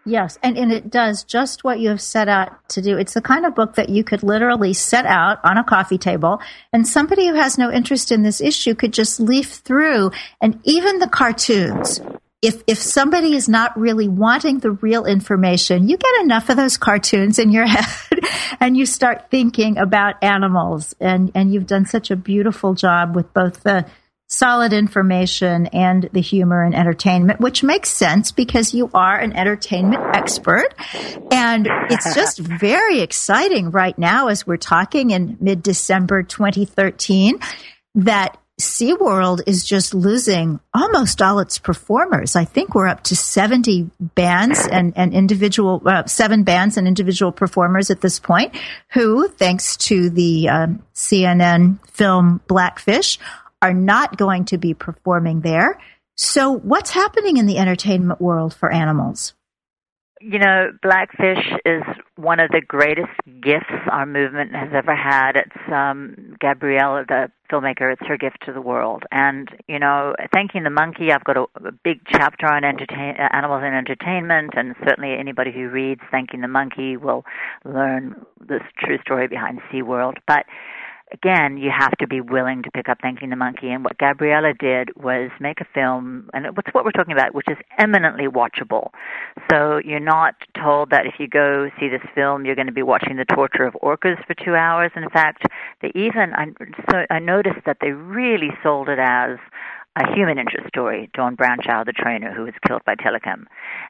Yes, 0.08 0.38
and, 0.44 0.56
and 0.56 0.72
it 0.72 0.92
does 0.92 1.24
just 1.24 1.64
what 1.64 1.80
you 1.80 1.90
have 1.90 2.02
set 2.02 2.30
out 2.30 2.70
to 2.70 2.82
do. 2.82 2.96
It's 2.96 3.16
the 3.16 3.22
kind 3.22 3.44
of 3.44 3.56
book 3.56 3.74
that 3.74 3.90
you 3.90 4.04
could 4.04 4.22
literally 4.22 4.72
set 4.72 5.08
out 5.08 5.40
on 5.44 5.58
a 5.58 5.64
coffee 5.64 5.98
table, 5.98 6.40
and 6.72 6.88
somebody 6.88 7.28
who 7.28 7.34
has 7.34 7.58
no 7.58 7.72
interest 7.72 8.12
in 8.12 8.22
this 8.22 8.40
issue 8.40 8.76
could 8.76 8.94
just 8.94 9.20
leaf 9.20 9.50
through, 9.50 10.12
and 10.40 10.60
even 10.64 11.00
the 11.00 11.10
cartoons 11.10 12.02
if 12.46 12.64
if 12.68 12.78
somebody 12.78 13.34
is 13.34 13.50
not 13.50 13.78
really 13.78 14.08
wanting 14.08 14.60
the 14.60 14.72
real 14.72 15.06
information, 15.06 15.90
you 15.90 15.98
get 15.98 16.22
enough 16.22 16.50
of 16.50 16.58
those 16.58 16.78
cartoons 16.78 17.40
in 17.40 17.52
your 17.52 17.66
head 17.76 18.20
and 18.60 18.78
you 18.78 18.86
start 18.86 19.30
thinking 19.32 19.78
about 19.78 20.24
animals 20.24 20.96
and 21.00 21.32
and 21.36 21.54
you've 21.54 21.68
done 21.68 21.86
such 21.86 22.12
a 22.12 22.16
beautiful 22.16 22.74
job 22.74 23.16
with 23.16 23.34
both 23.34 23.64
the 23.64 23.86
solid 24.28 24.74
information 24.74 25.68
and 25.68 26.10
the 26.12 26.22
humor 26.22 26.64
and 26.64 26.76
entertainment, 26.76 27.40
which 27.40 27.64
makes 27.64 27.90
sense 27.90 28.32
because 28.32 28.74
you 28.74 28.90
are 28.94 29.20
an 29.20 29.34
entertainment 29.34 30.04
expert. 30.16 30.74
And 31.32 31.68
it's 31.90 32.14
just 32.16 32.40
very 32.40 33.02
exciting 33.02 33.72
right 33.72 33.98
now 33.98 34.28
as 34.28 34.46
we're 34.48 34.58
talking 34.58 35.12
in 35.12 35.38
mid 35.40 35.62
December 35.62 36.24
2013 36.24 37.40
that 37.96 38.38
SeaWorld 38.60 39.41
is 39.48 39.65
just 39.65 39.94
losing 39.94 40.62
almost 40.74 41.22
all 41.22 41.39
its 41.39 41.60
performers. 41.60 42.38
I 42.38 42.46
think 42.46 42.74
we're 42.74 42.88
up 42.88 43.04
to 43.04 43.15
70 43.15 43.89
bands 44.00 44.65
and, 44.65 44.94
and 44.96 45.13
individual, 45.13 45.82
uh, 45.86 46.06
seven 46.06 46.44
bands 46.44 46.78
and 46.78 46.88
individual 46.88 47.34
performers 47.34 47.91
at 47.91 48.00
this 48.00 48.18
point 48.18 48.56
who, 48.91 49.28
thanks 49.28 49.76
to 49.78 50.10
the 50.10 50.48
um, 50.48 50.84
CNN 50.94 51.86
film 51.89 52.39
Blackfish, 52.48 53.20
are 53.62 53.74
not 53.74 54.15
going 54.15 54.46
to 54.46 54.58
be 54.58 54.74
performing 54.74 55.41
there. 55.41 55.78
So 56.15 56.52
what's 56.52 56.91
happening 56.91 57.36
in 57.36 57.48
the 57.48 57.58
entertainment 57.58 58.22
world 58.22 58.54
for 58.54 58.72
animals? 58.72 59.34
You 60.22 60.39
know, 60.39 60.72
Blackfish 60.82 61.46
is 61.65 61.84
one 62.15 62.39
of 62.39 62.50
the 62.52 62.62
greatest 62.65 63.12
gifts 63.41 63.65
our 63.91 64.06
movement 64.06 64.56
has 64.56 64.70
ever 64.74 64.96
had. 64.96 65.34
It's 65.36 65.72
um, 65.74 66.38
Gabrielle, 66.39 67.04
the 67.06 67.32
filmmaker. 67.52 67.92
It's 67.92 68.08
her 68.08 68.18
gift 68.18 68.38
to 68.46 68.54
the 68.54 68.62
world. 68.62 69.04
And 69.12 69.50
you 69.68 69.80
know, 69.80 70.16
thanking 70.34 70.64
the 70.64 70.70
monkey, 70.70 71.12
I've 71.12 71.24
got 71.24 71.38
a, 71.38 71.46
a 71.64 71.72
big 71.72 72.02
chapter 72.08 72.48
on 72.48 72.64
entertain, 72.64 73.16
uh, 73.20 73.30
animals 73.32 73.62
and 73.64 73.76
entertainment, 73.76 74.52
and 74.56 74.76
certainly 74.88 75.16
anybody 75.18 75.52
who 75.52 75.70
reads 75.70 76.02
Thanking 76.12 76.42
the 76.42 76.48
Monkey 76.48 76.98
will 76.98 77.26
learn 77.64 78.26
this 78.40 78.62
true 78.80 78.98
story 79.02 79.28
behind 79.28 79.60
SeaWorld. 79.72 80.16
But 80.28 80.46
again, 81.12 81.58
you 81.58 81.72
have 81.72 81.91
to 81.98 82.08
be 82.08 82.22
willing 82.22 82.63
to 82.63 82.72
pick 82.72 82.89
up 82.89 83.00
Thanking 83.02 83.30
the 83.30 83.36
Monkey. 83.36 83.70
And 83.70 83.84
what 83.84 83.98
Gabriela 83.98 84.54
did 84.54 84.96
was 84.96 85.32
make 85.39 85.62
a 85.62 85.65
film, 85.74 86.30
and 86.34 86.46
it's 86.46 86.74
what 86.74 86.86
we're 86.86 86.91
talking 86.91 87.13
about, 87.13 87.34
which 87.34 87.48
is 87.50 87.58
eminently 87.78 88.28
watchable. 88.28 88.89
So 89.50 89.80
you're 89.84 90.00
not 90.00 90.36
told 90.62 90.89
that 90.89 91.06
if 91.06 91.15
you 91.20 91.28
go 91.28 91.70
see 91.80 91.88
this 91.88 92.02
film, 92.13 92.46
you're 92.46 92.56
going 92.56 92.68
to 92.68 92.74
be 92.74 92.84
watching 92.84 93.18
the 93.18 93.26
torture 93.26 93.63
of 93.63 93.76
orcas 93.84 94.24
for 94.26 94.34
two 94.34 94.56
hours. 94.56 94.91
In 94.96 95.10
fact, 95.10 95.44
they 95.82 95.91
even, 95.96 96.34
I, 96.34 96.48
so 96.91 97.06
I 97.10 97.20
noticed 97.20 97.65
that 97.65 97.78
they 97.82 97.91
really 97.91 98.50
sold 98.63 98.89
it 98.89 99.00
as 99.00 99.38
a 99.98 100.14
human 100.14 100.38
interest 100.38 100.68
story, 100.68 101.10
Dawn 101.14 101.38
Brancheau, 101.38 101.86
the 101.86 101.94
trainer 101.94 102.34
who 102.34 102.44
was 102.44 102.54
killed 102.68 102.82
by 102.86 102.96
Tilikum. 102.96 103.46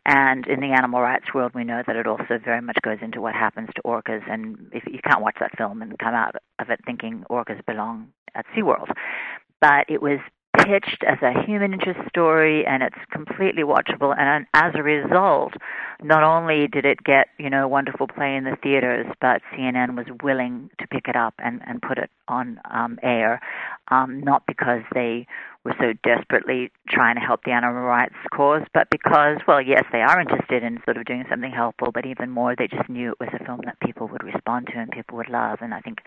And 0.05 0.45
in 0.45 0.59
the 0.59 0.73
animal 0.73 1.01
rights 1.01 1.33
world, 1.33 1.53
we 1.55 1.63
know 1.63 1.81
that 1.85 1.95
it 1.95 2.05
also 2.05 2.37
very 2.43 2.61
much 2.61 2.77
goes 2.83 2.99
into 3.01 3.21
what 3.21 3.33
happens 3.33 3.69
to 3.75 3.81
orcas. 3.81 4.21
And 4.29 4.69
if 4.71 4.83
you 4.85 4.99
can't 5.03 5.21
watch 5.21 5.37
that 5.39 5.57
film 5.57 5.81
and 5.81 5.97
come 5.97 6.13
out 6.13 6.35
of 6.59 6.69
it 6.69 6.79
thinking 6.85 7.23
orcas 7.29 7.65
belong 7.65 8.09
at 8.35 8.45
SeaWorld. 8.55 8.91
but 9.61 9.85
it 9.89 10.01
was 10.01 10.19
pitched 10.57 11.03
as 11.07 11.17
a 11.21 11.43
human 11.45 11.73
interest 11.73 11.99
story 12.09 12.65
and 12.65 12.81
it's 12.81 12.95
completely 13.11 13.63
watchable 13.63 14.17
and 14.17 14.45
as 14.53 14.73
a 14.75 14.81
result 14.83 15.53
not 16.01 16.23
only 16.23 16.67
did 16.67 16.85
it 16.85 17.03
get 17.03 17.27
you 17.37 17.49
know 17.49 17.67
wonderful 17.67 18.07
play 18.07 18.35
in 18.35 18.45
the 18.45 18.55
theaters 18.63 19.05
but 19.19 19.41
CNN 19.53 19.95
was 19.97 20.05
willing 20.23 20.69
to 20.79 20.87
pick 20.87 21.07
it 21.07 21.15
up 21.15 21.33
and 21.39 21.61
and 21.67 21.81
put 21.81 21.97
it 21.97 22.09
on 22.27 22.59
um 22.71 22.97
air 23.03 23.41
um 23.89 24.21
not 24.21 24.43
because 24.47 24.81
they 24.93 25.27
were 25.65 25.75
so 25.79 25.93
desperately 26.03 26.71
trying 26.87 27.15
to 27.15 27.21
help 27.21 27.43
the 27.43 27.51
animal 27.51 27.81
rights 27.81 28.15
cause 28.31 28.61
but 28.73 28.87
because 28.89 29.37
well 29.47 29.61
yes 29.61 29.83
they 29.91 30.01
are 30.01 30.21
interested 30.21 30.63
in 30.63 30.79
sort 30.85 30.97
of 30.97 31.05
doing 31.05 31.25
something 31.29 31.51
helpful 31.51 31.91
but 31.91 32.05
even 32.05 32.29
more 32.29 32.55
they 32.55 32.67
just 32.67 32.87
knew 32.87 33.11
it 33.11 33.19
was 33.19 33.29
a 33.33 33.43
film 33.43 33.59
that 33.65 33.79
people 33.79 34.07
would 34.07 34.23
respond 34.23 34.67
to 34.67 34.77
and 34.77 34.91
people 34.91 35.17
would 35.17 35.29
love 35.29 35.59
and 35.61 35.73
I 35.73 35.81
think 35.81 35.99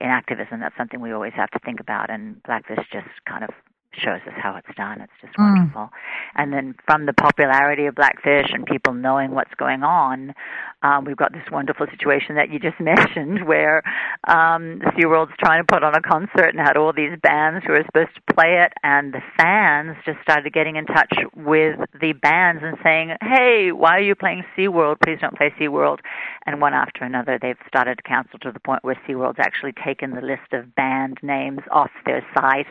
in 0.00 0.08
activism 0.08 0.60
that's 0.60 0.76
something 0.76 1.00
we 1.00 1.12
always 1.12 1.34
have 1.34 1.50
to 1.50 1.58
think 1.58 1.80
about 1.80 2.08
and 2.08 2.40
Blackfish 2.44 2.86
just 2.92 3.08
kind 3.26 3.44
of 3.44 3.50
shows 3.92 4.20
us 4.26 4.34
how 4.36 4.56
it's 4.56 4.76
done. 4.76 5.00
It's 5.00 5.12
just 5.20 5.36
mm. 5.36 5.56
wonderful. 5.56 5.82
Mm. 5.82 5.90
And 6.36 6.52
then 6.52 6.74
from 6.86 7.06
the 7.06 7.12
popularity 7.12 7.86
of 7.86 7.94
Blackfish 7.94 8.50
and 8.52 8.64
people 8.64 8.94
knowing 8.94 9.32
what's 9.32 9.54
going 9.54 9.82
on, 9.82 10.34
um, 10.82 11.04
we've 11.04 11.16
got 11.16 11.32
this 11.32 11.44
wonderful 11.50 11.86
situation 11.90 12.36
that 12.36 12.50
you 12.50 12.58
just 12.58 12.80
mentioned 12.80 13.46
where 13.46 13.82
um, 14.28 14.80
SeaWorld's 14.96 15.32
trying 15.38 15.62
to 15.62 15.66
put 15.66 15.82
on 15.82 15.94
a 15.94 16.00
concert 16.00 16.54
and 16.54 16.58
had 16.58 16.76
all 16.76 16.92
these 16.92 17.18
bands 17.22 17.64
who 17.66 17.72
were 17.72 17.84
supposed 17.84 18.14
to 18.14 18.34
play 18.34 18.64
it, 18.64 18.72
and 18.82 19.12
the 19.12 19.20
fans 19.36 19.96
just 20.04 20.18
started 20.22 20.52
getting 20.52 20.76
in 20.76 20.86
touch 20.86 21.12
with 21.36 21.78
the 22.00 22.12
bands 22.12 22.62
and 22.64 22.76
saying, 22.82 23.16
hey, 23.20 23.72
why 23.72 23.96
are 23.96 24.02
you 24.02 24.14
playing 24.14 24.44
SeaWorld? 24.56 25.00
Please 25.04 25.18
don't 25.20 25.36
play 25.36 25.52
SeaWorld. 25.60 25.98
And 26.46 26.60
one 26.60 26.72
after 26.72 27.04
another, 27.04 27.38
they've 27.40 27.58
started 27.68 27.96
to 27.96 28.02
cancel 28.02 28.38
to 28.40 28.52
the 28.52 28.60
point 28.60 28.82
where 28.82 28.98
SeaWorld's 29.06 29.38
actually 29.38 29.72
taken 29.84 30.14
the 30.14 30.22
list 30.22 30.52
of 30.52 30.74
band 30.74 31.18
names 31.22 31.60
off 31.70 31.90
their 32.06 32.24
site. 32.34 32.66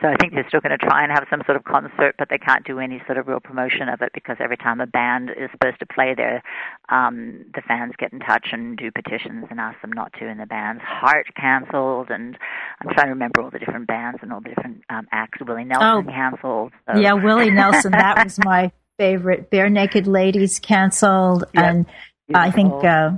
So 0.00 0.08
I 0.08 0.16
think 0.16 0.34
they're 0.34 0.48
still 0.48 0.59
going 0.60 0.76
to 0.76 0.78
try 0.78 1.02
and 1.02 1.12
have 1.12 1.26
some 1.30 1.42
sort 1.46 1.56
of 1.56 1.64
concert, 1.64 2.14
but 2.18 2.28
they 2.28 2.38
can't 2.38 2.64
do 2.64 2.78
any 2.78 3.02
sort 3.06 3.18
of 3.18 3.28
real 3.28 3.40
promotion 3.40 3.88
of 3.88 4.02
it 4.02 4.10
because 4.14 4.36
every 4.40 4.56
time 4.56 4.80
a 4.80 4.86
band 4.86 5.30
is 5.30 5.50
supposed 5.52 5.78
to 5.80 5.86
play 5.86 6.14
there, 6.16 6.42
um, 6.88 7.44
the 7.54 7.62
fans 7.66 7.92
get 7.98 8.12
in 8.12 8.20
touch 8.20 8.48
and 8.52 8.76
do 8.76 8.90
petitions 8.90 9.46
and 9.50 9.60
ask 9.60 9.80
them 9.80 9.92
not 9.92 10.12
to. 10.14 10.26
And 10.26 10.40
the 10.40 10.46
band's 10.46 10.82
Heart 10.82 11.28
canceled, 11.36 12.10
and 12.10 12.36
I'm 12.80 12.94
trying 12.94 13.06
to 13.06 13.12
remember 13.12 13.42
all 13.42 13.50
the 13.50 13.58
different 13.58 13.86
bands 13.86 14.18
and 14.22 14.32
all 14.32 14.40
the 14.40 14.50
different 14.50 14.82
um, 14.90 15.06
acts. 15.12 15.38
Willie 15.46 15.64
Nelson 15.64 16.06
oh, 16.08 16.10
canceled. 16.10 16.72
So. 16.86 16.98
Yeah, 16.98 17.12
Willie 17.14 17.50
Nelson. 17.52 17.92
That 17.92 18.24
was 18.24 18.38
my 18.38 18.72
favorite. 18.98 19.50
Barenaked 19.50 20.06
Ladies 20.06 20.58
canceled, 20.58 21.44
yep. 21.54 21.64
and 21.64 21.86
I 22.34 22.50
think 22.50 22.72
uh, 22.84 23.12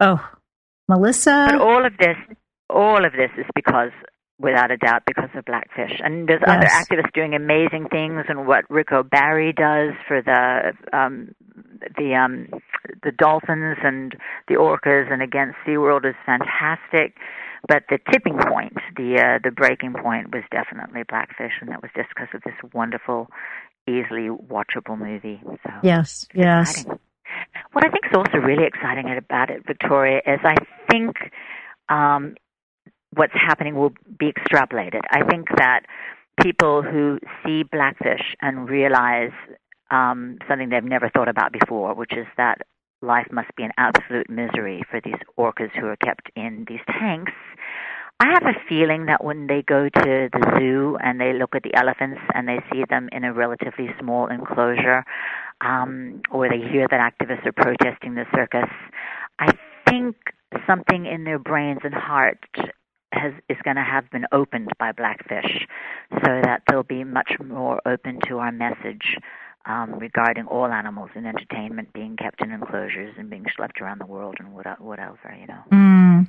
oh, 0.00 0.30
Melissa. 0.88 1.48
But 1.50 1.60
all 1.60 1.86
of 1.86 1.96
this, 1.96 2.16
all 2.68 3.04
of 3.04 3.12
this 3.12 3.30
is 3.38 3.46
because 3.54 3.92
without 4.38 4.70
a 4.70 4.76
doubt 4.76 5.02
because 5.06 5.30
of 5.36 5.44
blackfish. 5.44 5.92
And 6.02 6.28
there's 6.28 6.42
yes. 6.46 6.56
other 6.56 6.66
activists 6.66 7.12
doing 7.14 7.34
amazing 7.34 7.88
things, 7.90 8.24
and 8.28 8.46
what 8.46 8.68
Ric 8.70 8.92
O'Barry 8.92 9.52
does 9.52 9.92
for 10.08 10.22
the 10.22 10.72
um, 10.96 11.34
the 11.96 12.14
um, 12.14 12.48
the 13.02 13.12
dolphins 13.12 13.78
and 13.82 14.14
the 14.48 14.54
orcas 14.54 15.12
and 15.12 15.22
against 15.22 15.56
SeaWorld 15.66 16.04
is 16.04 16.16
fantastic. 16.26 17.16
But 17.68 17.84
the 17.88 17.98
tipping 18.10 18.38
point, 18.38 18.74
the 18.96 19.20
uh, 19.20 19.38
the 19.42 19.52
breaking 19.52 19.94
point, 19.94 20.34
was 20.34 20.42
definitely 20.50 21.02
Blackfish, 21.08 21.52
and 21.60 21.70
that 21.70 21.80
was 21.80 21.92
just 21.94 22.08
because 22.08 22.28
of 22.34 22.42
this 22.42 22.54
wonderful, 22.74 23.28
easily 23.86 24.28
watchable 24.28 24.98
movie. 24.98 25.40
So 25.44 25.70
yes, 25.82 26.26
yes. 26.34 26.80
Exciting. 26.80 26.98
What 27.72 27.84
I 27.86 27.88
think 27.88 28.04
is 28.06 28.16
also 28.16 28.38
really 28.38 28.64
exciting 28.64 29.08
about 29.16 29.48
it, 29.50 29.64
Victoria, 29.66 30.20
is 30.26 30.40
I 30.44 30.56
think 30.90 31.16
um, 31.88 32.34
what's 33.14 33.34
happening 33.34 33.74
will 33.74 33.92
be 34.18 34.32
extrapolated. 34.32 35.00
I 35.10 35.24
think 35.24 35.48
that 35.56 35.82
people 36.42 36.82
who 36.82 37.18
see 37.44 37.62
Blackfish 37.62 38.34
and 38.40 38.68
realize 38.68 39.32
um, 39.90 40.38
something 40.48 40.70
they've 40.70 40.82
never 40.82 41.10
thought 41.10 41.28
about 41.28 41.52
before, 41.52 41.94
which 41.94 42.12
is 42.12 42.26
that 42.36 42.62
life 43.02 43.26
must 43.30 43.54
be 43.56 43.64
an 43.64 43.72
absolute 43.76 44.30
misery 44.30 44.82
for 44.90 45.00
these 45.00 45.20
orcas 45.38 45.70
who 45.78 45.86
are 45.86 45.96
kept 45.96 46.30
in 46.36 46.64
these 46.68 46.80
tanks. 46.88 47.32
I 48.20 48.26
have 48.32 48.44
a 48.44 48.68
feeling 48.68 49.06
that 49.06 49.24
when 49.24 49.48
they 49.48 49.62
go 49.62 49.88
to 49.88 50.28
the 50.32 50.56
zoo 50.56 50.96
and 51.02 51.20
they 51.20 51.32
look 51.32 51.56
at 51.56 51.64
the 51.64 51.74
elephants 51.74 52.20
and 52.34 52.46
they 52.46 52.60
see 52.72 52.84
them 52.88 53.08
in 53.10 53.24
a 53.24 53.32
relatively 53.32 53.88
small 53.98 54.28
enclosure, 54.28 55.04
um, 55.60 56.22
or 56.30 56.48
they 56.48 56.58
hear 56.58 56.86
that 56.88 57.00
activists 57.00 57.44
are 57.44 57.52
protesting 57.52 58.14
the 58.14 58.24
circus, 58.32 58.70
I 59.40 59.52
think 59.88 60.16
something 60.66 61.06
in 61.06 61.24
their 61.24 61.40
brains 61.40 61.80
and 61.82 61.94
heart 61.94 62.38
has, 63.12 63.32
is 63.48 63.56
going 63.64 63.76
to 63.76 63.82
have 63.82 64.10
been 64.10 64.26
opened 64.32 64.70
by 64.78 64.92
Blackfish, 64.92 65.66
so 66.10 66.40
that 66.42 66.62
they'll 66.68 66.82
be 66.82 67.04
much 67.04 67.32
more 67.44 67.80
open 67.86 68.20
to 68.28 68.38
our 68.38 68.52
message 68.52 69.16
um, 69.66 69.94
regarding 69.98 70.46
all 70.46 70.66
animals 70.66 71.10
in 71.14 71.26
entertainment 71.26 71.92
being 71.92 72.16
kept 72.16 72.42
in 72.42 72.50
enclosures 72.50 73.14
and 73.18 73.30
being 73.30 73.44
schlepped 73.44 73.80
around 73.80 74.00
the 74.00 74.06
world 74.06 74.36
and 74.38 74.52
what, 74.52 74.80
whatever, 74.80 75.36
you 75.38 75.46
know. 75.46 75.62
Mm. 75.70 76.26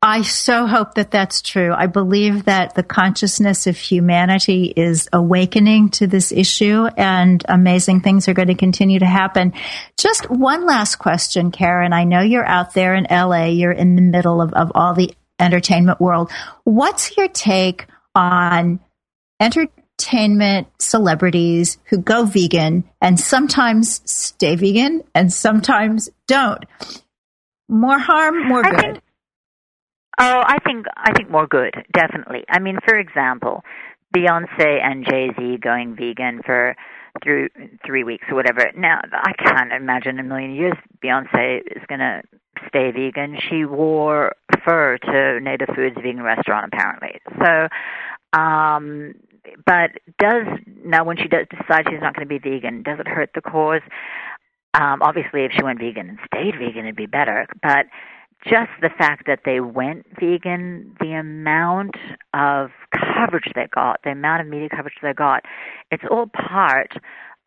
I 0.00 0.22
so 0.22 0.66
hope 0.66 0.94
that 0.94 1.10
that's 1.10 1.42
true. 1.42 1.74
I 1.76 1.86
believe 1.86 2.44
that 2.44 2.76
the 2.76 2.84
consciousness 2.84 3.66
of 3.66 3.76
humanity 3.76 4.72
is 4.76 5.08
awakening 5.12 5.88
to 5.90 6.06
this 6.06 6.30
issue 6.30 6.86
and 6.96 7.44
amazing 7.48 8.02
things 8.02 8.28
are 8.28 8.34
going 8.34 8.48
to 8.48 8.54
continue 8.54 9.00
to 9.00 9.06
happen. 9.06 9.54
Just 9.96 10.30
one 10.30 10.66
last 10.66 10.96
question, 10.96 11.50
Karen. 11.50 11.92
I 11.92 12.04
know 12.04 12.20
you're 12.20 12.46
out 12.46 12.74
there 12.74 12.94
in 12.94 13.08
LA. 13.10 13.46
You're 13.46 13.72
in 13.72 13.96
the 13.96 14.02
middle 14.02 14.40
of, 14.40 14.52
of 14.52 14.70
all 14.76 14.94
the 14.94 15.12
entertainment 15.38 16.00
world. 16.00 16.30
What's 16.64 17.16
your 17.16 17.28
take 17.28 17.86
on 18.14 18.80
entertainment? 19.40 19.78
celebrities 20.78 21.78
who 21.86 21.98
go 21.98 22.24
vegan 22.24 22.84
and 23.00 23.18
sometimes 23.18 24.00
stay 24.10 24.54
vegan 24.54 25.02
and 25.14 25.32
sometimes 25.32 26.08
don't. 26.28 26.64
More 27.68 27.98
harm, 27.98 28.48
more 28.48 28.64
I 28.64 28.70
good. 28.70 28.80
Think, 28.80 29.02
oh, 30.20 30.42
I 30.46 30.58
think 30.64 30.86
I 30.96 31.12
think 31.12 31.30
more 31.30 31.46
good, 31.46 31.74
definitely. 31.92 32.44
I 32.48 32.60
mean, 32.60 32.78
for 32.86 32.96
example, 32.96 33.62
Beyonce 34.16 34.80
and 34.82 35.04
Jay 35.04 35.30
Z 35.38 35.58
going 35.60 35.96
vegan 35.96 36.42
for 36.46 36.76
through 37.22 37.48
three 37.84 38.04
weeks 38.04 38.24
or 38.30 38.36
whatever. 38.36 38.70
Now, 38.76 39.00
I 39.12 39.32
can't 39.32 39.72
imagine 39.72 40.18
a 40.18 40.22
million 40.22 40.54
years 40.54 40.74
Beyonce 41.02 41.60
is 41.60 41.82
going 41.88 42.00
to 42.00 42.22
stay 42.68 42.90
vegan. 42.90 43.38
She 43.48 43.64
wore 43.64 44.34
fur 44.64 44.98
to 44.98 45.40
Native 45.40 45.68
Foods 45.74 45.96
vegan 45.96 46.22
restaurant 46.22 46.70
apparently. 46.72 47.20
So, 47.42 47.68
um, 48.38 49.14
but 49.64 49.92
does 50.18 50.46
now 50.84 51.04
when 51.04 51.16
she 51.16 51.28
does 51.28 51.46
decide 51.50 51.86
she's 51.88 52.00
not 52.00 52.14
going 52.14 52.28
to 52.28 52.38
be 52.38 52.38
vegan, 52.38 52.82
does 52.82 52.98
it 53.00 53.08
hurt 53.08 53.30
the 53.34 53.40
cause? 53.40 53.82
Um, 54.74 55.00
obviously, 55.02 55.44
if 55.44 55.52
she 55.56 55.62
went 55.62 55.78
vegan 55.78 56.10
and 56.10 56.18
stayed 56.26 56.54
vegan, 56.58 56.84
it'd 56.84 56.96
be 56.96 57.06
better. 57.06 57.46
But 57.62 57.86
just 58.44 58.70
the 58.80 58.90
fact 58.90 59.26
that 59.26 59.40
they 59.44 59.60
went 59.60 60.06
vegan, 60.18 60.94
the 61.00 61.12
amount 61.12 61.96
of 62.34 62.70
coverage 62.92 63.50
they 63.54 63.66
got, 63.74 64.00
the 64.04 64.10
amount 64.10 64.42
of 64.42 64.46
media 64.46 64.68
coverage 64.68 64.94
they 65.02 65.12
got, 65.12 65.44
it's 65.90 66.04
all 66.10 66.26
part 66.26 66.92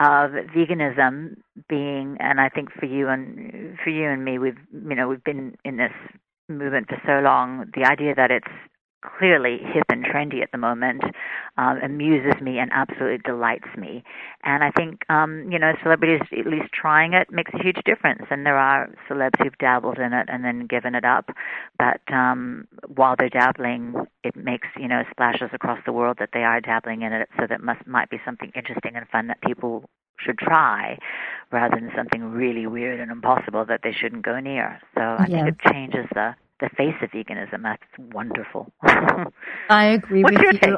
of 0.01 0.31
veganism 0.31 1.35
being 1.69 2.17
and 2.19 2.41
I 2.41 2.49
think 2.49 2.71
for 2.71 2.87
you 2.87 3.07
and 3.07 3.77
for 3.83 3.91
you 3.91 4.09
and 4.09 4.25
me 4.25 4.39
we've 4.39 4.57
you 4.73 4.95
know 4.95 5.07
we've 5.07 5.23
been 5.23 5.55
in 5.63 5.77
this 5.77 5.91
movement 6.49 6.87
for 6.87 6.99
so 7.05 7.23
long 7.23 7.69
the 7.75 7.85
idea 7.85 8.15
that 8.15 8.31
it's 8.31 8.47
clearly 9.01 9.59
hip 9.73 9.85
and 9.89 10.05
trendy 10.05 10.41
at 10.41 10.51
the 10.51 10.57
moment 10.57 11.03
um, 11.57 11.77
amuses 11.83 12.39
me 12.41 12.59
and 12.59 12.71
absolutely 12.73 13.19
delights 13.19 13.67
me. 13.77 14.03
And 14.43 14.63
I 14.63 14.71
think, 14.71 15.03
um, 15.09 15.51
you 15.51 15.59
know, 15.59 15.73
celebrities 15.83 16.21
at 16.37 16.45
least 16.45 16.71
trying 16.73 17.13
it 17.13 17.31
makes 17.31 17.51
a 17.53 17.61
huge 17.61 17.79
difference. 17.85 18.23
And 18.29 18.45
there 18.45 18.57
are 18.57 18.89
celebs 19.09 19.41
who've 19.41 19.57
dabbled 19.57 19.97
in 19.97 20.13
it 20.13 20.27
and 20.29 20.43
then 20.43 20.67
given 20.67 20.95
it 20.95 21.05
up. 21.05 21.29
But 21.77 22.01
um, 22.13 22.67
while 22.87 23.15
they're 23.17 23.29
dabbling, 23.29 23.95
it 24.23 24.35
makes, 24.35 24.67
you 24.77 24.87
know, 24.87 25.03
splashes 25.11 25.49
across 25.53 25.79
the 25.85 25.93
world 25.93 26.17
that 26.19 26.29
they 26.33 26.43
are 26.43 26.61
dabbling 26.61 27.01
in 27.01 27.13
it. 27.13 27.29
So 27.39 27.47
that 27.47 27.61
must 27.61 27.85
might 27.87 28.09
be 28.09 28.19
something 28.23 28.51
interesting 28.55 28.95
and 28.95 29.07
fun 29.09 29.27
that 29.27 29.41
people 29.41 29.89
should 30.23 30.37
try 30.37 30.97
rather 31.51 31.75
than 31.75 31.91
something 31.95 32.31
really 32.31 32.67
weird 32.67 32.99
and 32.99 33.11
impossible 33.11 33.65
that 33.65 33.81
they 33.83 33.91
shouldn't 33.91 34.23
go 34.23 34.39
near. 34.39 34.79
So 34.95 35.01
I 35.01 35.25
yeah. 35.27 35.43
think 35.43 35.47
it 35.47 35.71
changes 35.71 36.05
the 36.13 36.35
the 36.61 36.69
face 36.77 36.95
of 37.01 37.09
veganism. 37.11 37.63
That's 37.63 38.13
wonderful. 38.13 38.71
I 39.69 39.87
agree 39.87 40.23
What's 40.23 40.37
with 40.37 40.53
you. 40.53 40.59
Take? 40.59 40.75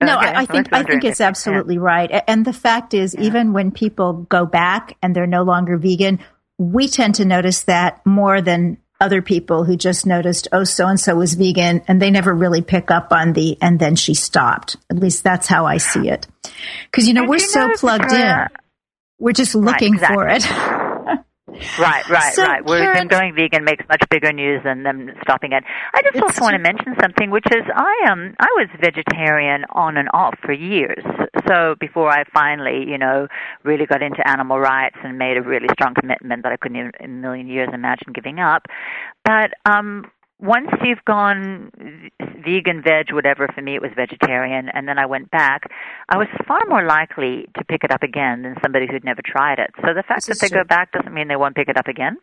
No, 0.00 0.16
okay, 0.18 0.28
I, 0.28 0.42
I 0.42 0.46
think 0.46 0.68
I 0.72 0.84
think 0.84 1.04
it's 1.04 1.20
absolutely 1.20 1.74
yeah. 1.74 1.80
right. 1.80 2.24
And 2.28 2.44
the 2.44 2.52
fact 2.52 2.94
is, 2.94 3.14
yeah. 3.14 3.22
even 3.22 3.52
when 3.52 3.72
people 3.72 4.12
go 4.12 4.46
back 4.46 4.96
and 5.02 5.14
they're 5.16 5.26
no 5.26 5.42
longer 5.42 5.76
vegan, 5.76 6.20
we 6.56 6.86
tend 6.86 7.16
to 7.16 7.24
notice 7.24 7.64
that 7.64 8.04
more 8.06 8.40
than 8.40 8.78
other 9.00 9.22
people 9.22 9.64
who 9.64 9.76
just 9.76 10.06
noticed, 10.06 10.48
oh, 10.52 10.64
so 10.64 10.86
and 10.86 10.98
so 10.98 11.16
was 11.16 11.34
vegan, 11.34 11.82
and 11.88 12.02
they 12.02 12.10
never 12.10 12.34
really 12.34 12.62
pick 12.62 12.90
up 12.90 13.12
on 13.12 13.32
the, 13.32 13.56
and 13.60 13.78
then 13.78 13.96
she 13.96 14.14
stopped. 14.14 14.76
At 14.90 14.98
least 14.98 15.24
that's 15.24 15.46
how 15.46 15.66
I 15.66 15.78
see 15.78 16.08
it. 16.08 16.26
Because 16.90 17.06
you 17.06 17.14
know 17.14 17.22
and 17.22 17.30
we're 17.30 17.36
you 17.36 17.48
so 17.48 17.70
plugged 17.76 18.12
in, 18.12 18.46
we're 19.18 19.32
just 19.32 19.54
looking 19.54 19.94
right, 19.94 20.02
exactly. 20.02 20.16
for 20.16 20.28
it. 20.28 20.44
Right, 21.78 22.08
right, 22.08 22.34
so, 22.34 22.42
right. 22.42 22.64
Where 22.64 22.80
Karen, 22.80 23.08
them 23.08 23.08
going 23.08 23.34
vegan 23.34 23.64
makes 23.64 23.84
much 23.88 24.02
bigger 24.10 24.32
news 24.32 24.62
than 24.64 24.82
them 24.82 25.10
stopping 25.22 25.52
it. 25.52 25.64
I 25.94 26.02
just 26.02 26.22
also 26.22 26.42
want 26.42 26.54
to 26.54 26.58
mention 26.58 26.94
something, 27.00 27.30
which 27.30 27.46
is 27.50 27.62
I 27.74 28.10
um 28.10 28.34
I 28.38 28.46
was 28.56 28.68
vegetarian 28.80 29.64
on 29.70 29.96
and 29.96 30.08
off 30.12 30.34
for 30.44 30.52
years. 30.52 31.02
So 31.46 31.74
before 31.80 32.10
I 32.10 32.24
finally, 32.32 32.84
you 32.86 32.98
know, 32.98 33.28
really 33.64 33.86
got 33.86 34.02
into 34.02 34.26
animal 34.28 34.58
rights 34.58 34.96
and 35.02 35.18
made 35.18 35.36
a 35.36 35.42
really 35.42 35.68
strong 35.72 35.94
commitment 35.94 36.42
that 36.42 36.52
I 36.52 36.56
couldn't 36.56 36.76
even 36.76 36.92
in 37.00 37.10
a 37.10 37.14
million 37.14 37.48
years 37.48 37.68
imagine 37.72 38.12
giving 38.12 38.38
up. 38.40 38.66
But 39.24 39.52
um 39.64 40.06
once 40.40 40.68
you've 40.84 41.04
gone 41.04 41.70
vegan, 42.20 42.82
veg, 42.82 43.12
whatever, 43.12 43.48
for 43.54 43.60
me 43.60 43.74
it 43.74 43.82
was 43.82 43.90
vegetarian, 43.96 44.68
and 44.72 44.86
then 44.86 44.98
I 44.98 45.06
went 45.06 45.30
back, 45.30 45.62
I 46.08 46.16
was 46.16 46.28
far 46.46 46.60
more 46.68 46.84
likely 46.84 47.46
to 47.56 47.64
pick 47.64 47.82
it 47.84 47.90
up 47.90 48.02
again 48.02 48.42
than 48.42 48.54
somebody 48.62 48.86
who'd 48.90 49.04
never 49.04 49.20
tried 49.24 49.58
it. 49.58 49.70
So 49.80 49.94
the 49.94 50.04
fact 50.06 50.26
that 50.26 50.38
they 50.40 50.48
true. 50.48 50.62
go 50.62 50.64
back 50.64 50.92
doesn't 50.92 51.12
mean 51.12 51.28
they 51.28 51.36
won't 51.36 51.56
pick 51.56 51.68
it 51.68 51.76
up 51.76 51.88
again. 51.88 52.18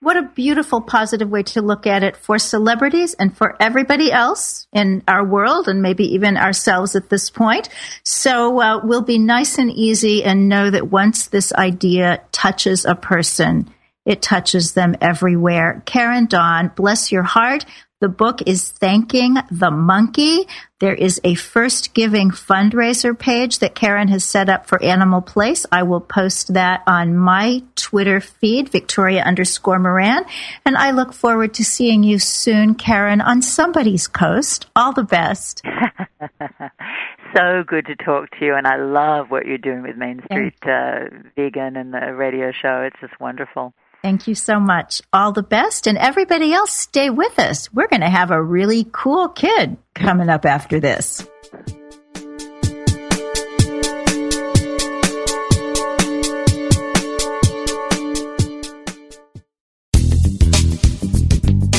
What 0.00 0.16
a 0.16 0.22
beautiful, 0.22 0.80
positive 0.80 1.28
way 1.28 1.42
to 1.44 1.60
look 1.60 1.84
at 1.84 2.04
it 2.04 2.16
for 2.16 2.38
celebrities 2.38 3.14
and 3.14 3.36
for 3.36 3.56
everybody 3.60 4.12
else 4.12 4.68
in 4.72 5.02
our 5.08 5.24
world 5.24 5.66
and 5.66 5.82
maybe 5.82 6.04
even 6.14 6.36
ourselves 6.36 6.94
at 6.94 7.10
this 7.10 7.30
point. 7.30 7.68
So 8.04 8.60
uh, 8.60 8.80
we'll 8.84 9.02
be 9.02 9.18
nice 9.18 9.58
and 9.58 9.72
easy 9.72 10.22
and 10.22 10.48
know 10.48 10.70
that 10.70 10.92
once 10.92 11.26
this 11.26 11.52
idea 11.52 12.22
touches 12.30 12.84
a 12.84 12.94
person, 12.94 13.74
it 14.08 14.22
touches 14.22 14.72
them 14.72 14.96
everywhere. 15.02 15.82
Karen 15.84 16.24
Dawn, 16.26 16.72
bless 16.74 17.12
your 17.12 17.22
heart. 17.22 17.66
The 18.00 18.08
book 18.08 18.42
is 18.46 18.70
Thanking 18.70 19.34
the 19.50 19.70
Monkey. 19.70 20.46
There 20.78 20.94
is 20.94 21.20
a 21.24 21.34
first 21.34 21.92
giving 21.92 22.30
fundraiser 22.30 23.18
page 23.18 23.58
that 23.58 23.74
Karen 23.74 24.08
has 24.08 24.24
set 24.24 24.48
up 24.48 24.66
for 24.66 24.82
Animal 24.82 25.20
Place. 25.20 25.66
I 25.70 25.82
will 25.82 26.00
post 26.00 26.54
that 26.54 26.84
on 26.86 27.16
my 27.16 27.64
Twitter 27.74 28.20
feed, 28.20 28.70
Victoria 28.70 29.24
underscore 29.24 29.78
Moran. 29.78 30.24
And 30.64 30.76
I 30.76 30.92
look 30.92 31.12
forward 31.12 31.54
to 31.54 31.64
seeing 31.64 32.02
you 32.02 32.18
soon, 32.18 32.76
Karen, 32.76 33.20
on 33.20 33.42
somebody's 33.42 34.06
coast. 34.06 34.70
All 34.74 34.92
the 34.94 35.02
best. 35.02 35.62
so 37.36 37.62
good 37.66 37.84
to 37.86 37.96
talk 37.96 38.30
to 38.38 38.44
you, 38.44 38.54
and 38.54 38.66
I 38.66 38.76
love 38.76 39.30
what 39.30 39.44
you're 39.44 39.58
doing 39.58 39.82
with 39.82 39.96
Main 39.96 40.22
Street 40.24 40.54
uh, 40.62 41.10
Vegan 41.36 41.76
and 41.76 41.92
the 41.92 42.14
radio 42.14 42.52
show. 42.52 42.82
It's 42.86 43.00
just 43.00 43.20
wonderful. 43.20 43.74
Thank 44.02 44.28
you 44.28 44.34
so 44.34 44.60
much. 44.60 45.02
All 45.12 45.32
the 45.32 45.42
best. 45.42 45.86
And 45.86 45.98
everybody 45.98 46.52
else, 46.52 46.72
stay 46.72 47.10
with 47.10 47.38
us. 47.38 47.72
We're 47.72 47.88
going 47.88 48.02
to 48.02 48.08
have 48.08 48.30
a 48.30 48.42
really 48.42 48.86
cool 48.92 49.28
kid 49.28 49.76
coming 49.94 50.28
up 50.28 50.46
after 50.46 50.78
this. 50.80 51.26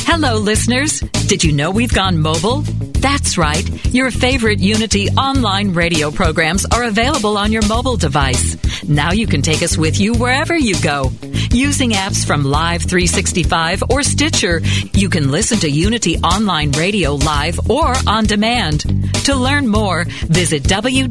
Hello, 0.05 0.37
listeners. 0.37 0.99
Did 1.27 1.45
you 1.45 1.53
know 1.53 1.71
we've 1.71 1.93
gone 1.93 2.19
mobile? 2.19 2.63
That's 2.99 3.37
right. 3.37 3.63
Your 3.93 4.11
favorite 4.11 4.59
Unity 4.59 5.07
online 5.11 5.73
radio 5.73 6.11
programs 6.11 6.65
are 6.65 6.83
available 6.83 7.37
on 7.37 7.53
your 7.53 7.65
mobile 7.67 7.95
device. 7.95 8.57
Now 8.89 9.11
you 9.11 9.27
can 9.27 9.43
take 9.43 9.61
us 9.61 9.77
with 9.77 9.99
you 9.99 10.15
wherever 10.15 10.57
you 10.57 10.73
go. 10.81 11.11
Using 11.51 11.91
apps 11.91 12.25
from 12.25 12.43
Live 12.43 12.81
365 12.81 13.83
or 13.91 14.01
Stitcher, 14.01 14.61
you 14.93 15.09
can 15.09 15.29
listen 15.29 15.59
to 15.59 15.69
Unity 15.69 16.17
online 16.17 16.71
radio 16.71 17.13
live 17.13 17.69
or 17.69 17.93
on 18.07 18.25
demand. 18.25 18.85
To 19.25 19.35
learn 19.35 19.67
more, 19.67 20.05
visit 20.05 20.63
www.unity.fm 20.63 21.09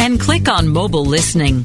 and 0.00 0.20
click 0.20 0.48
on 0.48 0.68
mobile 0.68 1.06
listening. 1.06 1.64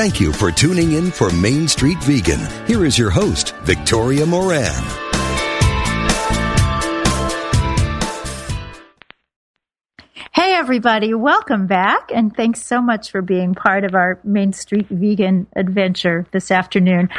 Thank 0.00 0.18
you 0.18 0.32
for 0.32 0.50
tuning 0.50 0.92
in 0.92 1.10
for 1.10 1.28
Main 1.28 1.68
Street 1.68 1.98
Vegan. 2.04 2.40
Here 2.66 2.86
is 2.86 2.96
your 2.96 3.10
host, 3.10 3.54
Victoria 3.64 4.24
Moran. 4.24 4.82
Hey, 10.32 10.54
everybody, 10.54 11.12
welcome 11.12 11.66
back, 11.66 12.10
and 12.14 12.34
thanks 12.34 12.64
so 12.64 12.80
much 12.80 13.10
for 13.10 13.20
being 13.20 13.54
part 13.54 13.84
of 13.84 13.94
our 13.94 14.18
Main 14.24 14.54
Street 14.54 14.86
Vegan 14.88 15.46
adventure 15.54 16.24
this 16.32 16.50
afternoon. 16.50 17.10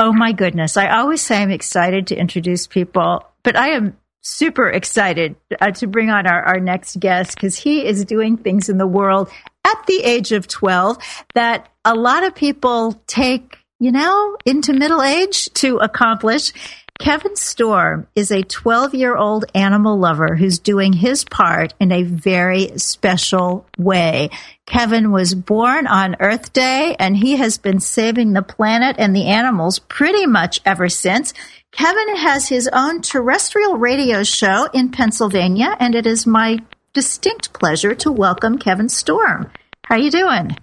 Oh 0.00 0.12
my 0.12 0.32
goodness, 0.32 0.76
I 0.76 0.88
always 0.98 1.22
say 1.22 1.40
I'm 1.40 1.52
excited 1.52 2.08
to 2.08 2.16
introduce 2.16 2.66
people, 2.66 3.24
but 3.44 3.54
I 3.54 3.68
am 3.68 3.96
super 4.22 4.68
excited 4.68 5.36
uh, 5.60 5.70
to 5.70 5.86
bring 5.86 6.10
on 6.10 6.26
our, 6.26 6.42
our 6.42 6.58
next 6.58 6.98
guest 6.98 7.36
because 7.36 7.56
he 7.56 7.86
is 7.86 8.04
doing 8.04 8.36
things 8.36 8.68
in 8.68 8.78
the 8.78 8.86
world 8.86 9.30
at 9.66 9.86
the 9.86 10.02
age 10.02 10.32
of 10.32 10.46
12 10.46 10.98
that 11.34 11.68
a 11.84 11.94
lot 11.94 12.24
of 12.24 12.34
people 12.34 13.00
take, 13.06 13.58
you 13.80 13.92
know, 13.92 14.36
into 14.44 14.72
middle 14.72 15.02
age 15.02 15.52
to 15.54 15.78
accomplish. 15.78 16.52
Kevin 16.98 17.36
Storm 17.36 18.06
is 18.14 18.30
a 18.30 18.42
12 18.42 18.94
year 18.94 19.16
old 19.16 19.44
animal 19.54 19.98
lover 19.98 20.34
who's 20.34 20.58
doing 20.58 20.94
his 20.94 21.24
part 21.24 21.74
in 21.78 21.92
a 21.92 22.02
very 22.02 22.78
special 22.78 23.66
way. 23.76 24.30
Kevin 24.66 25.12
was 25.12 25.34
born 25.34 25.86
on 25.86 26.16
Earth 26.20 26.52
Day 26.52 26.96
and 26.98 27.16
he 27.16 27.36
has 27.36 27.58
been 27.58 27.80
saving 27.80 28.32
the 28.32 28.42
planet 28.42 28.96
and 28.98 29.14
the 29.14 29.26
animals 29.26 29.78
pretty 29.78 30.26
much 30.26 30.60
ever 30.64 30.88
since. 30.88 31.34
Kevin 31.70 32.16
has 32.16 32.48
his 32.48 32.68
own 32.72 33.02
terrestrial 33.02 33.76
radio 33.76 34.22
show 34.22 34.66
in 34.72 34.90
Pennsylvania 34.90 35.76
and 35.78 35.94
it 35.94 36.06
is 36.06 36.26
my 36.26 36.58
distinct 36.96 37.52
pleasure 37.52 37.94
to 37.94 38.10
welcome 38.10 38.56
Kevin 38.56 38.88
Storm. 38.88 39.52
How 39.84 39.96
you 39.96 40.10
doing? 40.10 40.56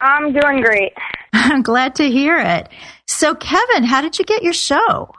I'm 0.00 0.32
doing 0.32 0.62
great. 0.62 0.94
I'm 1.34 1.60
glad 1.60 1.94
to 1.96 2.08
hear 2.08 2.38
it. 2.38 2.70
So, 3.06 3.34
Kevin, 3.34 3.84
how 3.84 4.00
did 4.00 4.18
you 4.18 4.24
get 4.24 4.42
your 4.42 4.54
show? 4.54 5.10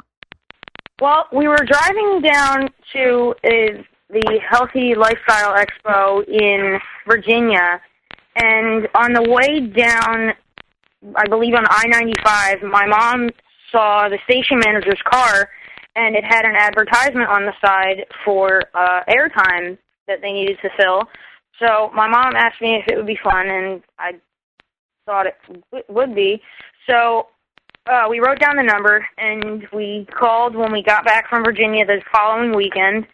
Well, 1.00 1.26
we 1.32 1.48
were 1.48 1.64
driving 1.64 2.22
down 2.24 2.70
to 2.94 3.36
uh, 3.44 3.84
the 4.10 4.40
Healthy 4.50 4.96
Lifestyle 4.96 5.54
Expo 5.54 6.28
in 6.28 6.80
Virginia, 7.08 7.80
and 8.36 8.88
on 8.96 9.14
the 9.14 9.22
way 9.22 9.60
down, 9.60 10.34
I 11.16 11.28
believe 11.30 11.54
on 11.54 11.66
I 11.70 11.86
95, 11.86 12.64
my 12.64 12.88
mom 12.88 13.30
saw 13.72 14.10
the 14.10 14.18
station 14.24 14.58
manager's 14.66 15.02
car, 15.08 15.48
and 15.96 16.16
it 16.16 16.24
had 16.24 16.44
an 16.44 16.56
advertisement 16.56 17.30
on 17.30 17.46
the 17.46 17.54
side 17.62 18.08
for 18.26 18.64
uh, 18.74 19.02
airtime 19.08 19.78
that 20.08 20.22
they 20.22 20.32
needed 20.32 20.58
to 20.62 20.70
fill. 20.78 21.04
So 21.60 21.92
my 21.94 22.08
mom 22.08 22.36
asked 22.36 22.62
me 22.62 22.76
if 22.76 22.88
it 22.88 22.98
would 22.98 23.08
be 23.08 23.20
fun, 23.24 23.48
and 23.48 23.82
I 23.98 24.14
thought 25.06 25.26
it 25.26 25.36
w- 25.72 25.84
would 25.90 26.16
be. 26.16 26.42
So 26.88 27.28
uh, 27.88 28.06
we 28.10 28.20
wrote 28.20 28.40
down 28.40 28.58
the 28.58 28.64
number, 28.64 29.06
and 29.18 29.68
we 29.74 30.08
called 30.18 30.56
when 30.56 30.72
we 30.72 30.84
got 30.84 31.06
back 31.06 31.30
from 31.30 31.44
Virginia 31.44 31.86
the 31.86 32.02
following 32.12 32.56
weekend, 32.56 33.08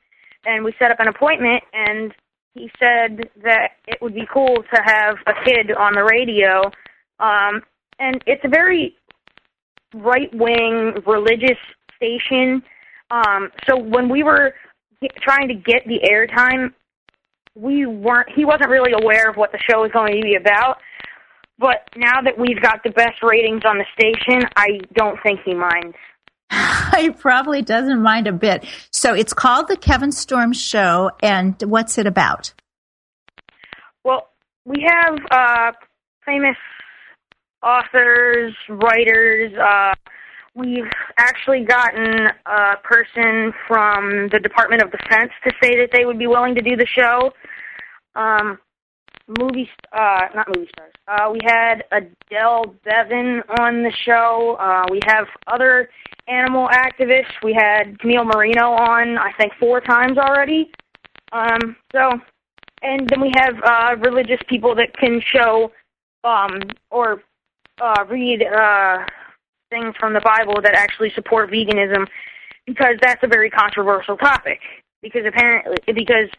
and 0.45 0.63
we 0.63 0.73
set 0.77 0.91
up 0.91 0.99
an 0.99 1.07
appointment. 1.07 1.63
And 1.73 2.13
he 2.53 2.69
said 2.79 3.29
that 3.43 3.73
it 3.87 4.01
would 4.01 4.13
be 4.13 4.27
cool 4.31 4.57
to 4.73 4.81
have 4.83 5.15
a 5.27 5.33
kid 5.45 5.71
on 5.71 5.93
the 5.93 6.03
radio. 6.03 6.71
Um, 7.19 7.61
and 7.99 8.21
it's 8.27 8.43
a 8.43 8.49
very 8.49 8.95
right-wing 9.93 10.95
religious 11.05 11.57
station. 11.95 12.63
Um, 13.11 13.51
so 13.67 13.77
when 13.77 14.09
we 14.09 14.23
were 14.23 14.53
trying 15.21 15.47
to 15.47 15.53
get 15.53 15.87
the 15.87 15.99
airtime, 16.09 16.73
we 17.55 17.85
weren't. 17.85 18.29
He 18.35 18.45
wasn't 18.45 18.69
really 18.69 18.93
aware 18.93 19.29
of 19.29 19.35
what 19.35 19.51
the 19.51 19.59
show 19.59 19.81
was 19.81 19.91
going 19.91 20.13
to 20.15 20.21
be 20.21 20.35
about. 20.35 20.77
But 21.59 21.87
now 21.95 22.21
that 22.21 22.37
we've 22.37 22.61
got 22.61 22.81
the 22.83 22.89
best 22.89 23.21
ratings 23.21 23.61
on 23.65 23.77
the 23.77 23.85
station, 23.93 24.47
I 24.55 24.79
don't 24.93 25.17
think 25.21 25.41
he 25.45 25.53
minds. 25.53 25.95
he 26.97 27.11
probably 27.11 27.61
doesn't 27.61 28.01
mind 28.01 28.27
a 28.27 28.33
bit. 28.33 28.65
So 28.91 29.13
it's 29.13 29.33
called 29.33 29.67
the 29.67 29.77
Kevin 29.77 30.11
Storm 30.11 30.53
Show, 30.53 31.11
and 31.21 31.55
what's 31.63 31.97
it 31.97 32.07
about? 32.07 32.53
Well, 34.03 34.29
we 34.65 34.85
have 34.87 35.17
uh, 35.31 35.71
famous 36.25 36.57
authors, 37.61 38.53
writers. 38.67 39.53
Uh, 39.53 39.93
we've 40.55 40.91
actually 41.17 41.65
gotten 41.65 42.27
a 42.45 42.77
person 42.83 43.53
from 43.67 44.29
the 44.31 44.39
Department 44.39 44.81
of 44.81 44.91
Defense 44.91 45.31
to 45.43 45.51
say 45.61 45.77
that 45.77 45.89
they 45.91 46.05
would 46.05 46.19
be 46.19 46.27
willing 46.27 46.55
to 46.55 46.61
do 46.61 46.75
the 46.75 46.85
show. 46.85 47.31
Um, 48.15 48.59
movie, 49.27 49.69
uh, 49.91 50.27
not 50.35 50.47
movie 50.55 50.69
stars. 50.69 50.93
Uh, 51.07 51.31
we 51.31 51.39
had 51.43 51.83
Adele 51.91 52.75
Bevan 52.83 53.41
on 53.59 53.83
the 53.83 53.91
show. 54.05 54.57
Uh, 54.59 54.85
we 54.91 54.99
have 55.05 55.25
other 55.47 55.89
animal 56.27 56.69
activists. 56.69 57.31
We 57.43 57.53
had 57.53 57.99
Camille 57.99 58.25
Marino 58.25 58.71
on, 58.71 59.17
I 59.17 59.31
think, 59.39 59.53
four 59.59 59.81
times 59.81 60.17
already. 60.17 60.71
Um, 61.31 61.75
so, 61.91 62.11
and 62.81 63.09
then 63.09 63.21
we 63.21 63.31
have 63.35 63.55
uh, 63.63 63.95
religious 63.99 64.39
people 64.47 64.75
that 64.75 64.95
can 64.97 65.21
show 65.21 65.71
um, 66.23 66.59
or 66.91 67.23
uh, 67.81 68.05
read 68.09 68.43
uh, 68.43 68.99
from 69.99 70.13
the 70.13 70.21
Bible 70.21 70.61
that 70.61 70.75
actually 70.75 71.11
support 71.15 71.51
veganism, 71.51 72.07
because 72.65 72.95
that's 73.01 73.23
a 73.23 73.27
very 73.27 73.49
controversial 73.49 74.17
topic. 74.17 74.59
Because 75.01 75.25
apparently, 75.27 75.77
because 75.87 76.29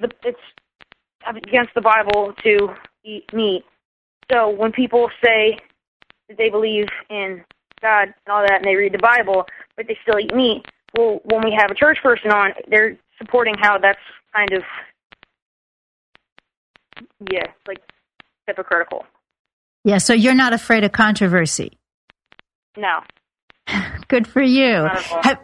the, 0.00 0.10
it's 0.24 0.40
against 1.26 1.74
the 1.74 1.80
Bible 1.80 2.34
to 2.42 2.70
eat 3.04 3.24
meat. 3.32 3.64
So 4.32 4.48
when 4.50 4.72
people 4.72 5.10
say 5.22 5.58
that 6.28 6.36
they 6.36 6.50
believe 6.50 6.86
in 7.10 7.44
God 7.80 8.08
and 8.08 8.14
all 8.28 8.42
that, 8.42 8.56
and 8.56 8.64
they 8.64 8.74
read 8.74 8.92
the 8.92 8.98
Bible, 8.98 9.46
but 9.76 9.86
they 9.86 9.96
still 10.02 10.18
eat 10.18 10.34
meat, 10.34 10.64
well, 10.96 11.20
when 11.24 11.42
we 11.44 11.56
have 11.56 11.70
a 11.70 11.74
church 11.74 11.98
person 12.02 12.30
on, 12.30 12.52
they're 12.68 12.96
supporting 13.18 13.54
how 13.60 13.78
that's 13.78 13.98
kind 14.34 14.52
of, 14.52 14.62
yeah, 17.30 17.46
like 17.66 17.78
hypocritical. 18.46 19.04
Yeah, 19.84 19.98
so 19.98 20.12
you're 20.12 20.34
not 20.34 20.52
afraid 20.52 20.84
of 20.84 20.92
controversy. 20.92 21.78
No. 22.78 23.00
Good 24.06 24.26
for 24.26 24.40
you. 24.40 24.88
Have, 25.22 25.40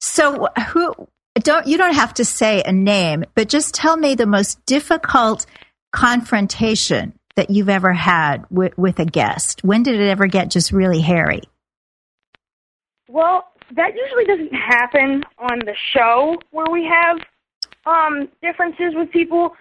so 0.00 0.48
who 0.68 0.94
don't 1.34 1.66
you 1.66 1.76
don't 1.76 1.94
have 1.94 2.14
to 2.14 2.24
say 2.24 2.62
a 2.64 2.72
name, 2.72 3.24
but 3.34 3.48
just 3.48 3.74
tell 3.74 3.96
me 3.96 4.14
the 4.14 4.26
most 4.26 4.64
difficult 4.66 5.46
confrontation 5.92 7.12
that 7.36 7.50
you've 7.50 7.68
ever 7.68 7.92
had 7.92 8.44
with, 8.50 8.76
with 8.78 8.98
a 9.00 9.04
guest. 9.04 9.64
When 9.64 9.82
did 9.82 10.00
it 10.00 10.08
ever 10.08 10.26
get 10.26 10.50
just 10.50 10.72
really 10.72 11.00
hairy? 11.00 11.42
Well, 13.08 13.48
that 13.74 13.94
usually 13.96 14.24
doesn't 14.24 14.54
happen 14.54 15.24
on 15.38 15.58
the 15.60 15.74
show 15.92 16.36
where 16.50 16.70
we 16.70 16.84
have 16.84 17.18
um, 17.86 18.28
differences 18.42 18.94
with 18.94 19.10
people, 19.10 19.56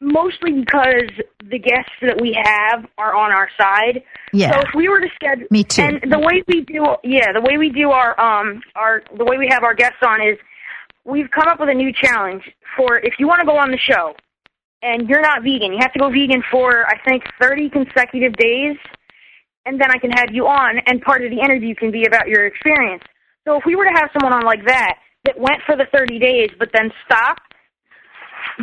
mostly 0.00 0.52
because 0.52 1.10
the 1.50 1.58
guests 1.58 1.92
that 2.02 2.20
we 2.20 2.36
have 2.42 2.86
are 2.96 3.14
on 3.14 3.32
our 3.32 3.48
side. 3.58 4.02
Yeah. 4.32 4.52
So 4.52 4.60
if 4.60 4.74
we 4.74 4.88
were 4.88 5.00
to 5.00 5.08
schedule, 5.14 5.46
Me 5.50 5.64
too. 5.64 5.82
And 5.82 6.12
the 6.12 6.18
way 6.18 6.42
we 6.48 6.62
do, 6.62 6.86
yeah, 7.04 7.32
the 7.32 7.40
way 7.40 7.58
we 7.58 7.70
do 7.70 7.90
our 7.90 8.18
um 8.18 8.62
our 8.74 9.02
the 9.16 9.24
way 9.24 9.38
we 9.38 9.48
have 9.50 9.62
our 9.62 9.74
guests 9.74 9.98
on 10.02 10.20
is 10.20 10.38
we've 11.04 11.30
come 11.30 11.48
up 11.48 11.60
with 11.60 11.68
a 11.68 11.74
new 11.74 11.92
challenge 11.92 12.42
for 12.76 12.98
if 12.98 13.14
you 13.18 13.26
want 13.26 13.40
to 13.40 13.46
go 13.46 13.56
on 13.56 13.70
the 13.70 13.78
show 13.78 14.14
and 14.82 15.08
you're 15.08 15.20
not 15.20 15.42
vegan, 15.42 15.72
you 15.72 15.78
have 15.80 15.92
to 15.92 15.98
go 15.98 16.08
vegan 16.10 16.42
for 16.50 16.86
I 16.86 16.98
think 17.04 17.24
30 17.40 17.68
consecutive 17.70 18.32
days, 18.34 18.76
and 19.66 19.80
then 19.80 19.90
I 19.90 19.98
can 19.98 20.10
have 20.12 20.30
you 20.32 20.46
on, 20.46 20.78
and 20.86 21.02
part 21.02 21.22
of 21.24 21.30
the 21.30 21.40
interview 21.40 21.74
can 21.74 21.90
be 21.90 22.06
about 22.06 22.28
your 22.28 22.46
experience. 22.46 23.02
So 23.46 23.56
if 23.56 23.64
we 23.66 23.74
were 23.76 23.84
to 23.84 23.94
have 23.94 24.10
someone 24.12 24.32
on 24.32 24.44
like 24.44 24.64
that 24.66 24.94
that 25.24 25.38
went 25.38 25.60
for 25.66 25.76
the 25.76 25.84
30 25.92 26.18
days 26.18 26.50
but 26.58 26.70
then 26.72 26.90
stopped, 27.04 27.49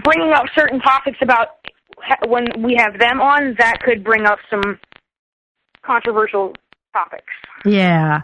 bringing 0.03 0.31
up 0.33 0.45
certain 0.55 0.79
topics 0.79 1.17
about 1.21 1.47
when 2.27 2.45
we 2.63 2.75
have 2.77 2.99
them 2.99 3.21
on, 3.21 3.55
that 3.59 3.81
could 3.81 4.03
bring 4.03 4.25
up 4.25 4.39
some 4.49 4.79
controversial 5.85 6.53
topics. 6.93 7.33
Yeah. 7.65 8.21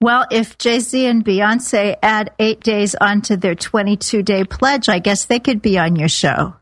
Well, 0.00 0.26
if 0.30 0.56
Jay 0.56 0.80
Z 0.80 1.06
and 1.06 1.24
Beyonce 1.24 1.96
add 2.02 2.30
eight 2.38 2.60
days 2.60 2.94
onto 2.94 3.36
their 3.36 3.54
22 3.54 4.22
day 4.22 4.44
pledge, 4.44 4.88
I 4.88 4.98
guess 4.98 5.26
they 5.26 5.40
could 5.40 5.60
be 5.60 5.78
on 5.78 5.96
your 5.96 6.08
show. 6.08 6.54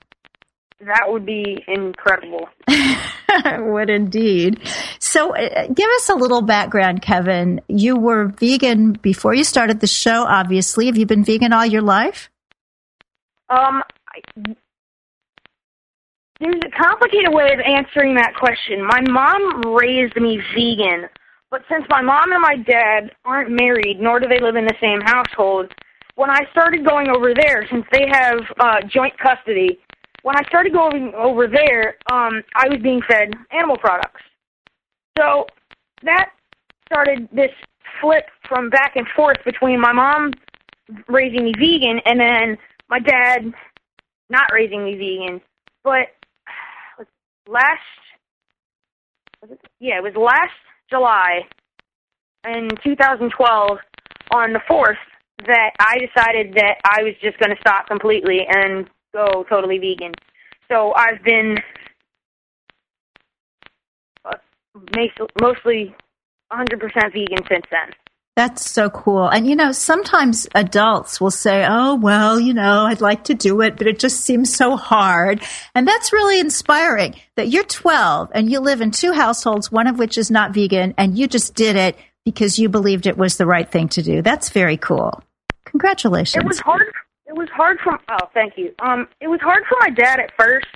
That 0.80 1.06
would 1.08 1.26
be 1.26 1.64
incredible. 1.66 2.48
would 3.58 3.90
indeed. 3.90 4.60
So, 5.00 5.34
uh, 5.36 5.66
give 5.66 5.88
us 5.96 6.08
a 6.08 6.14
little 6.14 6.42
background, 6.42 7.02
Kevin. 7.02 7.60
You 7.68 7.96
were 7.96 8.26
vegan 8.26 8.92
before 8.92 9.34
you 9.34 9.44
started 9.44 9.80
the 9.80 9.86
show, 9.86 10.24
obviously. 10.24 10.86
Have 10.86 10.96
you 10.96 11.06
been 11.06 11.24
vegan 11.24 11.52
all 11.52 11.66
your 11.66 11.82
life? 11.82 12.30
Um, 13.48 13.82
there's 16.40 16.62
a 16.64 16.82
complicated 16.82 17.32
way 17.32 17.52
of 17.52 17.60
answering 17.60 18.14
that 18.14 18.34
question. 18.34 18.84
My 18.86 19.00
mom 19.10 19.74
raised 19.74 20.16
me 20.16 20.40
vegan, 20.54 21.08
but 21.50 21.62
since 21.70 21.84
my 21.88 22.00
mom 22.00 22.32
and 22.32 22.42
my 22.42 22.56
dad 22.56 23.10
aren't 23.24 23.50
married, 23.50 24.00
nor 24.00 24.20
do 24.20 24.28
they 24.28 24.40
live 24.40 24.56
in 24.56 24.64
the 24.64 24.76
same 24.80 25.00
household, 25.00 25.72
when 26.14 26.30
I 26.30 26.40
started 26.50 26.86
going 26.86 27.08
over 27.08 27.32
there, 27.34 27.66
since 27.70 27.84
they 27.92 28.06
have 28.10 28.38
uh, 28.60 28.80
joint 28.88 29.14
custody, 29.18 29.78
when 30.22 30.36
I 30.36 30.42
started 30.48 30.72
going 30.72 31.12
over 31.16 31.46
there, 31.46 31.96
um, 32.10 32.42
I 32.54 32.68
was 32.68 32.78
being 32.82 33.00
fed 33.08 33.32
animal 33.52 33.78
products. 33.78 34.22
So 35.16 35.46
that 36.02 36.30
started 36.86 37.28
this 37.32 37.50
flip 38.00 38.24
from 38.48 38.70
back 38.70 38.96
and 38.96 39.06
forth 39.16 39.38
between 39.44 39.80
my 39.80 39.92
mom 39.92 40.32
raising 41.08 41.44
me 41.44 41.52
vegan 41.58 42.00
and 42.04 42.20
then 42.20 42.58
my 42.88 42.98
dad 42.98 43.52
not 44.30 44.52
raising 44.52 44.84
me 44.84 44.94
vegan. 44.94 45.40
But 45.84 46.08
last, 47.48 47.80
yeah, 49.80 49.98
it 49.98 50.02
was 50.02 50.14
last 50.16 50.52
July 50.90 51.40
in 52.46 52.68
2012 52.82 53.78
on 54.32 54.52
the 54.52 54.60
4th 54.70 54.96
that 55.46 55.70
I 55.78 55.94
decided 55.98 56.54
that 56.54 56.76
I 56.84 57.02
was 57.02 57.14
just 57.22 57.38
going 57.38 57.54
to 57.54 57.60
stop 57.60 57.86
completely 57.86 58.40
and 58.48 58.88
go 59.14 59.44
totally 59.48 59.78
vegan. 59.78 60.12
So 60.70 60.92
I've 60.94 61.22
been 61.24 61.56
uh, 64.24 64.36
mostly 65.40 65.94
100% 66.52 67.12
vegan 67.12 67.44
since 67.48 67.64
then. 67.70 67.92
That's 68.38 68.70
so 68.70 68.88
cool. 68.88 69.26
And 69.26 69.48
you 69.48 69.56
know, 69.56 69.72
sometimes 69.72 70.46
adults 70.54 71.20
will 71.20 71.32
say, 71.32 71.66
oh, 71.68 71.96
well, 71.96 72.38
you 72.38 72.54
know, 72.54 72.84
I'd 72.84 73.00
like 73.00 73.24
to 73.24 73.34
do 73.34 73.62
it, 73.62 73.76
but 73.76 73.88
it 73.88 73.98
just 73.98 74.20
seems 74.20 74.54
so 74.54 74.76
hard. 74.76 75.42
And 75.74 75.88
that's 75.88 76.12
really 76.12 76.38
inspiring 76.38 77.16
that 77.34 77.48
you're 77.48 77.64
12 77.64 78.30
and 78.32 78.48
you 78.48 78.60
live 78.60 78.80
in 78.80 78.92
two 78.92 79.10
households, 79.10 79.72
one 79.72 79.88
of 79.88 79.98
which 79.98 80.16
is 80.16 80.30
not 80.30 80.54
vegan, 80.54 80.94
and 80.96 81.18
you 81.18 81.26
just 81.26 81.56
did 81.56 81.74
it 81.74 81.98
because 82.24 82.60
you 82.60 82.68
believed 82.68 83.08
it 83.08 83.18
was 83.18 83.38
the 83.38 83.46
right 83.46 83.68
thing 83.68 83.88
to 83.88 84.02
do. 84.02 84.22
That's 84.22 84.50
very 84.50 84.76
cool. 84.76 85.20
Congratulations. 85.64 86.40
It 86.40 86.46
was 86.46 86.60
hard. 86.60 86.92
It 87.26 87.34
was 87.34 87.48
hard 87.48 87.78
for, 87.82 87.98
oh, 88.08 88.28
thank 88.34 88.56
you. 88.56 88.72
Um, 88.78 89.08
it 89.20 89.26
was 89.26 89.40
hard 89.40 89.64
for 89.68 89.76
my 89.80 89.90
dad 89.90 90.20
at 90.20 90.30
first 90.38 90.68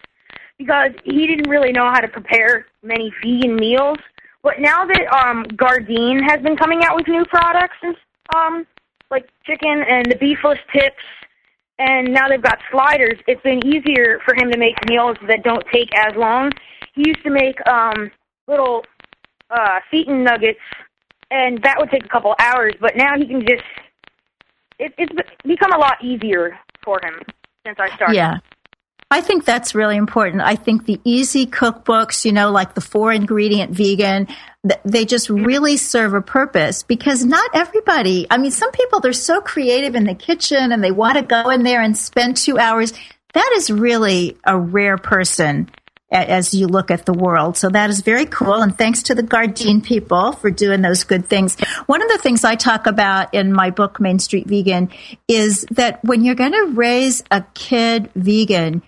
because 0.59 0.91
he 1.05 1.29
didn't 1.29 1.49
really 1.49 1.71
know 1.71 1.89
how 1.93 2.01
to 2.01 2.09
prepare 2.09 2.67
many 2.83 3.15
vegan 3.23 3.55
meals. 3.55 3.99
But 4.43 4.55
now 4.59 4.85
that 4.85 5.25
um 5.25 5.45
Gardein 5.57 6.21
has 6.29 6.43
been 6.43 6.57
coming 6.57 6.83
out 6.85 6.97
with 6.97 7.09
new 7.09 7.25
products 7.27 7.77
and 7.83 7.97
um 8.35 8.67
like 9.11 9.29
chicken 9.45 9.85
and 9.89 10.07
the 10.07 10.17
beefless 10.17 10.59
tips 10.73 11.03
and 11.79 12.13
now 12.13 12.29
they've 12.29 12.43
got 12.43 12.59
sliders, 12.71 13.19
it's 13.27 13.43
been 13.43 13.67
easier 13.67 14.21
for 14.25 14.35
him 14.35 14.51
to 14.51 14.59
make 14.59 14.77
meals 14.89 15.17
that 15.27 15.43
don't 15.43 15.65
take 15.73 15.89
as 15.99 16.15
long. 16.17 16.51
He 16.95 17.05
used 17.07 17.23
to 17.25 17.31
make 17.31 17.57
um 17.69 18.11
little 18.49 18.85
uh 19.51 19.81
seitan 19.93 20.25
nuggets 20.25 20.61
and 21.31 21.63
that 21.63 21.77
would 21.79 21.91
take 21.91 22.05
a 22.05 22.09
couple 22.09 22.35
hours, 22.39 22.75
but 22.81 22.93
now 22.97 23.17
he 23.17 23.27
can 23.27 23.41
just 23.41 23.65
it, 24.79 24.93
it's 24.99 25.13
become 25.45 25.73
a 25.73 25.79
lot 25.79 26.03
easier 26.03 26.59
for 26.85 27.01
him 27.03 27.21
since 27.65 27.79
I 27.79 27.95
started. 27.95 28.17
Yeah. 28.17 28.39
I 29.13 29.21
think 29.21 29.45
that's 29.45 29.75
really 29.75 29.99
important. 29.99 30.41
I 30.41 30.57
think 30.57 30.87
the 30.87 30.99
easy 31.05 31.45
cookbooks, 31.45 32.25
you 32.25 32.33
know, 32.33 32.51
like 32.51 32.73
the 32.73 32.81
four 32.81 33.13
ingredient 33.13 33.71
vegan, 33.73 34.27
they 34.87 35.05
just 35.05 35.29
really 35.29 35.77
serve 35.77 36.15
a 36.15 36.23
purpose 36.23 36.83
because 36.83 37.23
not 37.23 37.51
everybody, 37.53 38.27
I 38.31 38.39
mean, 38.39 38.53
some 38.53 38.73
people, 38.73 39.01
they're 39.01 39.13
so 39.13 39.43
creative 39.43 39.95
in 39.95 40.05
the 40.05 40.15
kitchen 40.15 40.73
and 40.73 40.83
they 40.83 40.93
want 40.93 41.19
to 41.19 41.25
go 41.25 41.51
in 41.51 41.63
there 41.63 41.83
and 41.83 41.95
spend 41.95 42.39
two 42.39 42.59
hours. 42.59 42.95
That 43.35 43.53
is 43.57 43.71
really 43.71 44.39
a 44.45 44.59
rare 44.59 44.97
person 44.97 45.71
as 46.11 46.55
you 46.55 46.67
look 46.67 46.91
at 46.91 47.05
the 47.05 47.13
world. 47.13 47.59
So 47.59 47.69
that 47.69 47.91
is 47.91 48.01
very 48.01 48.25
cool. 48.25 48.63
And 48.63 48.77
thanks 48.77 49.03
to 49.05 49.15
the 49.15 49.23
Gardein 49.23 49.85
people 49.85 50.33
for 50.33 50.51
doing 50.51 50.81
those 50.81 51.05
good 51.05 51.27
things. 51.27 51.59
One 51.85 52.01
of 52.01 52.09
the 52.09 52.19
things 52.19 52.45
I 52.45 52.55
talk 52.55 52.87
about 52.87 53.35
in 53.35 53.53
my 53.53 53.69
book, 53.69 54.01
Main 54.01 54.19
Street 54.21 54.47
Vegan, 54.47 54.91
is 55.29 55.67
that 55.73 56.03
when 56.03 56.25
you're 56.25 56.35
going 56.35 56.53
to 56.53 56.73
raise 56.75 57.23
a 57.31 57.43
kid 57.55 58.11
vegan, 58.15 58.83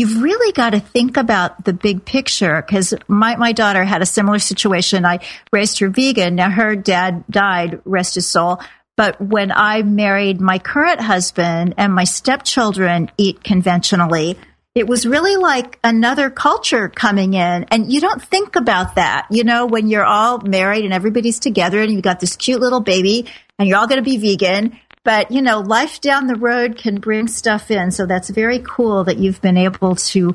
you've 0.00 0.22
really 0.22 0.50
got 0.52 0.70
to 0.70 0.80
think 0.80 1.18
about 1.18 1.62
the 1.62 1.74
big 1.74 2.06
picture 2.06 2.62
because 2.66 2.94
my, 3.06 3.36
my 3.36 3.52
daughter 3.52 3.84
had 3.84 4.00
a 4.00 4.06
similar 4.06 4.38
situation. 4.38 5.04
I 5.04 5.18
raised 5.52 5.78
her 5.80 5.90
vegan. 5.90 6.36
Now 6.36 6.48
her 6.48 6.74
dad 6.74 7.24
died, 7.28 7.82
rest 7.84 8.14
his 8.14 8.26
soul. 8.26 8.60
But 8.96 9.20
when 9.20 9.52
I 9.52 9.82
married 9.82 10.40
my 10.40 10.58
current 10.58 11.02
husband 11.02 11.74
and 11.76 11.92
my 11.92 12.04
stepchildren 12.04 13.10
eat 13.18 13.44
conventionally, 13.44 14.38
it 14.74 14.86
was 14.86 15.06
really 15.06 15.36
like 15.36 15.78
another 15.84 16.30
culture 16.30 16.88
coming 16.88 17.34
in. 17.34 17.64
And 17.64 17.92
you 17.92 18.00
don't 18.00 18.22
think 18.22 18.56
about 18.56 18.94
that, 18.94 19.26
you 19.30 19.44
know, 19.44 19.66
when 19.66 19.88
you're 19.88 20.04
all 20.04 20.38
married 20.38 20.84
and 20.86 20.94
everybody's 20.94 21.40
together 21.40 21.82
and 21.82 21.92
you've 21.92 22.02
got 22.02 22.20
this 22.20 22.36
cute 22.36 22.60
little 22.60 22.80
baby 22.80 23.26
and 23.58 23.68
you're 23.68 23.76
all 23.76 23.86
going 23.86 24.02
to 24.02 24.10
be 24.10 24.16
vegan. 24.16 24.78
But, 25.02 25.30
you 25.30 25.40
know, 25.40 25.60
life 25.60 26.00
down 26.00 26.26
the 26.26 26.36
road 26.36 26.76
can 26.76 27.00
bring 27.00 27.26
stuff 27.26 27.70
in. 27.70 27.90
So 27.90 28.04
that's 28.06 28.28
very 28.28 28.58
cool 28.58 29.04
that 29.04 29.18
you've 29.18 29.40
been 29.40 29.56
able 29.56 29.96
to 29.96 30.34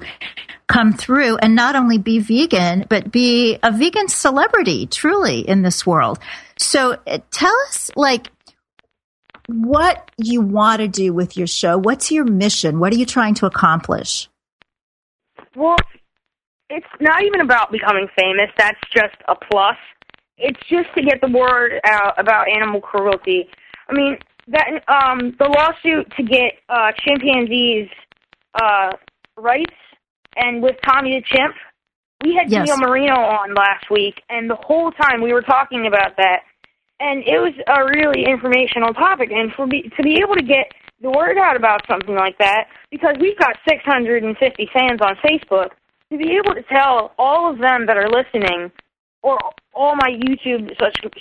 come 0.67 0.91
through 0.93 1.37
and 1.37 1.55
not 1.55 1.75
only 1.75 1.99
be 1.99 2.17
vegan, 2.17 2.85
but 2.89 3.11
be 3.11 3.59
a 3.61 3.71
vegan 3.71 4.07
celebrity 4.07 4.87
truly 4.87 5.41
in 5.41 5.61
this 5.61 5.85
world. 5.85 6.17
So 6.57 6.97
uh, 7.05 7.19
tell 7.31 7.53
us, 7.67 7.91
like, 7.95 8.31
what 9.47 10.09
you 10.17 10.41
want 10.41 10.79
to 10.79 10.87
do 10.87 11.13
with 11.13 11.37
your 11.37 11.45
show. 11.45 11.77
What's 11.77 12.11
your 12.11 12.25
mission? 12.25 12.79
What 12.79 12.91
are 12.91 12.97
you 12.97 13.05
trying 13.05 13.35
to 13.35 13.45
accomplish? 13.45 14.27
Well, 15.55 15.77
it's 16.71 16.87
not 16.99 17.23
even 17.23 17.41
about 17.41 17.71
becoming 17.71 18.07
famous. 18.17 18.49
That's 18.57 18.79
just 18.93 19.15
a 19.27 19.35
plus. 19.35 19.77
It's 20.37 20.59
just 20.67 20.89
to 20.95 21.03
get 21.03 21.21
the 21.21 21.29
word 21.29 21.79
out 21.85 22.19
about 22.19 22.49
animal 22.49 22.81
cruelty. 22.81 23.47
I 23.87 23.93
mean, 23.93 24.17
that 24.47 24.69
um, 24.87 25.35
the 25.39 25.45
lawsuit 25.45 26.11
to 26.17 26.23
get 26.23 26.59
uh, 26.69 26.91
chimpanzees 27.03 27.89
uh, 28.53 28.91
rights, 29.37 29.73
and 30.35 30.61
with 30.61 30.75
Tommy 30.85 31.11
the 31.11 31.23
chimp, 31.25 31.55
we 32.23 32.35
had 32.35 32.51
yes. 32.51 32.67
Neil 32.67 32.77
Marino 32.77 33.15
on 33.15 33.53
last 33.53 33.89
week, 33.89 34.21
and 34.29 34.49
the 34.49 34.55
whole 34.55 34.91
time 34.91 35.21
we 35.21 35.33
were 35.33 35.41
talking 35.41 35.87
about 35.87 36.17
that 36.17 36.41
and 36.99 37.23
it 37.27 37.39
was 37.39 37.53
a 37.67 37.83
really 37.83 38.25
informational 38.25 38.93
topic. 38.93 39.29
And 39.31 39.51
for 39.53 39.67
be, 39.67 39.91
to 39.95 40.03
be 40.03 40.19
able 40.23 40.35
to 40.35 40.43
get 40.43 40.71
the 41.01 41.09
word 41.09 41.37
out 41.37 41.55
about 41.55 41.81
something 41.89 42.15
like 42.15 42.37
that, 42.37 42.67
because 42.89 43.15
we've 43.19 43.37
got 43.37 43.57
650 43.67 44.69
fans 44.73 44.99
on 45.01 45.15
Facebook, 45.25 45.71
to 46.11 46.17
be 46.17 46.37
able 46.37 46.55
to 46.55 46.63
tell 46.63 47.11
all 47.17 47.51
of 47.51 47.59
them 47.59 47.85
that 47.87 47.97
are 47.97 48.09
listening, 48.09 48.71
or 49.23 49.37
all 49.73 49.95
my 49.95 50.11
YouTube 50.11 50.71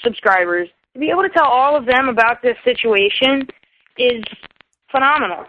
subscribers, 0.03 0.69
to 0.95 1.01
be 1.01 1.11
able 1.11 1.23
to 1.23 1.29
tell 1.29 1.47
all 1.47 1.77
of 1.77 1.87
them 1.87 2.09
about 2.09 2.43
this 2.43 2.57
situation 2.65 3.49
is 3.99 4.23
phenomenal. 4.91 5.45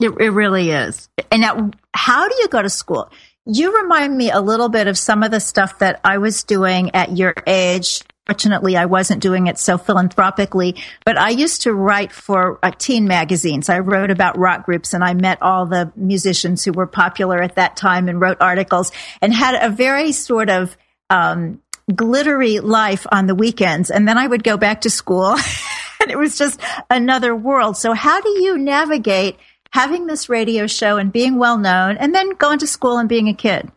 It, 0.00 0.10
it 0.20 0.30
really 0.30 0.70
is. 0.70 1.08
And 1.30 1.42
now, 1.42 1.70
how 1.94 2.28
do 2.28 2.34
you 2.40 2.48
go 2.48 2.60
to 2.60 2.68
school? 2.68 3.10
You 3.46 3.82
remind 3.82 4.16
me 4.16 4.30
a 4.30 4.40
little 4.40 4.68
bit 4.68 4.88
of 4.88 4.98
some 4.98 5.22
of 5.22 5.30
the 5.30 5.40
stuff 5.40 5.78
that 5.78 6.00
I 6.04 6.18
was 6.18 6.44
doing 6.44 6.94
at 6.94 7.16
your 7.16 7.34
age 7.46 8.02
Fortunately, 8.26 8.76
I 8.76 8.86
wasn't 8.86 9.22
doing 9.22 9.46
it 9.46 9.56
so 9.56 9.78
philanthropically, 9.78 10.74
but 11.04 11.16
I 11.16 11.30
used 11.30 11.62
to 11.62 11.72
write 11.72 12.10
for 12.10 12.58
uh, 12.60 12.72
teen 12.76 13.06
magazines. 13.06 13.68
I 13.68 13.78
wrote 13.78 14.10
about 14.10 14.36
rock 14.36 14.66
groups 14.66 14.94
and 14.94 15.04
I 15.04 15.14
met 15.14 15.40
all 15.42 15.66
the 15.66 15.92
musicians 15.94 16.64
who 16.64 16.72
were 16.72 16.88
popular 16.88 17.40
at 17.40 17.54
that 17.54 17.76
time 17.76 18.08
and 18.08 18.20
wrote 18.20 18.38
articles 18.40 18.90
and 19.22 19.32
had 19.32 19.54
a 19.64 19.70
very 19.70 20.10
sort 20.10 20.50
of, 20.50 20.76
um, 21.08 21.62
glittery 21.94 22.60
life 22.60 23.06
on 23.10 23.26
the 23.26 23.34
weekends. 23.34 23.90
And 23.90 24.06
then 24.06 24.18
I 24.18 24.26
would 24.26 24.42
go 24.42 24.56
back 24.56 24.82
to 24.82 24.90
school 24.90 25.36
and 26.00 26.10
it 26.10 26.18
was 26.18 26.36
just 26.36 26.60
another 26.90 27.34
world. 27.34 27.76
So 27.76 27.92
how 27.92 28.20
do 28.20 28.28
you 28.28 28.58
navigate 28.58 29.36
having 29.72 30.06
this 30.06 30.28
radio 30.28 30.66
show 30.66 30.96
and 30.96 31.12
being 31.12 31.38
well 31.38 31.58
known 31.58 31.96
and 31.96 32.14
then 32.14 32.30
going 32.30 32.58
to 32.60 32.66
school 32.66 32.98
and 32.98 33.08
being 33.08 33.28
a 33.28 33.34
kid? 33.34 33.70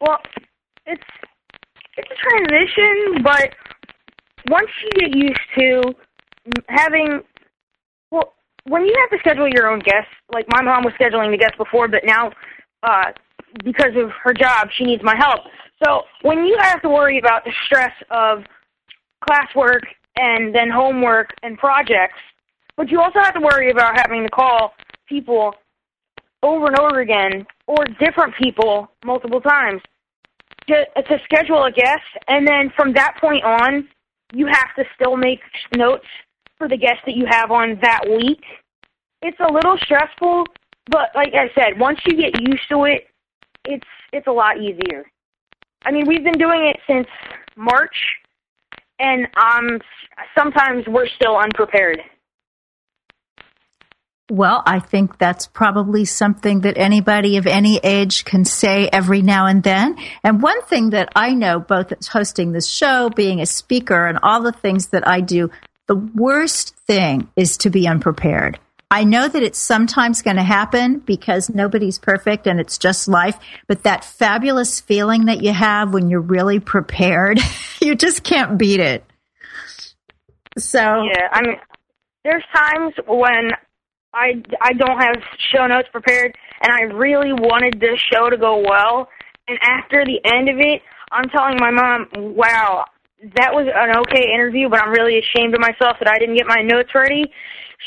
Well, 0.00 0.18
it's 0.86 1.02
it's 1.96 2.08
a 2.10 2.28
transition, 2.28 3.22
but 3.22 3.50
once 4.48 4.70
you 4.82 5.08
get 5.08 5.16
used 5.16 5.40
to 5.58 5.82
having, 6.68 7.20
well, 8.10 8.32
when 8.64 8.86
you 8.86 8.94
have 9.00 9.10
to 9.10 9.18
schedule 9.18 9.48
your 9.48 9.68
own 9.68 9.80
guests, 9.80 10.10
like 10.32 10.46
my 10.50 10.62
mom 10.62 10.84
was 10.84 10.94
scheduling 10.98 11.30
the 11.30 11.36
guests 11.36 11.58
before, 11.58 11.88
but 11.88 12.00
now, 12.04 12.32
uh, 12.82 13.12
because 13.64 13.92
of 13.96 14.10
her 14.24 14.32
job, 14.32 14.68
she 14.76 14.84
needs 14.84 15.02
my 15.02 15.14
help. 15.16 15.40
So 15.82 16.02
when 16.22 16.44
you 16.44 16.56
have 16.60 16.82
to 16.82 16.88
worry 16.88 17.18
about 17.18 17.44
the 17.44 17.52
stress 17.64 17.92
of 18.10 18.44
classwork 19.28 19.82
and 20.16 20.54
then 20.54 20.70
homework 20.70 21.30
and 21.42 21.56
projects, 21.58 22.18
but 22.76 22.90
you 22.90 23.00
also 23.00 23.18
have 23.20 23.34
to 23.34 23.40
worry 23.40 23.70
about 23.70 23.96
having 23.96 24.22
to 24.22 24.30
call 24.30 24.74
people 25.06 25.54
over 26.42 26.66
and 26.66 26.78
over 26.78 27.00
again 27.00 27.46
or 27.66 27.84
different 27.98 28.34
people 28.36 28.90
multiple 29.04 29.40
times 29.40 29.82
to, 30.68 30.84
to 31.02 31.18
schedule 31.24 31.64
a 31.64 31.72
guest, 31.72 32.02
and 32.28 32.46
then 32.46 32.72
from 32.76 32.92
that 32.92 33.16
point 33.20 33.44
on, 33.44 33.88
you 34.32 34.46
have 34.46 34.74
to 34.76 34.84
still 34.94 35.16
make 35.16 35.40
notes 35.76 36.06
for 36.58 36.68
the 36.68 36.76
guest 36.76 36.98
that 37.06 37.16
you 37.16 37.26
have 37.28 37.50
on 37.50 37.78
that 37.82 38.02
week. 38.08 38.42
It's 39.22 39.38
a 39.40 39.52
little 39.52 39.76
stressful, 39.78 40.46
but 40.90 41.10
like 41.14 41.34
I 41.34 41.50
said, 41.54 41.78
once 41.78 41.98
you 42.06 42.16
get 42.16 42.40
used 42.40 42.68
to 42.70 42.84
it, 42.84 43.08
it's 43.64 43.86
it's 44.12 44.26
a 44.26 44.32
lot 44.32 44.58
easier. 44.58 45.04
I 45.84 45.92
mean, 45.92 46.06
we've 46.06 46.24
been 46.24 46.38
doing 46.38 46.66
it 46.66 46.76
since 46.86 47.08
March, 47.56 47.96
and 48.98 49.26
um, 49.36 49.78
sometimes 50.36 50.84
we're 50.86 51.08
still 51.08 51.36
unprepared. 51.36 52.00
Well, 54.30 54.62
I 54.64 54.78
think 54.78 55.18
that's 55.18 55.48
probably 55.48 56.04
something 56.04 56.60
that 56.60 56.78
anybody 56.78 57.36
of 57.36 57.48
any 57.48 57.80
age 57.82 58.24
can 58.24 58.44
say 58.44 58.88
every 58.92 59.22
now 59.22 59.46
and 59.46 59.60
then. 59.60 59.96
And 60.22 60.40
one 60.40 60.62
thing 60.62 60.90
that 60.90 61.08
I 61.16 61.34
know, 61.34 61.58
both 61.58 61.92
hosting 62.06 62.52
this 62.52 62.68
show, 62.68 63.10
being 63.10 63.40
a 63.40 63.46
speaker, 63.46 64.06
and 64.06 64.20
all 64.22 64.40
the 64.40 64.52
things 64.52 64.88
that 64.88 65.06
I 65.08 65.20
do, 65.20 65.50
the 65.88 65.96
worst 65.96 66.76
thing 66.86 67.28
is 67.34 67.56
to 67.58 67.70
be 67.70 67.88
unprepared. 67.88 68.60
I 68.90 69.04
know 69.04 69.28
that 69.28 69.42
it's 69.42 69.58
sometimes 69.58 70.22
going 70.22 70.36
to 70.36 70.42
happen 70.42 70.98
because 70.98 71.48
nobody's 71.48 71.98
perfect 71.98 72.48
and 72.48 72.58
it's 72.58 72.76
just 72.76 73.06
life, 73.06 73.38
but 73.68 73.84
that 73.84 74.04
fabulous 74.04 74.80
feeling 74.80 75.26
that 75.26 75.42
you 75.42 75.52
have 75.52 75.94
when 75.94 76.10
you're 76.10 76.20
really 76.20 76.58
prepared, 76.58 77.38
you 77.80 77.94
just 77.94 78.24
can't 78.24 78.58
beat 78.58 78.80
it. 78.80 79.04
So, 80.58 80.80
yeah, 80.80 81.28
I 81.30 81.42
mean, 81.42 81.56
there's 82.24 82.42
times 82.52 82.94
when 83.06 83.52
I, 84.12 84.42
I 84.60 84.72
don't 84.72 84.98
have 85.00 85.22
show 85.54 85.66
notes 85.68 85.88
prepared, 85.92 86.36
and 86.60 86.72
I 86.72 86.92
really 86.92 87.32
wanted 87.32 87.80
this 87.80 88.00
show 88.12 88.28
to 88.28 88.36
go 88.36 88.58
well. 88.58 89.08
And 89.46 89.56
after 89.62 90.04
the 90.04 90.20
end 90.24 90.48
of 90.48 90.56
it, 90.58 90.82
I'm 91.12 91.28
telling 91.30 91.56
my 91.60 91.70
mom, 91.70 92.08
wow, 92.34 92.86
that 93.36 93.52
was 93.52 93.68
an 93.72 93.96
okay 93.98 94.32
interview, 94.34 94.68
but 94.68 94.82
I'm 94.82 94.90
really 94.90 95.18
ashamed 95.18 95.54
of 95.54 95.60
myself 95.60 95.96
that 96.00 96.08
I 96.08 96.18
didn't 96.18 96.36
get 96.36 96.46
my 96.46 96.62
notes 96.62 96.90
ready. 96.94 97.30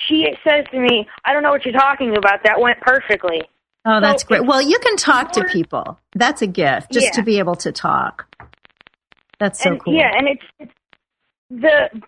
She 0.07 0.27
says 0.43 0.65
to 0.71 0.79
me, 0.79 1.07
I 1.25 1.33
don't 1.33 1.43
know 1.43 1.51
what 1.51 1.65
you're 1.65 1.73
talking 1.73 2.15
about. 2.17 2.43
That 2.43 2.59
went 2.59 2.79
perfectly. 2.81 3.41
Oh, 3.85 3.99
that's 3.99 4.23
so 4.23 4.27
great. 4.27 4.45
Well, 4.45 4.61
you 4.61 4.79
can 4.79 4.95
talk 4.95 5.33
to 5.33 5.43
people. 5.45 5.99
That's 6.15 6.41
a 6.41 6.47
gift, 6.47 6.91
just 6.91 7.07
yeah. 7.07 7.11
to 7.11 7.23
be 7.23 7.39
able 7.39 7.55
to 7.57 7.71
talk. 7.71 8.27
That's 9.39 9.61
so 9.61 9.71
and, 9.71 9.83
cool. 9.83 9.93
Yeah, 9.93 10.09
and 10.15 10.27
it's, 10.29 10.43
it's 10.59 10.73
the 11.49 12.01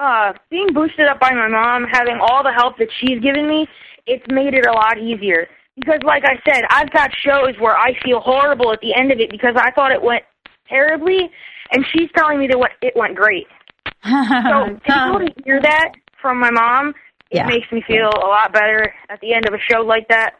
uh, 0.00 0.32
being 0.50 0.72
boosted 0.72 1.06
up 1.06 1.20
by 1.20 1.30
my 1.32 1.48
mom, 1.48 1.84
having 1.90 2.18
all 2.20 2.42
the 2.42 2.52
help 2.52 2.78
that 2.78 2.88
she's 2.98 3.20
given 3.20 3.46
me, 3.46 3.66
it's 4.06 4.24
made 4.30 4.54
it 4.54 4.66
a 4.66 4.72
lot 4.72 4.98
easier. 4.98 5.46
Because, 5.76 6.00
like 6.04 6.24
I 6.24 6.40
said, 6.44 6.62
I've 6.68 6.90
got 6.90 7.10
shows 7.14 7.54
where 7.60 7.76
I 7.76 7.94
feel 8.02 8.20
horrible 8.20 8.72
at 8.72 8.80
the 8.80 8.94
end 8.94 9.12
of 9.12 9.20
it 9.20 9.30
because 9.30 9.54
I 9.56 9.70
thought 9.70 9.92
it 9.92 10.02
went 10.02 10.24
terribly, 10.68 11.30
and 11.72 11.84
she's 11.92 12.08
telling 12.16 12.38
me 12.38 12.48
that 12.48 12.58
what 12.58 12.72
it 12.82 12.94
went 12.96 13.14
great. 13.14 13.46
so 14.04 14.10
to 14.10 14.80
be 14.84 14.92
able 14.92 15.18
to 15.20 15.32
hear 15.44 15.60
that 15.60 15.92
from 16.20 16.40
my 16.40 16.50
mom, 16.50 16.94
it 17.30 17.36
yeah. 17.36 17.46
makes 17.46 17.70
me 17.70 17.82
feel 17.86 18.08
a 18.08 18.26
lot 18.26 18.52
better 18.52 18.92
at 19.08 19.20
the 19.20 19.34
end 19.34 19.46
of 19.46 19.54
a 19.54 19.58
show 19.58 19.82
like 19.82 20.08
that. 20.08 20.34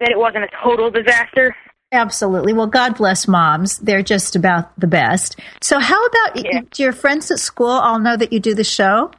That 0.00 0.10
it 0.10 0.18
wasn't 0.18 0.44
a 0.44 0.48
total 0.62 0.90
disaster. 0.90 1.56
Absolutely. 1.92 2.52
Well, 2.52 2.66
God 2.66 2.96
bless 2.96 3.26
moms. 3.26 3.78
They're 3.78 4.02
just 4.02 4.36
about 4.36 4.78
the 4.78 4.86
best. 4.86 5.40
So, 5.62 5.78
how 5.78 6.04
about 6.04 6.44
yeah. 6.44 6.60
do 6.70 6.82
your 6.82 6.92
friends 6.92 7.30
at 7.30 7.38
school 7.38 7.68
all 7.68 7.98
know 7.98 8.16
that 8.16 8.32
you 8.32 8.40
do 8.40 8.54
the 8.54 8.64
show? 8.64 9.10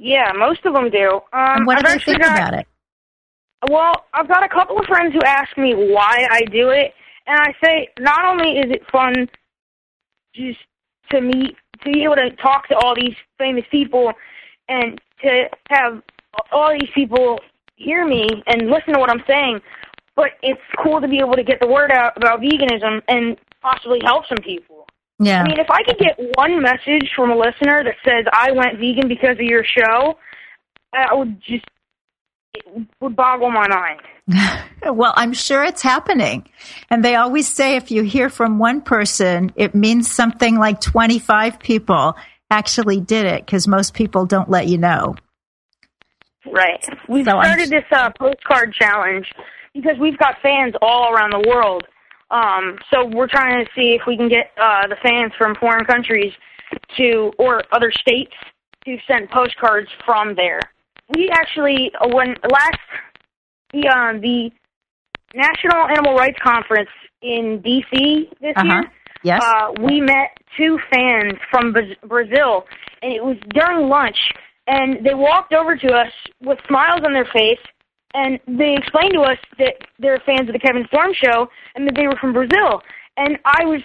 Yeah, 0.00 0.32
most 0.34 0.64
of 0.64 0.72
them 0.72 0.90
do. 0.90 1.20
Um, 1.32 1.58
and 1.58 1.66
what 1.66 1.78
I've 1.78 1.84
do 1.84 1.98
they 1.98 2.04
think 2.04 2.22
got, 2.22 2.38
about 2.38 2.60
it? 2.60 2.66
Well, 3.68 3.92
I've 4.14 4.26
got 4.26 4.42
a 4.42 4.48
couple 4.48 4.78
of 4.78 4.86
friends 4.86 5.12
who 5.12 5.20
ask 5.24 5.56
me 5.58 5.74
why 5.74 6.26
I 6.30 6.40
do 6.50 6.70
it, 6.70 6.94
and 7.26 7.38
I 7.38 7.52
say 7.62 7.88
not 7.98 8.24
only 8.24 8.58
is 8.58 8.70
it 8.70 8.82
fun 8.90 9.28
just 10.34 10.58
to 11.10 11.20
meet, 11.20 11.54
to 11.84 11.92
be 11.92 12.02
able 12.04 12.16
to 12.16 12.30
talk 12.36 12.68
to 12.68 12.76
all 12.76 12.94
these 12.94 13.14
famous 13.38 13.64
people, 13.70 14.12
and 14.68 14.98
to 15.22 15.48
have 15.68 16.02
all 16.52 16.72
these 16.72 16.90
people 16.94 17.40
hear 17.76 18.06
me 18.06 18.28
and 18.46 18.68
listen 18.68 18.94
to 18.94 19.00
what 19.00 19.10
I'm 19.10 19.22
saying, 19.26 19.60
but 20.16 20.32
it's 20.42 20.60
cool 20.82 21.00
to 21.00 21.08
be 21.08 21.18
able 21.18 21.34
to 21.34 21.42
get 21.42 21.60
the 21.60 21.66
word 21.66 21.90
out 21.90 22.16
about 22.16 22.40
veganism 22.40 23.00
and 23.08 23.36
possibly 23.62 24.00
help 24.04 24.26
some 24.28 24.38
people. 24.44 24.86
Yeah. 25.18 25.42
I 25.42 25.48
mean, 25.48 25.58
if 25.58 25.70
I 25.70 25.82
could 25.82 25.98
get 25.98 26.18
one 26.36 26.62
message 26.62 27.10
from 27.14 27.30
a 27.30 27.36
listener 27.36 27.84
that 27.84 27.96
says 28.04 28.24
I 28.32 28.52
went 28.52 28.78
vegan 28.78 29.08
because 29.08 29.36
of 29.36 29.42
your 29.42 29.64
show, 29.64 30.18
that 30.92 31.16
would 31.16 31.40
just 31.42 31.64
it 32.54 32.64
would 33.00 33.14
boggle 33.14 33.50
my 33.50 33.68
mind. 33.68 34.00
well, 34.94 35.12
I'm 35.16 35.32
sure 35.32 35.62
it's 35.62 35.82
happening. 35.82 36.48
And 36.88 37.04
they 37.04 37.14
always 37.14 37.48
say 37.48 37.76
if 37.76 37.90
you 37.90 38.02
hear 38.02 38.28
from 38.28 38.58
one 38.58 38.80
person, 38.80 39.52
it 39.56 39.74
means 39.74 40.10
something 40.10 40.56
like 40.56 40.80
25 40.80 41.58
people 41.60 42.16
actually 42.50 43.00
did 43.00 43.26
it 43.26 43.44
because 43.46 43.66
most 43.68 43.94
people 43.94 44.26
don't 44.26 44.50
let 44.50 44.66
you 44.66 44.78
know. 44.78 45.14
Right. 46.50 46.84
We've 47.08 47.24
So 47.26 47.38
I'm- 47.38 47.44
started 47.44 47.70
this 47.70 47.84
uh, 47.92 48.10
postcard 48.18 48.72
challenge 48.74 49.30
because 49.74 49.96
we've 49.98 50.18
got 50.18 50.36
fans 50.42 50.74
all 50.82 51.12
around 51.14 51.30
the 51.32 51.48
world. 51.48 51.84
Um, 52.30 52.78
so 52.92 53.04
we're 53.06 53.26
trying 53.28 53.64
to 53.64 53.70
see 53.74 53.94
if 53.94 54.02
we 54.06 54.16
can 54.16 54.28
get 54.28 54.52
uh, 54.60 54.86
the 54.86 54.96
fans 55.02 55.32
from 55.36 55.54
foreign 55.56 55.84
countries 55.84 56.32
to 56.96 57.32
or 57.38 57.62
other 57.72 57.90
states 57.92 58.32
to 58.84 58.96
send 59.06 59.28
postcards 59.30 59.88
from 60.06 60.34
there. 60.36 60.60
We 61.16 61.28
actually 61.30 61.90
uh, 62.00 62.08
when 62.08 62.36
last 62.48 62.78
the 63.72 63.88
uh, 63.88 64.12
the 64.20 64.50
National 65.34 65.86
Animal 65.88 66.14
Rights 66.16 66.38
Conference 66.42 66.88
in 67.22 67.60
D.C. 67.62 68.30
this 68.40 68.52
Uh-huh. 68.56 68.64
year. 68.74 68.92
Yes. 69.22 69.42
Uh, 69.44 69.72
we 69.82 70.00
met 70.00 70.38
two 70.56 70.78
fans 70.90 71.34
from 71.50 71.72
Brazil, 72.06 72.64
and 73.02 73.12
it 73.12 73.22
was 73.22 73.36
during 73.50 73.88
lunch. 73.88 74.18
And 74.66 75.04
they 75.04 75.14
walked 75.14 75.52
over 75.52 75.76
to 75.76 75.88
us 75.88 76.12
with 76.42 76.58
smiles 76.68 77.00
on 77.04 77.12
their 77.12 77.28
face, 77.32 77.58
and 78.14 78.38
they 78.46 78.74
explained 78.76 79.14
to 79.14 79.20
us 79.22 79.38
that 79.58 79.74
they're 79.98 80.20
fans 80.24 80.48
of 80.48 80.52
the 80.52 80.58
Kevin 80.58 80.84
Storm 80.88 81.12
show 81.12 81.48
and 81.74 81.86
that 81.86 81.94
they 81.94 82.06
were 82.06 82.16
from 82.20 82.32
Brazil. 82.32 82.82
And 83.16 83.38
I 83.44 83.64
was 83.64 83.82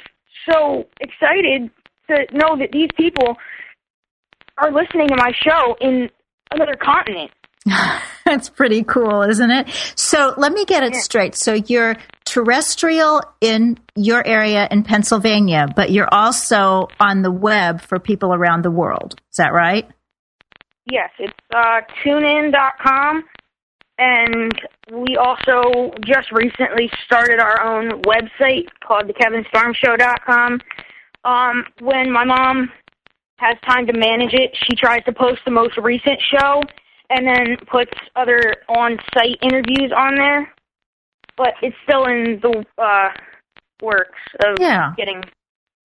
so 0.49 0.85
excited 1.01 1.69
to 2.07 2.37
know 2.37 2.57
that 2.57 2.71
these 2.71 2.89
people 2.95 3.35
are 4.57 4.71
listening 4.71 5.07
to 5.09 5.15
my 5.15 5.31
show 5.43 5.75
in 5.81 6.09
another 6.51 6.75
continent. 6.75 7.31
That's 8.25 8.49
pretty 8.49 8.83
cool, 8.83 9.23
isn't 9.23 9.51
it? 9.51 9.69
So 9.95 10.33
let 10.37 10.51
me 10.51 10.65
get 10.65 10.83
it 10.83 10.95
straight. 10.95 11.35
So 11.35 11.53
you're 11.53 11.97
terrestrial 12.35 13.21
in 13.39 13.79
your 13.95 14.25
area 14.27 14.67
in 14.69 14.83
Pennsylvania, 14.83 15.67
but 15.73 15.89
you're 15.89 16.13
also 16.13 16.89
on 16.99 17.21
the 17.21 17.31
web 17.31 17.79
for 17.79 17.97
people 17.97 18.33
around 18.33 18.65
the 18.65 18.71
world. 18.71 19.15
Is 19.31 19.37
that 19.37 19.53
right? 19.53 19.87
Yes, 20.91 21.11
it's 21.17 21.33
uh, 21.55 21.79
tunein.com. 22.03 23.23
And 23.97 24.51
we 24.91 25.15
also 25.15 25.93
just 26.05 26.29
recently 26.33 26.91
started 27.05 27.39
our 27.39 27.61
own 27.63 28.01
website 28.01 28.67
called 28.85 29.05
thekevinstormshow.com. 29.05 30.59
Um, 31.23 31.63
when 31.79 32.11
my 32.11 32.25
mom 32.25 32.69
has 33.37 33.55
time 33.65 33.87
to 33.87 33.93
manage 33.93 34.33
it, 34.33 34.51
she 34.67 34.75
tries 34.75 35.05
to 35.05 35.13
post 35.13 35.39
the 35.45 35.51
most 35.51 35.77
recent 35.77 36.19
show 36.21 36.61
and 37.09 37.25
then 37.25 37.55
puts 37.71 37.93
other 38.17 38.57
on-site 38.67 39.37
interviews 39.41 39.93
on 39.95 40.15
there. 40.15 40.53
But 41.37 41.53
it's 41.61 41.75
still 41.83 42.05
in 42.05 42.39
the 42.41 42.63
uh, 42.77 43.09
works 43.81 44.19
of 44.45 44.57
Yeah. 44.59 44.93
getting 44.97 45.21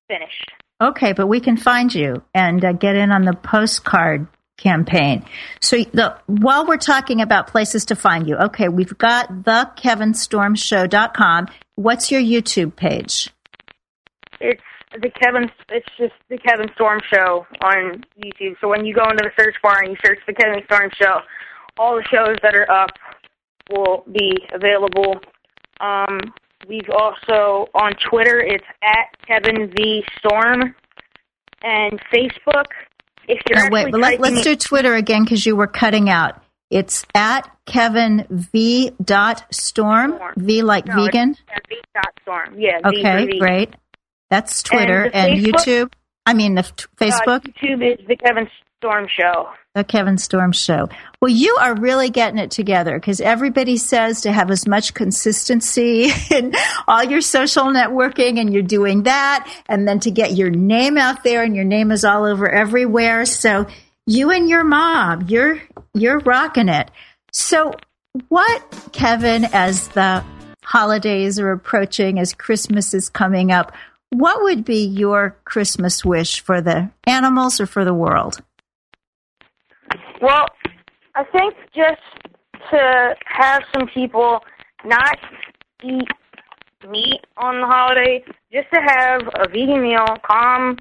finished. 0.09 0.51
Okay, 0.81 1.13
but 1.13 1.27
we 1.27 1.41
can 1.41 1.57
find 1.57 1.95
you 1.95 2.23
and 2.35 2.65
uh, 2.65 2.73
get 2.73 2.97
in 2.97 3.11
on 3.11 3.23
the 3.23 3.35
postcard 3.35 4.27
campaign. 4.57 5.25
So 5.61 5.79
the, 5.93 6.17
while 6.27 6.67
we're 6.67 6.77
talking 6.77 7.21
about 7.21 7.49
places 7.49 7.87
to 7.87 7.97
find 7.97 8.27
you, 8.29 8.37
okay, 8.37 8.69
we've 8.69 8.97
got 8.97 9.45
the 9.45 9.71
kevinstormshow.com. 9.77 11.49
What's 11.77 12.11
your 12.11 12.21
YouTube 12.21 12.77
page? 12.77 13.31
It's 14.41 14.63
the 14.93 15.11
Kevin. 15.11 15.51
It's 15.71 15.87
just 15.99 16.15
the 16.29 16.39
Kevin 16.39 16.69
Storm 16.75 17.01
Show 17.13 17.47
on 17.63 18.05
YouTube. 18.19 18.55
So 18.61 18.69
when 18.69 18.85
you 18.85 18.95
go 18.95 19.05
into 19.05 19.23
the 19.23 19.31
search 19.39 19.55
bar 19.63 19.81
and 19.83 19.91
you 19.91 19.97
search 20.05 20.19
the 20.27 20.33
Kevin 20.35 20.63
Storm 20.65 20.91
Show, 21.01 21.21
all 21.79 21.97
the 21.97 22.05
shows 22.11 22.37
that 22.43 22.55
are 22.55 22.71
up 22.71 22.91
will 23.71 24.05
be 24.11 24.33
available. 24.53 25.21
Um, 25.81 26.21
we've 26.69 26.89
also 26.95 27.69
on 27.75 27.93
Twitter. 28.09 28.39
It's 28.41 28.65
at 28.83 29.07
Kevin 29.27 29.73
V 29.77 30.05
Storm, 30.19 30.75
and 31.63 32.01
Facebook. 32.13 32.67
If 33.29 33.41
you're 33.49 33.65
No, 33.65 33.69
wait, 33.71 33.91
but 33.93 34.01
let, 34.01 34.21
let's 34.21 34.43
do 34.43 34.57
Twitter 34.57 34.95
again 34.95 35.25
because 35.25 35.45
you 35.47 35.55
were 35.57 35.67
cutting 35.67 36.09
out. 36.11 36.43
It's 36.71 37.05
at 37.15 37.51
Kevin 37.67 38.27
V 38.31 38.93
dot 39.03 39.45
storm. 39.53 40.19
V 40.37 40.63
like 40.63 40.87
No, 40.87 41.05
vegan. 41.05 41.35
V 41.69 41.77
dot 41.95 42.13
Storm. 42.23 42.55
Yeah. 42.59 42.79
V 42.89 42.99
Okay, 43.01 43.27
V. 43.27 43.39
great. 43.39 43.75
That's 44.31 44.63
Twitter 44.63 45.05
And 45.05 45.15
and, 45.15 45.41
Facebook- 45.45 45.65
YouTube. 45.89 45.93
I 46.27 46.35
mean, 46.35 46.55
the 46.55 46.61
f- 46.61 46.87
Facebook. 46.97 47.47
Uh, 47.47 47.53
YouTube 47.65 48.01
is 48.01 48.07
the 48.07 48.17
Kevin 48.17 48.49
Storm 48.81 49.09
Show. 49.15 49.51
The 49.75 49.85
Kevin 49.85 50.17
Storm 50.17 50.53
Show. 50.53 50.89
Well, 51.21 51.29
you 51.29 51.55
are 51.61 51.75
really 51.75 52.09
getting 52.09 52.39
it 52.39 52.51
together 52.51 52.99
because 52.99 53.21
everybody 53.21 53.77
says 53.77 54.23
to 54.23 54.33
have 54.33 54.51
as 54.51 54.67
much 54.67 54.95
consistency 54.95 56.11
in 56.31 56.55
all 56.89 57.05
your 57.05 57.21
social 57.21 57.65
networking, 57.65 58.41
and 58.41 58.55
you're 58.55 58.63
doing 58.63 59.03
that, 59.03 59.47
and 59.69 59.87
then 59.87 60.01
to 60.01 60.11
get 60.11 60.33
your 60.33 60.49
name 60.49 60.97
out 60.97 61.25
there, 61.25 61.43
and 61.43 61.55
your 61.55 61.67
name 61.67 61.91
is 61.91 62.07
all 62.07 62.25
over 62.25 62.49
everywhere. 62.49 63.27
So 63.27 63.67
you 64.07 64.31
and 64.31 64.49
your 64.49 64.65
mom, 64.65 65.27
you're 65.29 65.61
you're 65.93 66.21
rocking 66.21 66.71
it. 66.71 66.91
So, 67.33 67.75
what, 68.31 68.89
Kevin, 68.93 69.45
as 69.53 69.89
the 69.89 70.25
holidays 70.65 71.39
are 71.39 71.53
approaching, 71.53 72.19
as 72.19 72.33
Christmas 72.33 72.95
is 72.95 73.11
coming 73.11 73.53
up, 73.53 73.73
what 74.09 74.43
would 74.43 74.65
be 74.65 74.87
your 74.87 75.37
Christmas 75.45 76.03
wish 76.05 76.41
for 76.41 76.61
the 76.61 76.91
animals 77.05 77.61
or 77.61 77.67
for 77.67 77.85
the 77.85 77.95
world? 77.95 78.41
Well, 80.21 80.47
I 81.15 81.25
think 81.25 81.55
just 81.75 82.01
to 82.71 83.15
have 83.25 83.63
some 83.73 83.89
people 83.89 84.41
not 84.85 85.17
eat 85.83 86.09
meat 86.89 87.21
on 87.37 87.61
the 87.61 87.67
holiday, 87.67 88.23
just 88.53 88.69
to 88.73 88.81
have 88.81 89.23
a 89.39 89.49
vegan 89.49 89.83
meal, 89.83 90.07
calm, 90.23 90.77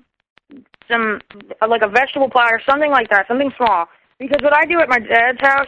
some 0.89 1.19
like 1.67 1.81
a 1.83 1.87
vegetable 1.87 2.29
platter, 2.29 2.61
something 2.67 2.91
like 2.91 3.09
that, 3.09 3.27
something 3.27 3.51
small. 3.57 3.85
Because 4.19 4.41
what 4.41 4.53
I 4.53 4.65
do 4.65 4.79
at 4.79 4.89
my 4.89 4.99
dad's 4.99 5.39
house, 5.39 5.67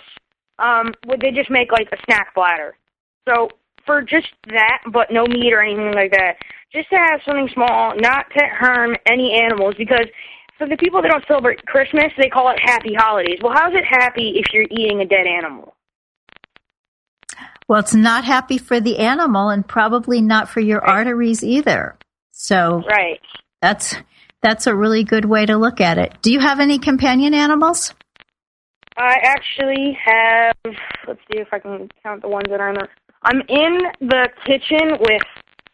um, 0.59 0.93
would 1.07 1.22
they 1.22 1.32
just 1.32 1.49
make 1.49 1.72
like 1.72 1.88
a 1.91 1.97
snack 2.05 2.34
platter? 2.34 2.76
So 3.28 3.49
for 3.86 4.01
just 4.01 4.28
that, 4.47 4.82
but 4.91 5.11
no 5.11 5.26
meat 5.26 5.53
or 5.53 5.63
anything 5.63 5.93
like 5.93 6.11
that, 6.11 6.36
just 6.74 6.89
to 6.89 6.97
have 6.97 7.22
something 7.26 7.49
small, 7.53 7.93
not 7.97 8.26
to 8.38 8.43
harm 8.59 8.95
any 9.05 9.34
animals, 9.34 9.76
because 9.78 10.05
for 10.62 10.68
the 10.68 10.78
people 10.78 11.01
that 11.01 11.09
don't 11.09 11.26
celebrate 11.28 11.66
Christmas, 11.66 12.12
they 12.20 12.30
call 12.30 12.51
it 12.51 12.59
happy 12.64 12.93
holidays. 12.95 13.39
Well, 13.41 13.53
how's 13.55 13.74
it 13.74 13.84
happy 13.84 14.34
if 14.36 14.53
you're 14.53 14.68
eating 14.70 15.01
a 15.01 15.05
dead 15.05 15.26
animal? 15.26 15.76
Well, 17.68 17.80
it's 17.80 17.95
not 17.95 18.26
happy 18.26 18.59
for 18.59 18.80
the 18.80 18.99
animal 18.99 19.49
and 19.49 19.68
probably 19.68 20.22
not 20.22 20.49
for 20.49 20.59
your 20.59 20.86
arteries 20.86 21.43
either. 21.43 21.97
So 22.32 22.84
Right. 22.88 23.20
that's 23.59 23.95
that's 24.43 24.68
a 24.68 24.76
really 24.76 25.03
good 25.03 25.26
way 25.26 25.47
to 25.47 25.57
look 25.57 25.82
at 25.82 25.97
it. 25.97 26.22
Do 26.22 26.32
you 26.32 26.39
have 26.39 26.59
any 26.59 26.78
companion 26.78 27.34
animals? 27.34 27.95
I 28.97 29.16
actually 29.24 29.97
have. 30.05 30.55
Let's 31.07 31.22
see 31.32 31.39
if 31.39 31.47
I 31.51 31.59
can 31.59 31.89
count 32.03 32.22
the 32.22 32.28
ones 32.28 32.47
that 32.49 32.59
are 32.59 32.70
in 32.70 32.76
the. 32.76 32.88
I'm 33.24 33.41
in 33.47 33.80
the 33.99 34.30
kitchen 34.45 34.97
with 34.99 35.22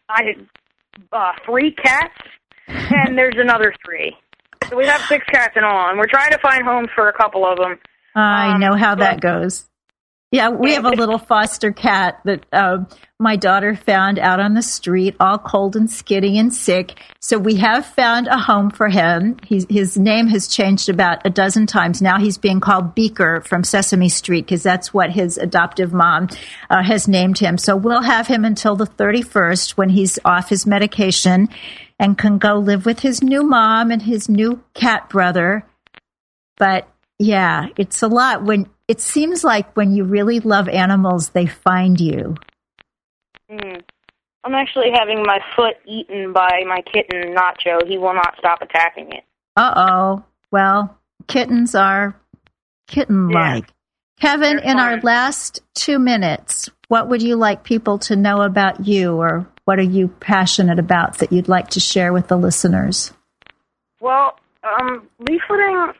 I 0.08 0.34
uh, 1.12 1.32
three 1.44 1.72
cats, 1.72 2.14
and 2.68 3.18
there's 3.18 3.36
another 3.36 3.74
three. 3.84 4.16
So 4.68 4.76
we 4.76 4.86
have 4.86 5.00
six 5.02 5.24
cats 5.26 5.56
in 5.56 5.64
all, 5.64 5.88
and 5.88 5.98
we're 5.98 6.06
trying 6.06 6.30
to 6.32 6.38
find 6.38 6.62
homes 6.64 6.88
for 6.94 7.08
a 7.08 7.12
couple 7.12 7.46
of 7.46 7.56
them. 7.58 7.78
I 8.14 8.54
Um, 8.54 8.60
know 8.60 8.74
how 8.74 8.94
that 8.96 9.20
goes. 9.20 9.64
Yeah, 10.30 10.50
we 10.50 10.74
have 10.74 10.84
a 10.84 10.90
little 11.02 11.16
foster 11.16 11.72
cat 11.72 12.20
that 12.26 12.44
uh, 12.52 12.84
my 13.18 13.36
daughter 13.36 13.74
found 13.74 14.18
out 14.18 14.40
on 14.40 14.52
the 14.52 14.60
street, 14.62 15.16
all 15.20 15.38
cold 15.38 15.74
and 15.74 15.90
skinny 15.90 16.38
and 16.38 16.52
sick. 16.52 17.00
So 17.20 17.38
we 17.38 17.56
have 17.56 17.86
found 17.86 18.26
a 18.26 18.36
home 18.36 18.70
for 18.70 18.88
him. 18.88 19.38
He's, 19.46 19.66
his 19.70 19.96
name 19.96 20.26
has 20.26 20.46
changed 20.46 20.90
about 20.90 21.24
a 21.24 21.30
dozen 21.30 21.66
times. 21.66 22.02
Now 22.02 22.18
he's 22.18 22.36
being 22.36 22.60
called 22.60 22.94
Beaker 22.94 23.40
from 23.40 23.64
Sesame 23.64 24.10
Street 24.10 24.44
because 24.44 24.62
that's 24.62 24.92
what 24.92 25.10
his 25.10 25.38
adoptive 25.38 25.94
mom 25.94 26.28
uh, 26.68 26.82
has 26.82 27.08
named 27.08 27.38
him. 27.38 27.56
So 27.56 27.74
we'll 27.74 28.02
have 28.02 28.26
him 28.26 28.44
until 28.44 28.76
the 28.76 28.86
31st 28.86 29.78
when 29.78 29.88
he's 29.88 30.18
off 30.26 30.50
his 30.50 30.66
medication 30.66 31.48
and 31.98 32.16
can 32.16 32.38
go 32.38 32.54
live 32.54 32.86
with 32.86 33.00
his 33.00 33.22
new 33.22 33.42
mom 33.42 33.90
and 33.90 34.02
his 34.02 34.28
new 34.28 34.62
cat 34.74 35.08
brother. 35.08 35.64
But 36.56 36.88
yeah, 37.18 37.68
it's 37.76 38.02
a 38.02 38.08
lot 38.08 38.44
when 38.44 38.68
it 38.86 39.00
seems 39.00 39.44
like 39.44 39.76
when 39.76 39.94
you 39.94 40.04
really 40.04 40.40
love 40.40 40.68
animals, 40.68 41.30
they 41.30 41.46
find 41.46 42.00
you. 42.00 42.36
Mm. 43.50 43.82
I'm 44.44 44.54
actually 44.54 44.90
having 44.94 45.22
my 45.24 45.40
foot 45.56 45.74
eaten 45.86 46.32
by 46.32 46.62
my 46.66 46.80
kitten 46.82 47.34
Nacho. 47.34 47.86
He 47.86 47.98
will 47.98 48.14
not 48.14 48.34
stop 48.38 48.62
attacking 48.62 49.12
it. 49.12 49.24
Uh 49.56 49.72
oh. 49.76 50.24
Well, 50.50 50.98
kittens 51.26 51.74
are 51.74 52.18
kitten 52.86 53.28
like. 53.28 53.66
Kevin, 54.20 54.56
They're 54.56 54.64
in 54.72 54.78
our 54.80 55.00
last 55.00 55.60
two 55.74 55.98
minutes, 55.98 56.70
what 56.88 57.08
would 57.08 57.22
you 57.22 57.36
like 57.36 57.64
people 57.64 57.98
to 57.98 58.16
know 58.16 58.42
about 58.42 58.86
you 58.86 59.16
or 59.16 59.46
what 59.64 59.78
are 59.78 59.82
you 59.82 60.08
passionate 60.08 60.78
about 60.78 61.18
that 61.18 61.32
you'd 61.32 61.48
like 61.48 61.68
to 61.70 61.80
share 61.80 62.12
with 62.12 62.28
the 62.28 62.36
listeners? 62.36 63.12
Well, 64.00 64.38
um, 64.64 65.06
leafleting, 65.20 65.92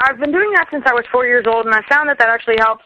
I've 0.00 0.18
been 0.18 0.32
doing 0.32 0.52
that 0.54 0.68
since 0.70 0.84
I 0.86 0.94
was 0.94 1.04
four 1.10 1.26
years 1.26 1.44
old, 1.48 1.66
and 1.66 1.74
I 1.74 1.80
found 1.88 2.08
that 2.08 2.18
that 2.18 2.28
actually 2.28 2.56
helps. 2.60 2.84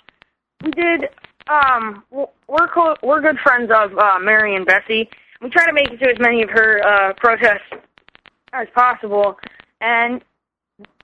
We 0.65 0.71
did, 0.71 1.09
um, 1.49 2.03
we're, 2.11 2.69
co- 2.69 2.97
we're 3.03 3.21
good 3.21 3.39
friends 3.43 3.71
of 3.75 3.97
uh, 3.99 4.19
Mary 4.21 4.57
and 4.57 4.65
Bessie. 4.65 5.09
We 5.43 5.51
try 5.51 5.67
to 5.67 5.73
make 5.73 5.91
it 5.91 5.99
to 5.99 6.11
as 6.11 6.19
many 6.19 6.43
of 6.43 6.51
her 6.51 6.81
uh, 6.83 7.13
protests 7.15 7.85
as 8.53 8.67
possible, 8.75 9.37
and 9.81 10.23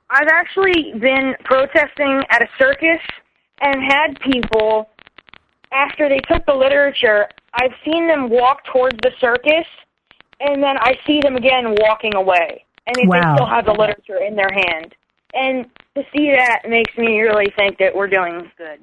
I've 0.08 0.28
actually 0.28 0.94
been 0.98 1.34
protesting 1.44 2.22
at 2.30 2.42
a 2.42 2.48
circus 2.58 3.00
and 3.60 3.82
had 3.82 4.20
people 4.20 4.88
after 5.76 6.08
they 6.08 6.20
took 6.20 6.46
the 6.46 6.54
literature. 6.54 7.28
I've 7.54 7.72
seen 7.84 8.08
them 8.08 8.30
walk 8.30 8.64
towards 8.72 8.96
the 9.02 9.10
circus, 9.20 9.66
and 10.40 10.62
then 10.62 10.76
I 10.78 10.94
see 11.06 11.20
them 11.20 11.36
again 11.36 11.74
walking 11.80 12.14
away, 12.14 12.64
and 12.86 12.96
they 12.96 13.02
still 13.34 13.46
have 13.46 13.66
the 13.66 13.72
literature 13.72 14.18
in 14.26 14.36
their 14.36 14.50
hand. 14.50 14.94
And 15.34 15.66
to 15.94 16.02
see 16.14 16.32
that 16.36 16.62
makes 16.68 16.96
me 16.96 17.20
really 17.20 17.52
think 17.56 17.78
that 17.78 17.94
we're 17.94 18.08
doing 18.08 18.50
good. 18.56 18.80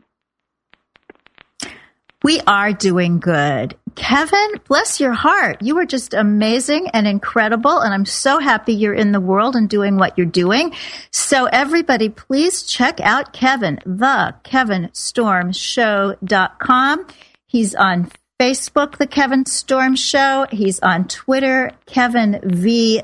We 2.23 2.39
are 2.47 2.71
doing 2.71 3.19
good. 3.19 3.75
Kevin, 3.95 4.61
bless 4.67 4.99
your 4.99 5.13
heart. 5.13 5.61
You 5.61 5.77
are 5.77 5.85
just 5.85 6.13
amazing 6.13 6.89
and 6.93 7.07
incredible. 7.07 7.79
And 7.79 7.93
I'm 7.93 8.05
so 8.05 8.39
happy 8.39 8.73
you're 8.73 8.93
in 8.93 9.11
the 9.11 9.19
world 9.19 9.55
and 9.55 9.69
doing 9.69 9.97
what 9.97 10.17
you're 10.17 10.25
doing. 10.25 10.73
So 11.11 11.45
everybody, 11.45 12.09
please 12.09 12.63
check 12.63 12.99
out 13.01 13.33
Kevin, 13.33 13.79
the 13.85 14.35
Kevin 14.43 14.89
Storm 14.93 15.33
kevinstormshow.com. 15.51 17.07
He's 17.45 17.75
on 17.75 18.11
Facebook, 18.39 18.97
The 18.97 19.07
Kevin 19.07 19.45
Storm 19.45 19.95
Show. 19.95 20.47
He's 20.51 20.79
on 20.79 21.07
Twitter, 21.07 21.71
Kevin 21.85 22.39
V. 22.43 23.01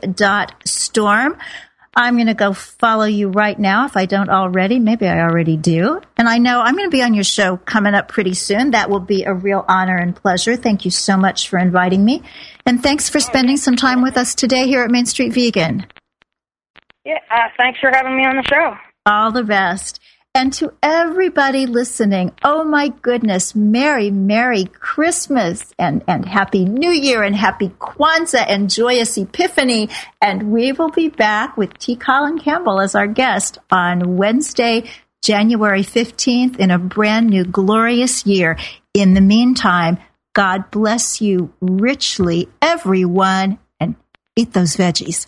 Storm. 0.66 1.38
I'm 1.96 2.16
going 2.16 2.28
to 2.28 2.34
go 2.34 2.54
follow 2.54 3.06
you 3.06 3.30
right 3.30 3.58
now 3.58 3.86
if 3.86 3.98
I 3.98 4.06
don't 4.06 4.30
already. 4.30 4.80
Maybe 4.80 5.08
I 5.08 5.22
already 5.22 5.58
do. 5.58 6.00
And 6.18 6.30
I 6.30 6.38
know 6.38 6.62
I'm 6.62 6.76
going 6.76 6.90
to 6.90 6.96
be 6.96 7.02
on 7.02 7.14
your 7.14 7.24
show 7.24 7.58
coming 7.58 7.94
up 7.94 8.08
pretty 8.08 8.36
soon. 8.36 8.72
That 8.72 8.90
will 8.90 9.00
be 9.00 9.24
a 9.24 9.34
real 9.34 9.66
honor 9.68 9.98
and 9.98 10.16
pleasure. 10.16 10.56
Thank 10.56 10.86
you 10.86 10.92
so 10.92 11.18
much 11.18 11.50
for 11.50 11.58
inviting 11.58 12.06
me. 12.06 12.24
And 12.66 12.82
thanks 12.82 13.10
for 13.10 13.20
spending 13.20 13.58
some 13.58 13.76
time 13.76 14.02
with 14.02 14.18
us 14.18 14.36
today 14.36 14.68
here 14.68 14.84
at 14.84 14.92
Main 14.92 15.08
Street 15.08 15.34
Vegan. 15.34 15.88
Yeah, 17.06 17.18
uh, 17.32 17.50
thanks 17.58 17.80
for 17.80 17.90
having 17.92 18.16
me 18.16 18.26
on 18.26 18.36
the 18.36 18.44
show. 18.44 18.76
All 19.06 19.32
the 19.32 19.44
best. 19.44 19.99
And 20.36 20.54
to 20.54 20.74
everybody 20.84 21.66
listening, 21.66 22.34
oh 22.44 22.64
my 22.64 22.90
goodness, 22.90 23.56
Merry, 23.56 24.12
Merry 24.12 24.66
Christmas 24.66 25.74
and, 25.80 26.04
and 26.08 26.24
Happy 26.24 26.66
New 26.66 26.92
Year 26.92 27.24
and 27.24 27.36
Happy 27.36 27.70
Kwanzaa 27.70 28.46
and 28.48 28.70
Joyous 28.70 29.18
Epiphany. 29.18 29.90
And 30.22 30.52
we 30.52 30.72
will 30.72 30.92
be 30.92 31.10
back 31.10 31.58
with 31.58 31.76
T. 31.80 31.96
Colin 31.96 32.38
Campbell 32.38 32.80
as 32.80 32.94
our 32.94 33.08
guest 33.08 33.58
on 33.72 34.18
Wednesday, 34.18 34.88
January 35.24 35.82
15th 35.82 36.58
in 36.58 36.70
a 36.70 36.78
brand 36.78 37.32
new 37.32 37.44
glorious 37.44 38.28
year. 38.28 38.56
In 38.94 39.16
the 39.16 39.22
meantime, 39.22 39.98
God 40.34 40.70
bless 40.70 41.22
you 41.22 41.52
richly, 41.60 42.48
everyone, 42.62 43.58
and 43.80 43.96
eat 44.36 44.54
those 44.54 44.78
veggies. 44.78 45.28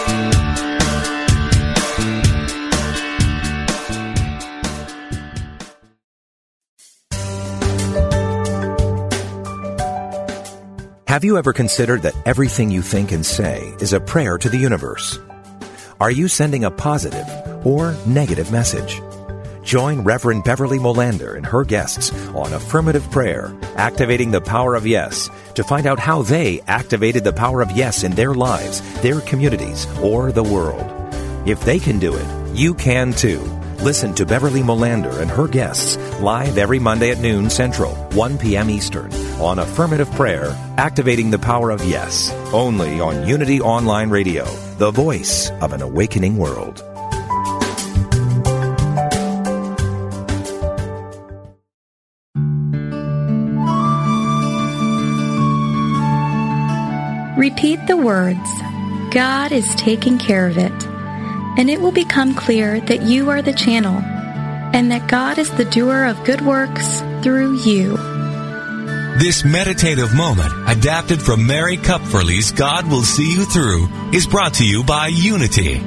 Have 11.11 11.25
you 11.25 11.37
ever 11.37 11.51
considered 11.51 12.03
that 12.03 12.15
everything 12.25 12.71
you 12.71 12.81
think 12.81 13.11
and 13.11 13.25
say 13.25 13.75
is 13.81 13.91
a 13.91 13.99
prayer 13.99 14.37
to 14.37 14.47
the 14.47 14.57
universe? 14.57 15.19
Are 15.99 16.09
you 16.09 16.29
sending 16.29 16.63
a 16.63 16.71
positive 16.71 17.27
or 17.67 17.97
negative 18.05 18.49
message? 18.49 19.01
Join 19.61 20.05
Reverend 20.05 20.45
Beverly 20.45 20.79
Molander 20.79 21.35
and 21.35 21.45
her 21.45 21.65
guests 21.65 22.13
on 22.29 22.53
Affirmative 22.53 23.11
Prayer, 23.11 23.53
Activating 23.75 24.31
the 24.31 24.39
Power 24.39 24.73
of 24.73 24.87
Yes, 24.87 25.29
to 25.55 25.65
find 25.65 25.85
out 25.85 25.99
how 25.99 26.21
they 26.21 26.61
activated 26.61 27.25
the 27.25 27.33
power 27.33 27.61
of 27.61 27.71
yes 27.71 28.05
in 28.05 28.13
their 28.13 28.33
lives, 28.33 28.79
their 29.01 29.19
communities, 29.19 29.87
or 30.01 30.31
the 30.31 30.43
world. 30.43 30.87
If 31.45 31.59
they 31.65 31.79
can 31.79 31.99
do 31.99 32.15
it, 32.15 32.55
you 32.55 32.73
can 32.73 33.11
too. 33.11 33.41
Listen 33.81 34.15
to 34.15 34.25
Beverly 34.25 34.61
Molander 34.61 35.19
and 35.19 35.29
her 35.29 35.49
guests 35.49 35.97
live 36.21 36.57
every 36.57 36.79
Monday 36.79 37.11
at 37.11 37.19
noon 37.19 37.49
Central, 37.49 37.95
1 38.13 38.37
p.m. 38.37 38.69
Eastern 38.69 39.11
on 39.41 39.57
Affirmative 39.57 40.09
Prayer, 40.11 40.55
Activating 40.77 41.31
the 41.31 41.39
Power 41.39 41.71
of 41.71 41.83
Yes, 41.83 42.31
only 42.53 42.99
on 42.99 43.27
Unity 43.27 43.59
Online 43.59 44.09
Radio, 44.11 44.45
the 44.77 44.91
voice 44.91 45.49
of 45.61 45.73
an 45.73 45.81
awakening 45.81 46.37
world. 46.37 46.83
Repeat 57.35 57.87
the 57.87 57.97
words, 57.97 58.37
God 59.11 59.51
is 59.51 59.73
taking 59.73 60.19
care 60.19 60.47
of 60.47 60.59
it, 60.59 60.71
and 61.57 61.71
it 61.71 61.81
will 61.81 61.91
become 61.91 62.35
clear 62.35 62.79
that 62.81 63.01
you 63.01 63.31
are 63.31 63.41
the 63.41 63.53
channel 63.53 63.97
and 64.73 64.91
that 64.91 65.09
God 65.09 65.39
is 65.39 65.49
the 65.51 65.65
doer 65.65 66.05
of 66.05 66.23
good 66.23 66.41
works 66.41 67.01
through 67.23 67.57
you. 67.61 68.10
This 69.21 69.45
meditative 69.45 70.15
moment, 70.15 70.51
adapted 70.67 71.21
from 71.21 71.45
Mary 71.45 71.77
Kupferle's 71.77 72.51
God 72.51 72.89
Will 72.89 73.03
See 73.03 73.31
You 73.31 73.45
Through, 73.45 73.87
is 74.11 74.25
brought 74.25 74.55
to 74.55 74.65
you 74.65 74.83
by 74.83 75.09
Unity. 75.09 75.77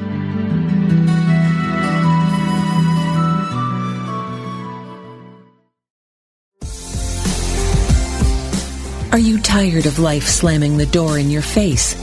Are 9.11 9.19
you 9.19 9.41
tired 9.41 9.87
of 9.87 9.99
life 9.99 10.29
slamming 10.29 10.77
the 10.77 10.87
door 10.87 11.19
in 11.19 11.29
your 11.29 11.43
face? 11.43 11.95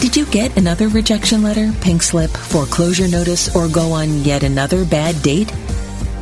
Did 0.00 0.16
you 0.16 0.26
get 0.26 0.56
another 0.56 0.86
rejection 0.86 1.42
letter, 1.42 1.72
pink 1.80 2.04
slip, 2.04 2.30
foreclosure 2.30 3.08
notice, 3.08 3.52
or 3.56 3.66
go 3.66 3.90
on 3.90 4.22
yet 4.22 4.44
another 4.44 4.84
bad 4.84 5.20
date? 5.24 5.52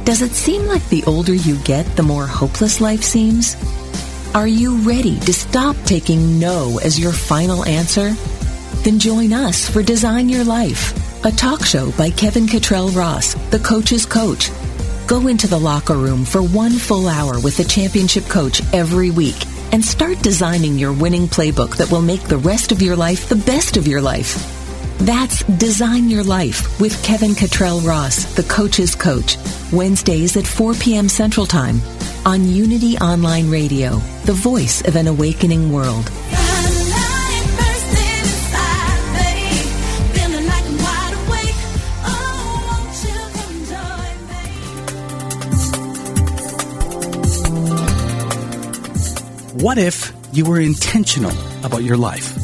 Does 0.05 0.21
it 0.21 0.33
seem 0.33 0.67
like 0.67 0.87
the 0.91 1.03
older 1.05 1.33
you 1.33 1.57
get, 1.65 1.87
the 1.97 2.03
more 2.03 2.27
hopeless 2.27 2.79
life 2.79 3.03
seems? 3.03 3.57
Are 4.35 4.47
you 4.47 4.77
ready 4.81 5.19
to 5.21 5.33
stop 5.33 5.77
taking 5.87 6.39
no 6.39 6.79
as 6.85 7.01
your 7.01 7.11
final 7.11 7.65
answer? 7.65 8.13
Then 8.83 8.99
join 8.99 9.33
us 9.33 9.67
for 9.67 9.83
Design 9.83 10.29
Your 10.29 10.45
Life, 10.45 11.25
a 11.25 11.31
talk 11.31 11.65
show 11.65 11.91
by 11.93 12.11
Kevin 12.11 12.47
Cottrell 12.47 12.91
Ross, 12.91 13.33
the 13.49 13.59
coach's 13.59 14.05
coach. 14.05 14.51
Go 15.07 15.27
into 15.29 15.47
the 15.47 15.59
locker 15.59 15.97
room 15.97 16.27
for 16.27 16.43
one 16.43 16.73
full 16.73 17.09
hour 17.09 17.41
with 17.41 17.57
the 17.57 17.65
championship 17.65 18.27
coach 18.27 18.61
every 18.75 19.11
week 19.11 19.47
and 19.73 19.83
start 19.83 20.21
designing 20.21 20.79
your 20.79 20.93
winning 20.93 21.29
playbook 21.29 21.79
that 21.79 21.91
will 21.91 22.03
make 22.03 22.25
the 22.25 22.37
rest 22.37 22.73
of 22.73 22.83
your 22.83 22.95
life 22.95 23.31
the 23.31 23.37
best 23.37 23.79
of 23.79 23.89
your 23.89 24.03
life. 24.03 24.54
That's 24.99 25.43
Design 25.45 26.09
Your 26.09 26.25
Life 26.25 26.81
with 26.81 27.03
Kevin 27.05 27.35
Cottrell 27.35 27.81
Ross, 27.81 28.25
the 28.35 28.43
coach's 28.45 28.95
coach, 28.95 29.37
Wednesdays 29.73 30.37
at 30.37 30.47
4 30.47 30.75
p.m. 30.75 31.09
Central 31.09 31.47
Time 31.47 31.81
on 32.25 32.49
Unity 32.49 32.97
Online 32.99 33.51
Radio, 33.51 33.99
the 34.25 34.33
voice 34.33 34.87
of 34.87 34.97
an 34.97 35.07
awakening 35.07 35.73
world. 35.73 36.11
What 49.65 49.79
if 49.79 50.13
you 50.33 50.45
were 50.45 50.61
intentional 50.61 51.33
about 51.65 51.83
your 51.85 51.97
life, 51.97 52.44